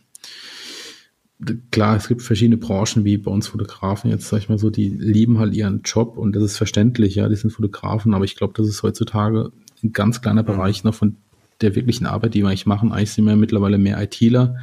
[1.71, 4.89] klar, es gibt verschiedene Branchen, wie bei uns Fotografen, jetzt sag ich mal so, die
[4.89, 8.53] lieben halt ihren Job und das ist verständlich, ja, die sind Fotografen, aber ich glaube,
[8.55, 9.51] das ist heutzutage
[9.83, 11.17] ein ganz kleiner Bereich noch von
[11.61, 12.91] der wirklichen Arbeit, die wir eigentlich machen.
[12.91, 14.57] Eigentlich sind wir mittlerweile mehr ITler.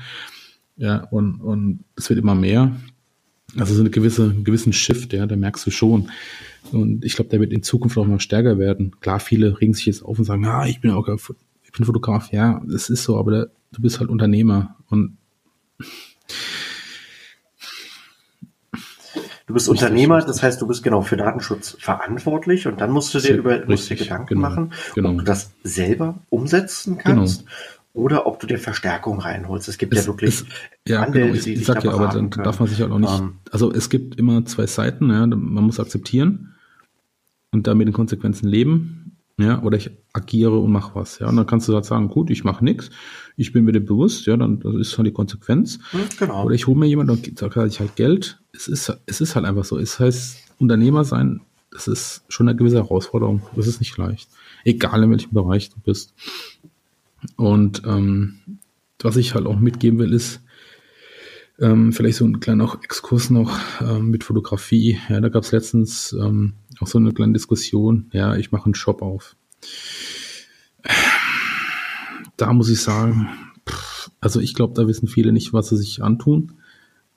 [0.76, 2.74] Ja, und, und es wird immer mehr.
[3.58, 6.10] Also so eine gewisse, einen gewissen Shift, ja, da merkst du schon.
[6.72, 8.96] Und ich glaube, der wird in Zukunft auch noch stärker werden.
[9.00, 12.32] Klar, viele regen sich jetzt auf und sagen, ja, ich bin auch, ich bin Fotograf,
[12.32, 15.16] ja, das ist so, aber der, du bist halt Unternehmer und
[19.46, 23.18] Du bist Unternehmer, das heißt, du bist genau für Datenschutz verantwortlich und dann musst du
[23.18, 25.10] dir über musst dir Gedanken genau, machen, genau.
[25.10, 27.50] ob du das selber umsetzen kannst genau
[27.92, 29.68] oder ob du dir Verstärkung reinholst.
[29.68, 30.44] Es gibt es, ja wirklich es,
[30.86, 31.38] ja, Anwälte, genau.
[31.38, 32.44] ich, ich sag ja, aber dann können.
[32.44, 33.20] darf man sich halt auch nicht.
[33.20, 36.54] Um, also es gibt immer zwei Seiten, ja, man muss akzeptieren
[37.50, 38.96] und damit den Konsequenzen leben.
[39.38, 41.18] Ja, oder ich agiere und mache was.
[41.18, 42.90] Ja, und dann kannst du halt sagen, gut, ich mache nichts,
[43.38, 45.78] ich bin mir dem bewusst, ja, dann das ist halt die Konsequenz.
[45.92, 46.44] Hm, genau.
[46.44, 48.38] Oder ich hole mir jemanden und sage ich halt Geld.
[48.52, 49.78] Es ist, es ist halt einfach so.
[49.78, 51.40] Es heißt, Unternehmer sein,
[51.70, 53.40] das ist schon eine gewisse Herausforderung.
[53.56, 54.28] Das ist nicht leicht.
[54.64, 56.12] Egal in welchem Bereich du bist.
[57.36, 58.58] Und ähm,
[59.00, 60.40] was ich halt auch mitgeben will, ist
[61.58, 64.98] ähm, vielleicht so ein kleiner Exkurs noch ähm, mit Fotografie.
[65.08, 68.10] Ja, da gab es letztens ähm, auch so eine kleine Diskussion.
[68.12, 69.36] Ja, ich mache einen Shop auf.
[72.36, 73.28] Da muss ich sagen,
[73.68, 76.54] pff, also ich glaube, da wissen viele nicht, was sie sich antun,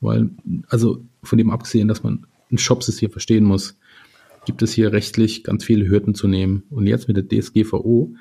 [0.02, 0.30] weil,
[0.68, 3.78] also von dem abgesehen, dass man ein Shopsystem verstehen muss,
[4.46, 6.64] gibt es hier rechtlich ganz viele Hürden zu nehmen.
[6.70, 8.16] Und jetzt mit der DSGVO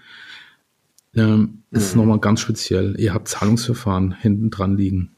[1.14, 2.02] ähm, ist mhm.
[2.02, 2.94] nochmal ganz speziell.
[2.98, 5.10] Ihr habt Zahlungsverfahren hinten dran liegen.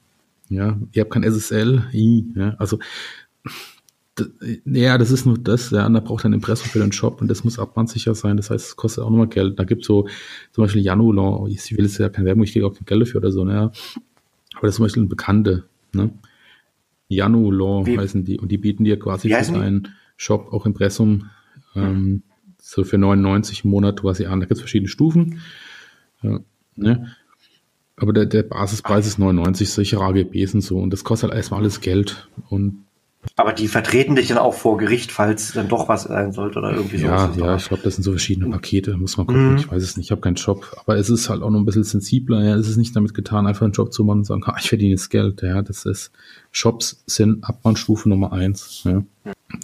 [0.49, 2.79] Ja, ihr habt kein SSL, I, ja, also
[4.65, 7.29] ja, das ist nur das, ja, und da braucht ein Impressum für den Shop und
[7.29, 9.59] das muss abwandsicher sein, das heißt, es kostet auch nochmal Geld.
[9.59, 10.07] Da gibt so
[10.53, 13.21] zum Beispiel Janulon, ich will jetzt ja keine Werbung, ich kriege auch kein Geld dafür
[13.21, 13.73] oder so, ne,
[14.55, 16.11] aber das ist zum Beispiel ein Bekannte, ne.
[17.09, 21.31] Janulon heißen die und die bieten dir quasi für deinen Shop auch Impressum
[21.75, 22.23] ähm,
[22.61, 24.41] so für 99 im Monat quasi an.
[24.41, 25.41] Da gibt es verschiedene Stufen.
[26.25, 26.41] Ja,
[26.77, 27.15] ne?
[27.97, 30.79] Aber der, der Basispreis ist 99, solche AGBs und so.
[30.79, 32.29] Und das kostet halt erstmal alles Geld.
[32.49, 32.85] Und
[33.37, 36.73] aber die vertreten dich dann auch vor Gericht, falls dann doch was sein sollte oder
[36.73, 37.07] irgendwie so.
[37.07, 39.53] Ja, ja, ich glaube, das sind so verschiedene Pakete, muss man gucken.
[39.53, 39.57] Mhm.
[39.57, 40.77] Ich weiß es nicht, ich habe keinen Job.
[40.81, 42.45] Aber es ist halt auch noch ein bisschen sensibler.
[42.45, 44.69] Ja, es ist nicht damit getan, einfach einen Job zu machen und sagen, ah, ich
[44.69, 45.43] verdiene jetzt Geld.
[45.43, 46.13] Ja, das ist,
[46.53, 48.83] Shops sind Abmannstufe Nummer eins.
[48.85, 49.03] Ja.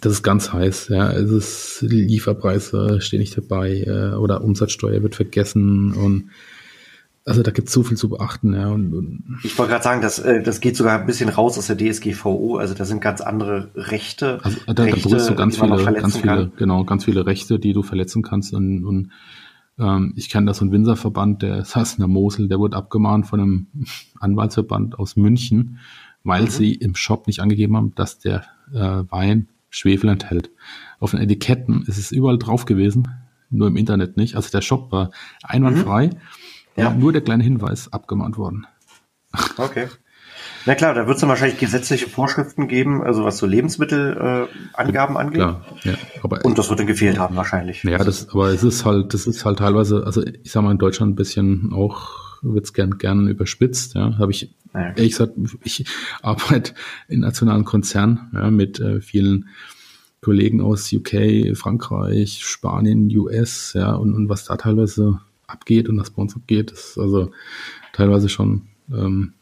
[0.01, 0.89] Das ist ganz heiß.
[0.89, 6.29] Ja, es ist Lieferpreise stehen nicht dabei äh, oder Umsatzsteuer wird vergessen und
[7.25, 8.69] also da gibt es so viel zu beachten, ja.
[8.69, 11.67] Und, und ich wollte gerade sagen, das, äh, das geht sogar ein bisschen raus aus
[11.67, 14.39] der DSGVO, also da sind ganz andere Rechte.
[14.43, 16.51] Also da, Rechte, da berührst du ganz viele, ganz viele, kann.
[16.57, 18.53] genau, ganz viele Rechte, die du verletzen kannst.
[18.53, 19.11] Und, und
[19.77, 23.27] ähm, ich kenne da so einen Winzerverband, der saß in der Mosel, der wurde abgemahnt
[23.27, 23.67] von einem
[24.19, 25.77] Anwaltsverband aus München,
[26.23, 26.49] weil mhm.
[26.49, 30.49] sie im Shop nicht angegeben haben, dass der äh, Wein Schwefel enthält.
[30.99, 33.07] Auf den Etiketten ist es überall drauf gewesen,
[33.51, 34.35] nur im Internet nicht.
[34.35, 35.11] Also der Shop war
[35.43, 36.07] einwandfrei.
[36.07, 36.17] Mhm
[36.75, 36.93] ja.
[36.93, 38.67] Nur der kleine Hinweis abgemahnt worden.
[39.57, 39.87] Okay.
[40.65, 45.19] Na klar, da wird es dann wahrscheinlich gesetzliche Vorschriften geben, also was so Lebensmittelangaben äh,
[45.19, 45.39] angeht.
[45.39, 47.83] Klar, ja, aber, Und das wird dann gefehlt haben wahrscheinlich.
[47.83, 50.77] Ja, das, aber es ist halt, das ist halt teilweise, also ich sag mal in
[50.77, 52.09] Deutschland ein bisschen auch
[52.43, 53.95] wird's gern gern überspitzt.
[53.95, 55.33] Ja, habe ich ja, ehrlich gesagt,
[55.63, 55.85] ich
[56.21, 56.73] arbeite
[57.07, 59.49] in nationalen Konzernen ja, mit äh, vielen
[60.21, 65.19] Kollegen aus UK, Frankreich, Spanien, US, ja, und, und was da teilweise
[65.51, 67.31] abgeht und was bei uns abgeht, ist also
[67.93, 69.33] teilweise schon, ähm,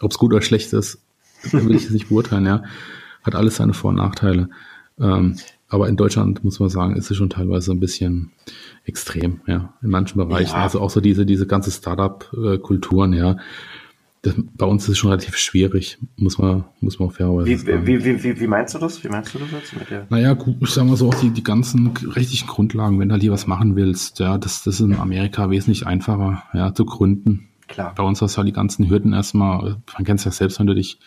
[0.00, 1.02] ob es gut oder schlecht ist,
[1.52, 2.62] will ich es nicht beurteilen, ja.
[3.22, 4.48] Hat alles seine Vor- und Nachteile.
[4.98, 5.36] Ähm,
[5.68, 8.32] aber in Deutschland muss man sagen, ist es schon teilweise ein bisschen
[8.84, 10.54] extrem, ja, in manchen Bereichen.
[10.54, 10.62] Ja.
[10.62, 13.36] Also auch so diese, diese ganze Startup-Kulturen, ja
[14.26, 17.56] das, bei uns ist es schon relativ schwierig, muss man, muss man auch fairerweise wie,
[17.56, 17.86] sagen.
[17.86, 19.02] Wie, wie, wie, wie meinst du das?
[19.04, 20.06] Wie meinst du das jetzt mit der?
[20.10, 23.32] Naja, ich sag mal so, auch die, die ganzen rechtlichen Grundlagen, wenn du halt hier
[23.32, 27.48] was machen willst, ja, das, das ist in Amerika wesentlich einfacher, ja, zu gründen.
[27.68, 27.94] Klar.
[27.94, 30.66] Bei uns hast du halt die ganzen Hürden erstmal, man kennt es ja selbst, wenn
[30.66, 30.98] du dich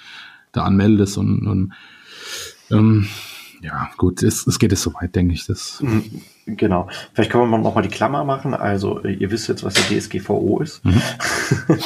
[0.51, 1.73] da anmeldest und, und
[2.71, 3.07] ähm,
[3.61, 5.45] ja, gut, es, es geht es soweit, denke ich.
[5.45, 5.81] Das.
[5.81, 6.87] Mhm, genau.
[7.13, 8.53] Vielleicht können wir noch mal die Klammer machen.
[8.53, 10.83] Also, ihr wisst jetzt, was die DSGVO ist.
[10.85, 11.01] Mhm.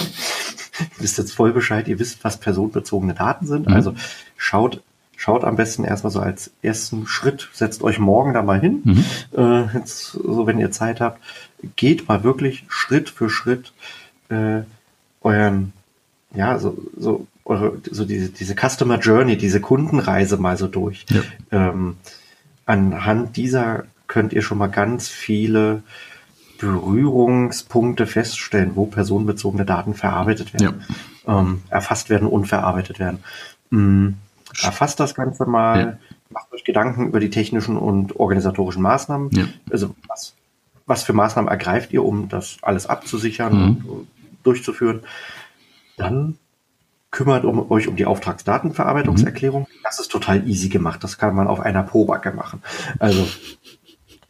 [0.80, 3.68] ihr wisst jetzt voll Bescheid, ihr wisst, was personenbezogene Daten sind.
[3.68, 3.74] Mhm.
[3.74, 3.96] Also
[4.38, 4.82] schaut,
[5.16, 9.06] schaut am besten erstmal so als ersten Schritt, setzt euch morgen da mal hin, mhm.
[9.38, 11.22] äh, jetzt, so wenn ihr Zeit habt,
[11.76, 13.74] geht mal wirklich Schritt für Schritt
[14.30, 14.62] äh,
[15.22, 15.74] euren,
[16.34, 21.06] ja, so, so eure, so diese, diese Customer Journey, diese Kundenreise mal so durch.
[21.10, 21.22] Ja.
[21.52, 21.98] Ähm,
[22.66, 25.84] anhand dieser könnt ihr schon mal ganz viele
[26.64, 30.82] Berührungspunkte feststellen, wo personenbezogene Daten verarbeitet werden,
[31.28, 31.40] ja.
[31.40, 33.20] ähm, erfasst werden und verarbeitet werden.
[33.72, 34.16] Ähm,
[34.62, 35.98] erfasst das Ganze mal, ja.
[36.30, 39.30] macht euch Gedanken über die technischen und organisatorischen Maßnahmen.
[39.32, 39.46] Ja.
[39.70, 40.36] Also was,
[40.86, 43.86] was für Maßnahmen ergreift ihr, um das alles abzusichern mhm.
[43.86, 44.08] und
[44.44, 45.02] durchzuführen.
[45.98, 46.38] Dann
[47.12, 49.64] kümmert um, euch um die Auftragsdatenverarbeitungserklärung.
[49.64, 49.80] Mhm.
[49.84, 51.04] Das ist total easy gemacht.
[51.04, 52.64] Das kann man auf einer Pobacke machen.
[53.00, 53.28] Also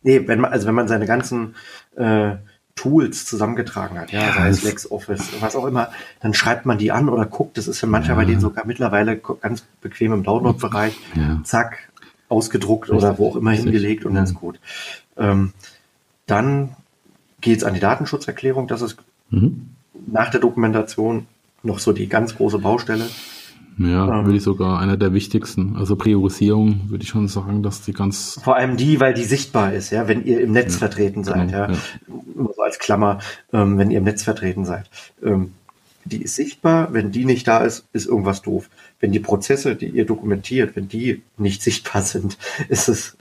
[0.04, 1.56] Nee, wenn man, also wenn man seine ganzen
[1.96, 2.36] äh,
[2.76, 5.92] Tools zusammengetragen hat, ja, sei es LexOffice, was auch immer,
[6.22, 7.58] dann schreibt man die an oder guckt.
[7.58, 8.24] Das ist ja manchmal ja.
[8.24, 10.98] bei denen sogar mittlerweile ganz bequem im Download-Bereich.
[11.16, 11.40] Ja.
[11.44, 11.92] Zack,
[12.30, 12.98] ausgedruckt Richtig.
[12.98, 13.66] oder wo auch immer Richtig.
[13.66, 14.60] hingelegt und dann ist gut.
[15.18, 15.54] Ähm,
[16.26, 16.76] dann
[17.42, 18.68] geht's an die Datenschutzerklärung.
[18.68, 18.98] Das ist
[19.30, 19.70] mhm.
[20.08, 21.28] nach der Dokumentation
[21.62, 23.08] noch so die ganz große Baustelle.
[23.78, 25.76] Ja, ähm, würde ich sogar einer der wichtigsten.
[25.78, 28.40] Also Priorisierung würde ich schon sagen, dass die ganz.
[28.44, 31.48] Vor allem die, weil die sichtbar ist, ja, wenn ihr im Netz ja, vertreten seid,
[31.48, 31.72] genau, ja.
[31.72, 31.78] ja.
[32.56, 33.20] so als Klammer,
[33.52, 34.90] ähm, wenn ihr im Netz vertreten seid.
[35.24, 35.54] Ähm,
[36.06, 38.70] die ist sichtbar, wenn die nicht da ist, ist irgendwas doof.
[39.00, 42.38] Wenn die Prozesse, die ihr dokumentiert, wenn die nicht sichtbar sind,
[42.70, 43.18] ist es,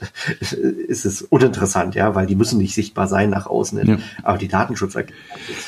[0.87, 3.89] ist es uninteressant, ja, weil die müssen nicht sichtbar sein nach außen hin.
[3.89, 3.97] Ja.
[4.23, 5.21] Aber die Datenschutzerklärung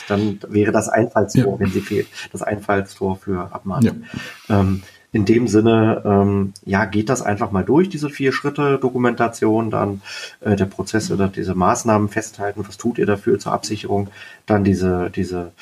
[0.08, 1.60] dann wäre das Einfallstor, ja.
[1.60, 4.04] wenn sie fehlt, das Einfallstor für Abmahnung.
[4.48, 4.60] Ja.
[4.60, 9.72] Ähm, in dem Sinne, ähm, ja, geht das einfach mal durch, diese vier Schritte Dokumentation,
[9.72, 10.02] dann
[10.42, 14.10] äh, der Prozess oder diese Maßnahmen festhalten, was tut ihr dafür zur Absicherung,
[14.46, 15.54] dann diese, diese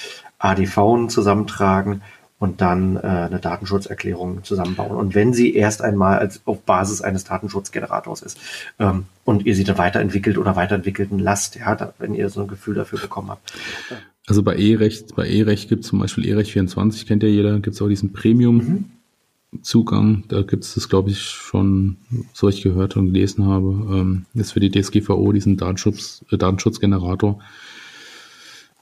[0.44, 2.02] ADV zusammentragen
[2.44, 4.98] und dann äh, eine Datenschutzerklärung zusammenbauen.
[4.98, 8.38] Und wenn sie erst einmal als auf Basis eines Datenschutzgenerators ist
[8.80, 12.50] ähm, und ihr sie dann weiterentwickelt oder weiterentwickelten lasst, ja, da, wenn ihr so ein
[12.50, 13.54] Gefühl dafür bekommen habt.
[14.28, 17.76] Also bei E-Recht, bei E-Recht gibt es zum Beispiel E-Recht 24, kennt ja jeder, gibt
[17.76, 18.58] es auch diesen Premium.
[18.58, 18.86] Mhm.
[20.28, 21.98] Da gibt es das, glaube ich, schon,
[22.34, 27.40] so ich gehört und gelesen habe, ähm, ist für die DSGVO diesen Datenschutz, äh, Datenschutzgenerator.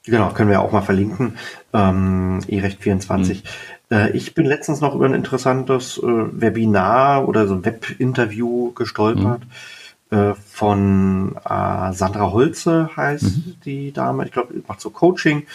[0.05, 1.37] Genau, können wir auch mal verlinken.
[1.73, 3.35] Ähm, E-Recht24.
[3.35, 3.41] Mhm.
[3.91, 9.41] Äh, ich bin letztens noch über ein interessantes äh, Webinar oder so ein Webinterview gestolpert.
[10.09, 10.17] Mhm.
[10.17, 13.55] äh, von äh, Sandra Holze heißt mhm.
[13.63, 14.25] die Dame.
[14.25, 15.45] Ich glaube, macht so Coaching.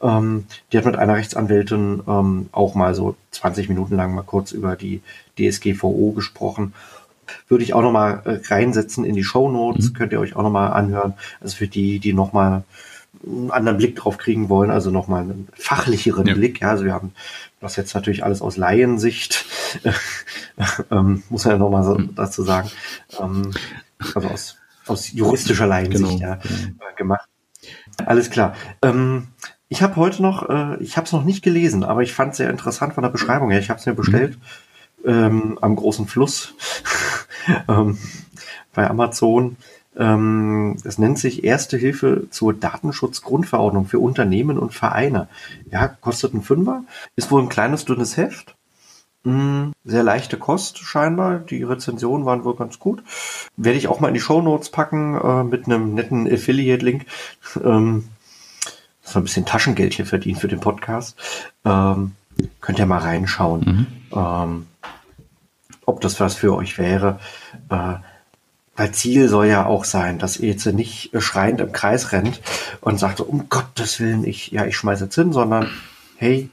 [0.00, 4.52] Ähm, die hat mit einer Rechtsanwältin ähm, auch mal so 20 Minuten lang mal kurz
[4.52, 5.02] über die
[5.38, 6.72] DSGVO gesprochen.
[7.48, 9.90] Würde ich auch noch mal äh, reinsetzen in die Show Notes.
[9.90, 9.94] Mhm.
[9.94, 11.14] Könnt ihr euch auch noch mal anhören.
[11.40, 12.62] Also für die, die noch mal
[13.24, 16.34] einen anderen Blick drauf kriegen wollen, also nochmal einen fachlicheren ja.
[16.34, 16.60] Blick.
[16.60, 17.12] Ja, also wir haben
[17.60, 19.44] das jetzt natürlich alles aus Laiensicht,
[20.90, 22.14] ähm, muss man ja nochmal so mhm.
[22.14, 22.70] dazu sagen,
[23.20, 23.52] ähm,
[24.14, 26.54] also aus, aus juristischer Laiensicht genau, ja, genau.
[26.54, 27.28] Äh, gemacht.
[28.04, 28.54] Alles klar.
[28.82, 29.28] Ähm,
[29.68, 32.38] ich habe heute noch, äh, ich habe es noch nicht gelesen, aber ich fand es
[32.38, 33.60] sehr interessant von der Beschreibung her.
[33.60, 34.38] Ich habe es mir bestellt
[35.04, 35.58] mhm.
[35.60, 36.54] am großen Fluss
[37.68, 37.98] ähm,
[38.72, 39.56] bei Amazon.
[39.98, 45.28] Ähm, es nennt sich Erste Hilfe zur Datenschutzgrundverordnung für Unternehmen und Vereine.
[45.70, 46.84] Ja, kostet ein Fünfer,
[47.16, 48.54] ist wohl ein kleines, dünnes Heft.
[49.24, 51.40] Hm, sehr leichte Kost scheinbar.
[51.40, 53.02] Die Rezensionen waren wohl ganz gut.
[53.56, 57.04] Werde ich auch mal in die Show Notes packen äh, mit einem netten Affiliate-Link.
[57.62, 58.04] Ähm,
[59.02, 61.16] dass wir ein bisschen Taschengeld hier verdienen für den Podcast.
[61.64, 62.12] Ähm,
[62.60, 64.18] könnt ihr mal reinschauen, mhm.
[64.18, 64.66] ähm,
[65.86, 67.18] ob das was für euch wäre.
[68.78, 72.40] Äh, weil Ziel soll ja auch sein, dass ihr jetzt nicht schreiend im Kreis rennt
[72.80, 75.68] und sagt, um Gottes Willen, ich, ja, ich schmeiße jetzt hin, sondern
[76.16, 76.48] hey,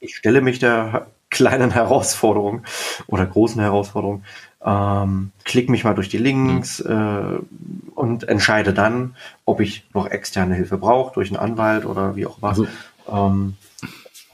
[0.00, 2.62] ich stelle mich der kleinen Herausforderung
[3.06, 4.24] oder großen Herausforderung,
[4.64, 6.90] ähm, klick mich mal durch die Links mhm.
[6.90, 9.14] äh, und entscheide dann,
[9.44, 12.48] ob ich noch externe Hilfe brauche, durch einen Anwalt oder wie auch immer.
[12.48, 12.66] Also,
[13.08, 13.56] ähm,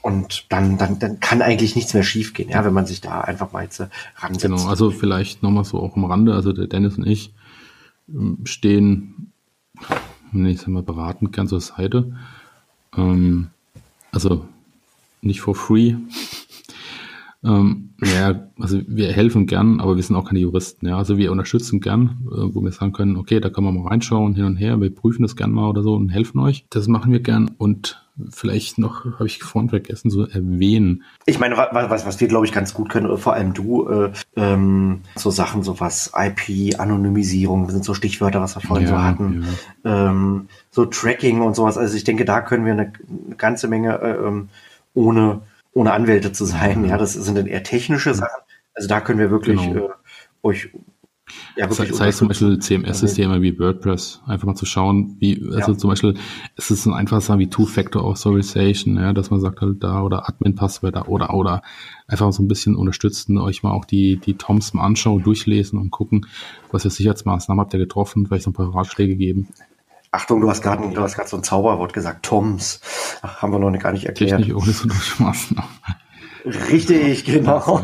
[0.07, 3.51] und dann, dann, dann kann eigentlich nichts mehr schiefgehen, ja, wenn man sich da einfach
[3.51, 3.81] mal jetzt
[4.15, 4.41] ransetzt.
[4.41, 7.33] Genau, also vielleicht nochmal so auch am Rande, also der Dennis und ich
[8.07, 9.33] ähm, stehen,
[10.31, 12.15] ich sag mal, beratend ganz zur Seite.
[12.95, 13.49] Ähm,
[14.13, 14.45] also
[15.19, 15.95] nicht for free,
[17.43, 20.87] ähm, ja, also wir helfen gern, aber wir sind auch keine Juristen.
[20.87, 23.89] Ja, also wir unterstützen gern, äh, wo wir sagen können, okay, da kann man mal
[23.89, 26.65] reinschauen, hin und her, wir prüfen das gern mal oder so und helfen euch.
[26.69, 31.03] Das machen wir gern und vielleicht noch, habe ich vorhin vergessen zu erwähnen.
[31.25, 35.01] Ich meine, was, was wir, glaube ich, ganz gut können, vor allem du, äh, ähm,
[35.15, 39.45] so Sachen, so was IP, Anonymisierung, sind so Stichwörter, was wir vorhin ja, so hatten,
[39.83, 40.09] ja.
[40.09, 41.77] ähm, so Tracking und sowas.
[41.77, 42.93] Also ich denke, da können wir eine,
[43.27, 44.49] eine ganze Menge äh, ähm,
[44.93, 45.41] ohne
[45.77, 46.85] ohne Anwälte zu sein.
[46.85, 48.41] Ja, das sind dann eher technische Sachen.
[48.73, 49.89] Also da können wir wirklich genau.
[49.89, 49.93] äh,
[50.41, 50.69] euch
[51.55, 55.77] ja, das heißt zum Beispiel CMS-Systeme wie WordPress, einfach mal zu schauen, wie, also ja.
[55.77, 56.13] zum Beispiel,
[56.55, 60.29] es ist ein einfaches Sachen wie Two-Factor Authorization, ja, dass man sagt halt da oder
[60.29, 61.61] Admin-Passwörter oder oder
[62.07, 65.91] einfach so ein bisschen unterstützen, euch mal auch die, die Toms mal anschauen, durchlesen und
[65.91, 66.27] gucken,
[66.71, 69.47] was für Sicherheitsmaßnahmen habt ihr getroffen, vielleicht so ein paar Ratschläge geben.
[70.11, 72.79] Achtung, du hast gerade du hast gerade so ein Zauberwort gesagt, Toms.
[73.21, 74.37] Ach, haben wir noch gar nicht erklärt.
[74.37, 74.87] Technisch ohne so
[75.23, 75.69] Maßnahmen.
[76.45, 77.81] Richtig, genau.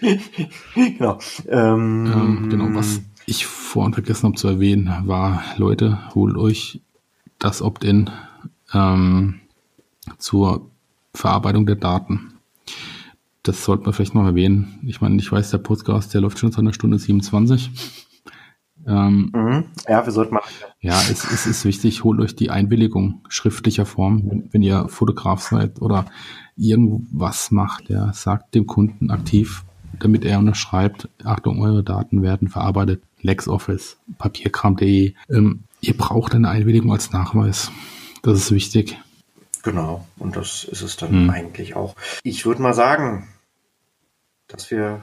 [0.74, 1.18] genau.
[1.48, 2.68] Ähm, ähm, genau.
[2.78, 6.80] Was ich vorhin vergessen habe zu erwähnen, war, Leute, holt euch
[7.38, 8.10] das Opt-in
[8.72, 9.40] ähm,
[10.18, 10.70] zur
[11.14, 12.34] Verarbeitung der Daten.
[13.42, 14.78] Das sollte man vielleicht noch erwähnen.
[14.86, 17.70] Ich meine, ich weiß, der Podcast, der läuft schon seit einer Stunde 27.
[18.86, 19.64] Ähm, mhm.
[19.88, 20.42] Ja, wir sollten mal.
[20.80, 25.40] Ja, es, es, ist wichtig, holt euch die Einwilligung schriftlicher Form, wenn, wenn, ihr Fotograf
[25.40, 26.06] seid oder
[26.56, 29.64] irgendwas macht, ja, sagt dem Kunden aktiv,
[29.98, 35.14] damit er unterschreibt, Achtung, eure Daten werden verarbeitet, LexOffice, papierkram.de.
[35.30, 37.70] Ähm, ihr braucht eine Einwilligung als Nachweis.
[38.22, 38.98] Das ist wichtig.
[39.62, 41.30] Genau, und das ist es dann mhm.
[41.30, 41.94] eigentlich auch.
[42.24, 43.28] Ich würde mal sagen,
[44.48, 45.02] dass wir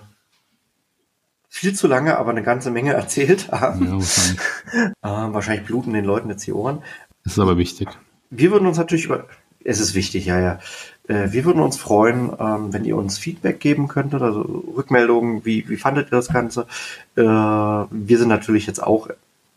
[1.48, 3.86] viel zu lange, aber eine ganze Menge erzählt haben.
[3.86, 4.42] Ja, wahrscheinlich.
[4.74, 4.94] äh,
[5.34, 6.84] wahrscheinlich bluten den Leuten jetzt die Ohren.
[7.24, 7.90] Das ist aber wichtig.
[8.30, 9.28] Wir würden uns natürlich über,
[9.64, 10.60] es ist wichtig, ja, ja.
[11.10, 14.42] Äh, wir würden uns freuen, ähm, wenn ihr uns Feedback geben könntet, also
[14.78, 16.68] Rückmeldungen, wie, wie fandet ihr das Ganze?
[17.18, 19.10] Äh, wir sind natürlich jetzt auch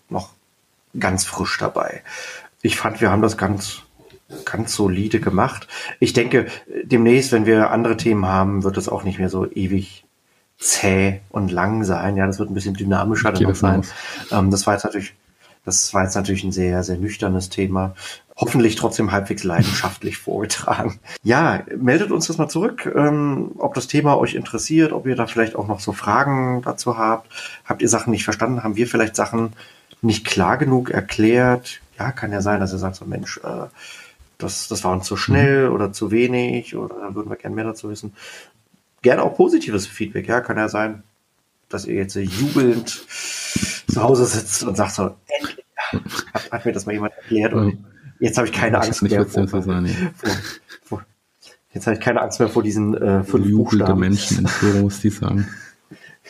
[0.08, 0.30] noch
[0.98, 2.02] ganz frisch dabei.
[2.62, 3.82] Ich fand, wir haben das ganz,
[4.44, 5.68] ganz solide gemacht.
[6.00, 6.46] Ich denke,
[6.84, 10.04] demnächst, wenn wir andere Themen haben, wird es auch nicht mehr so ewig
[10.58, 12.16] zäh und lang sein.
[12.16, 13.82] Ja, das wird ein bisschen dynamischer dann sein.
[14.30, 15.14] Ähm, das war jetzt natürlich,
[15.64, 17.94] das war jetzt natürlich ein sehr, sehr nüchternes Thema.
[18.36, 20.98] Hoffentlich trotzdem halbwegs leidenschaftlich vorgetragen.
[21.22, 25.26] Ja, meldet uns das mal zurück, ähm, ob das Thema euch interessiert, ob ihr da
[25.26, 27.30] vielleicht auch noch so Fragen dazu habt.
[27.64, 28.62] Habt ihr Sachen nicht verstanden?
[28.62, 29.52] Haben wir vielleicht Sachen
[30.00, 31.80] nicht klar genug erklärt?
[31.98, 33.66] Ja, kann ja sein, dass ihr sagt so, Mensch, äh,
[34.38, 35.74] das, das war uns zu schnell mhm.
[35.74, 38.12] oder zu wenig oder da würden wir gerne mehr dazu wissen
[39.02, 40.28] gerne auch positives Feedback.
[40.28, 41.02] Ja, kann ja sein,
[41.72, 45.64] dass ihr jetzt jubelnd zu Hause sitzt und sagt so, endlich,
[46.50, 47.84] hat, mir das mal jemand erklärt und
[48.20, 49.62] jetzt habe ich keine ich Angst mehr vor, vor,
[50.82, 51.04] vor,
[51.72, 54.00] jetzt habe ich keine Angst mehr vor diesen äh, fünf Buchstaben.
[54.00, 55.48] Menschen in Büros, die sagen.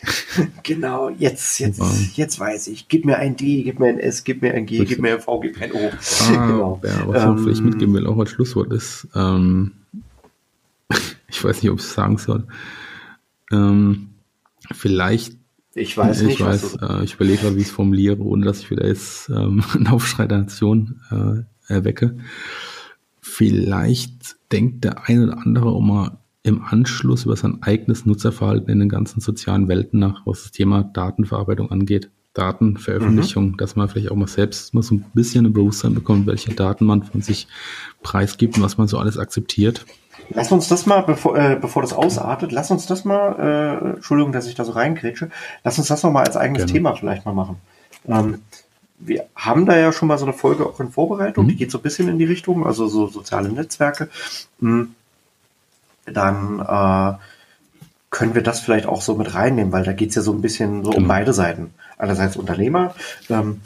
[0.63, 1.91] genau, jetzt, jetzt, ja.
[2.15, 2.87] jetzt weiß ich.
[2.87, 5.21] Gib mir ein D, gib mir ein S, gib mir ein G, gib mir ein
[5.21, 5.89] V, gib mir ein O.
[5.89, 6.81] Ah, genau.
[6.83, 9.71] Ja, was ähm, vielleicht mitgeben will, auch als Schlusswort ist, ähm,
[11.27, 12.45] ich weiß nicht, ob ich es sagen soll.
[13.51, 14.09] Ähm,
[14.71, 15.37] vielleicht
[15.75, 16.41] ich weiß ich nicht.
[16.41, 19.87] Weiß, äh, ich überlege wie ich es formuliere, ohne dass ich wieder jetzt ähm, einen
[19.87, 22.17] Aufschrei der Nation äh, erwecke.
[23.21, 28.79] Vielleicht denkt der eine oder andere auch mal im Anschluss über sein eigenes Nutzerverhalten in
[28.79, 32.11] den ganzen sozialen Welten nach, was das Thema Datenverarbeitung angeht.
[32.33, 33.57] Datenveröffentlichung, mhm.
[33.57, 36.85] dass man vielleicht auch mal selbst mal so ein bisschen ein Bewusstsein bekommt, welche Daten
[36.85, 37.47] man von sich
[38.01, 39.85] preisgibt und was man so alles akzeptiert.
[40.29, 44.31] Lass uns das mal, bevor, äh, bevor das ausartet, lass uns das mal, äh, Entschuldigung,
[44.31, 45.29] dass ich da so reingrätsche,
[45.63, 46.73] lass uns das noch mal als eigenes Gerne.
[46.73, 47.57] Thema vielleicht mal machen.
[48.07, 48.41] Ähm,
[48.99, 51.49] wir haben da ja schon mal so eine Folge auch in Vorbereitung, mhm.
[51.49, 54.09] die geht so ein bisschen in die Richtung, also so soziale Netzwerke.
[54.59, 54.95] Mhm.
[56.05, 57.17] Dann äh,
[58.09, 60.41] können wir das vielleicht auch so mit reinnehmen, weil da geht es ja so ein
[60.41, 61.01] bisschen so genau.
[61.01, 61.73] um beide Seiten.
[61.97, 62.95] Einerseits Unternehmer,
[63.29, 63.61] ähm,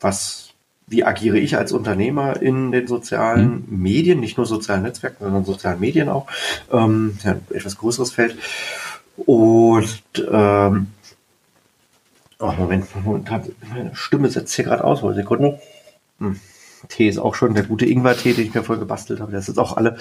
[0.00, 0.49] was
[0.90, 3.82] wie agiere ich als Unternehmer in den sozialen mhm.
[3.82, 6.26] Medien, nicht nur sozialen Netzwerken, sondern sozialen Medien auch.
[6.72, 8.36] Ähm, ja, ein etwas größeres Feld.
[9.16, 10.88] Und ähm,
[12.40, 13.30] oh, Moment, Moment,
[13.72, 15.60] meine Stimme setzt hier gerade aus, Sekunde.
[16.18, 16.40] Hm.
[16.88, 19.32] Tee ist auch schon der gute Ingwer-Tee, den ich mir voll gebastelt habe.
[19.32, 19.96] Das ist auch alle.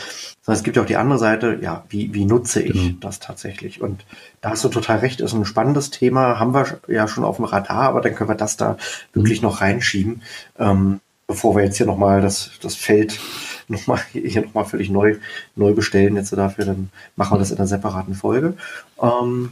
[0.46, 2.98] Es gibt ja auch die andere Seite, ja, wie, wie nutze ich genau.
[3.02, 3.82] das tatsächlich?
[3.82, 4.06] Und
[4.42, 7.46] da hast du total recht, ist ein spannendes Thema, haben wir ja schon auf dem
[7.46, 8.78] Radar, aber dann können wir das da
[9.14, 10.22] wirklich noch reinschieben,
[10.58, 13.20] ähm, bevor wir jetzt hier nochmal das, das Feld
[13.68, 15.18] nochmal hier nochmal völlig neu,
[15.56, 18.56] neu bestellen jetzt dafür, dann machen wir das in einer separaten Folge.
[19.02, 19.52] Ähm,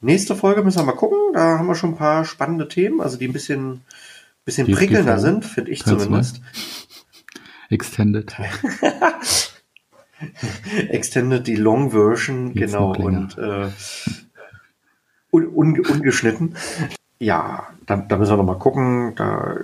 [0.00, 3.16] nächste Folge müssen wir mal gucken, da haben wir schon ein paar spannende Themen, also
[3.16, 3.82] die ein bisschen
[4.44, 6.40] bisschen die prickelnder sind, finde ich zumindest.
[7.70, 8.34] Extended.
[10.88, 13.70] Extended, die Long Version, Jetzt genau, und äh,
[15.30, 16.56] un, un, ungeschnitten.
[17.18, 19.14] Ja, da, da müssen wir noch mal gucken.
[19.16, 19.56] Da,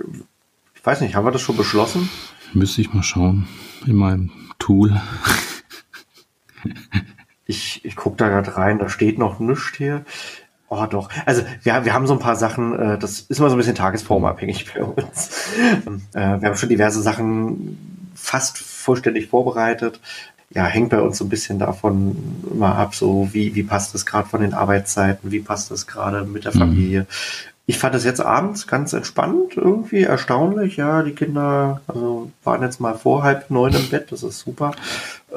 [0.75, 2.09] ich weiß nicht, haben wir das schon beschlossen?
[2.53, 3.47] Müsste ich mal schauen
[3.85, 4.99] in meinem Tool.
[7.45, 10.05] ich ich gucke da gerade rein, da steht noch nichts hier.
[10.69, 11.09] Oh, doch.
[11.25, 13.75] Also wir, wir haben so ein paar Sachen, äh, das ist immer so ein bisschen
[13.75, 15.51] tagesformabhängig bei uns.
[16.13, 19.99] äh, wir haben schon diverse Sachen fast vollständig vorbereitet.
[20.51, 22.15] Ja, hängt bei uns so ein bisschen davon
[22.51, 26.23] immer ab, so wie, wie passt es gerade von den Arbeitszeiten, wie passt es gerade
[26.23, 26.59] mit der mhm.
[26.59, 27.01] Familie.
[27.01, 27.07] Mhm.
[27.65, 30.77] Ich fand es jetzt abends ganz entspannt, irgendwie erstaunlich.
[30.77, 34.71] Ja, die Kinder also waren jetzt mal vor halb neun im Bett, das ist super.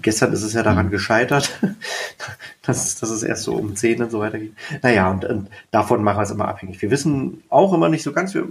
[0.00, 0.90] Gestern ist es ja daran mhm.
[0.90, 1.52] gescheitert,
[2.62, 4.56] dass, dass es erst so um zehn und so weiter ging.
[4.82, 6.80] Naja, und, und davon machen wir es immer abhängig.
[6.80, 8.42] Wir wissen auch immer nicht so ganz, wie,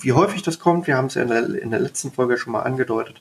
[0.00, 0.86] wie häufig das kommt.
[0.86, 3.20] Wir haben es ja in der, in der letzten Folge schon mal angedeutet.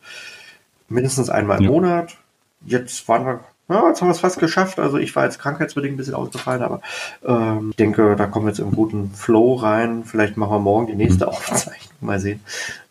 [0.87, 1.71] Mindestens einmal im ja.
[1.71, 2.17] Monat.
[2.65, 3.39] Jetzt waren wir
[3.69, 4.79] ja, jetzt haben wir es fast geschafft.
[4.79, 6.81] Also ich war jetzt krankheitsbedingt ein bisschen ausgefallen, aber
[7.23, 10.05] ähm, ich denke, da kommen wir jetzt im guten Flow rein.
[10.05, 11.31] Vielleicht machen wir morgen die nächste mhm.
[11.33, 11.93] Aufzeichnung.
[12.01, 12.39] Mal sehen.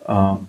[0.07, 0.47] Ähm,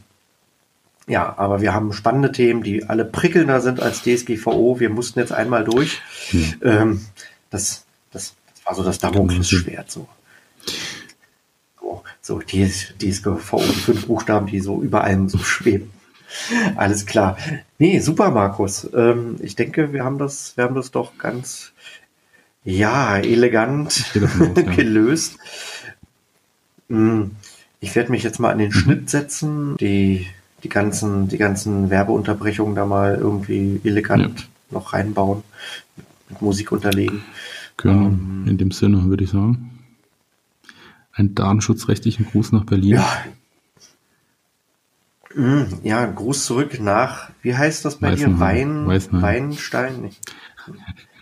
[1.10, 4.80] ja, aber wir haben spannende Themen, die alle prickelnder sind als DSGVO.
[4.80, 6.00] Wir mussten jetzt einmal durch.
[6.32, 6.54] Mhm.
[6.64, 7.06] Ähm,
[7.50, 9.90] das, das, das war so das Damoklesschwert.
[9.90, 10.08] So.
[11.82, 15.92] So, so die DSGVO, die fünf Buchstaben, die so über allem so schweben.
[16.76, 17.38] Alles klar.
[17.80, 18.88] Nee, super, Markus.
[18.94, 21.72] Ähm, ich denke, wir haben das, wir haben das doch ganz,
[22.64, 25.38] ja, elegant aus, gelöst.
[26.88, 27.32] Hm,
[27.80, 28.72] ich werde mich jetzt mal an den.
[28.72, 30.28] Schnitt setzen, die,
[30.64, 34.46] die ganzen, die ganzen Werbeunterbrechungen da mal irgendwie elegant ja.
[34.72, 35.44] noch reinbauen,
[36.30, 37.24] mit Musik unterlegen.
[37.78, 39.72] Genau, ähm, in dem Sinne würde ich sagen.
[41.14, 42.96] Einen datenschutzrechtlichen Gruß nach Berlin.
[42.96, 43.24] Ja,
[45.34, 48.36] hm, ja, Gruß zurück nach, wie heißt das bei Weißenheim.
[48.36, 48.40] dir?
[48.40, 49.22] Wein, Weißenheim.
[49.22, 50.02] Weinstein?
[50.02, 50.22] Nicht.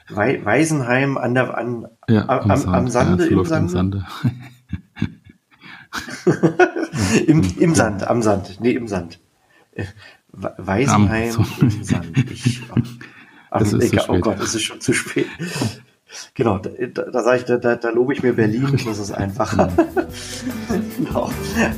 [0.09, 3.69] We Weisenheim an der, an, ja, am, am, am, Sande, ja, im Sande.
[3.69, 4.05] Sande.
[7.27, 9.19] Im, Im Sand, am Sand, nee, im Sand.
[10.31, 12.31] Weisenheim im Sand.
[12.31, 12.61] Ich,
[13.49, 15.27] ach, das ist egal, oh Gott, es ist schon zu spät.
[16.35, 16.69] Genau, da,
[17.03, 19.69] da sage ich, da, da, da lobe ich mir Berlin, das ist einfacher.
[20.97, 21.31] genau.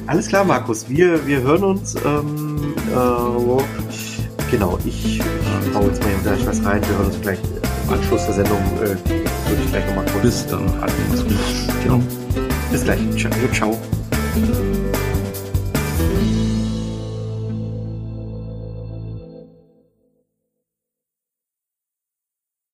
[0.05, 1.95] Alles klar, Markus, wir, wir hören uns.
[1.95, 6.81] Ähm, äh, genau, ich, ich baue jetzt mal hier gleich was rein.
[6.81, 7.39] Wir hören uns gleich
[7.87, 8.59] im Anschluss der Sendung.
[8.77, 10.23] Äh, würde ich gleich nochmal kurz.
[10.23, 10.71] Bis dann.
[11.83, 12.01] Genau.
[12.71, 12.99] Bis gleich.
[13.17, 13.31] Ciao.
[13.51, 13.77] ciao.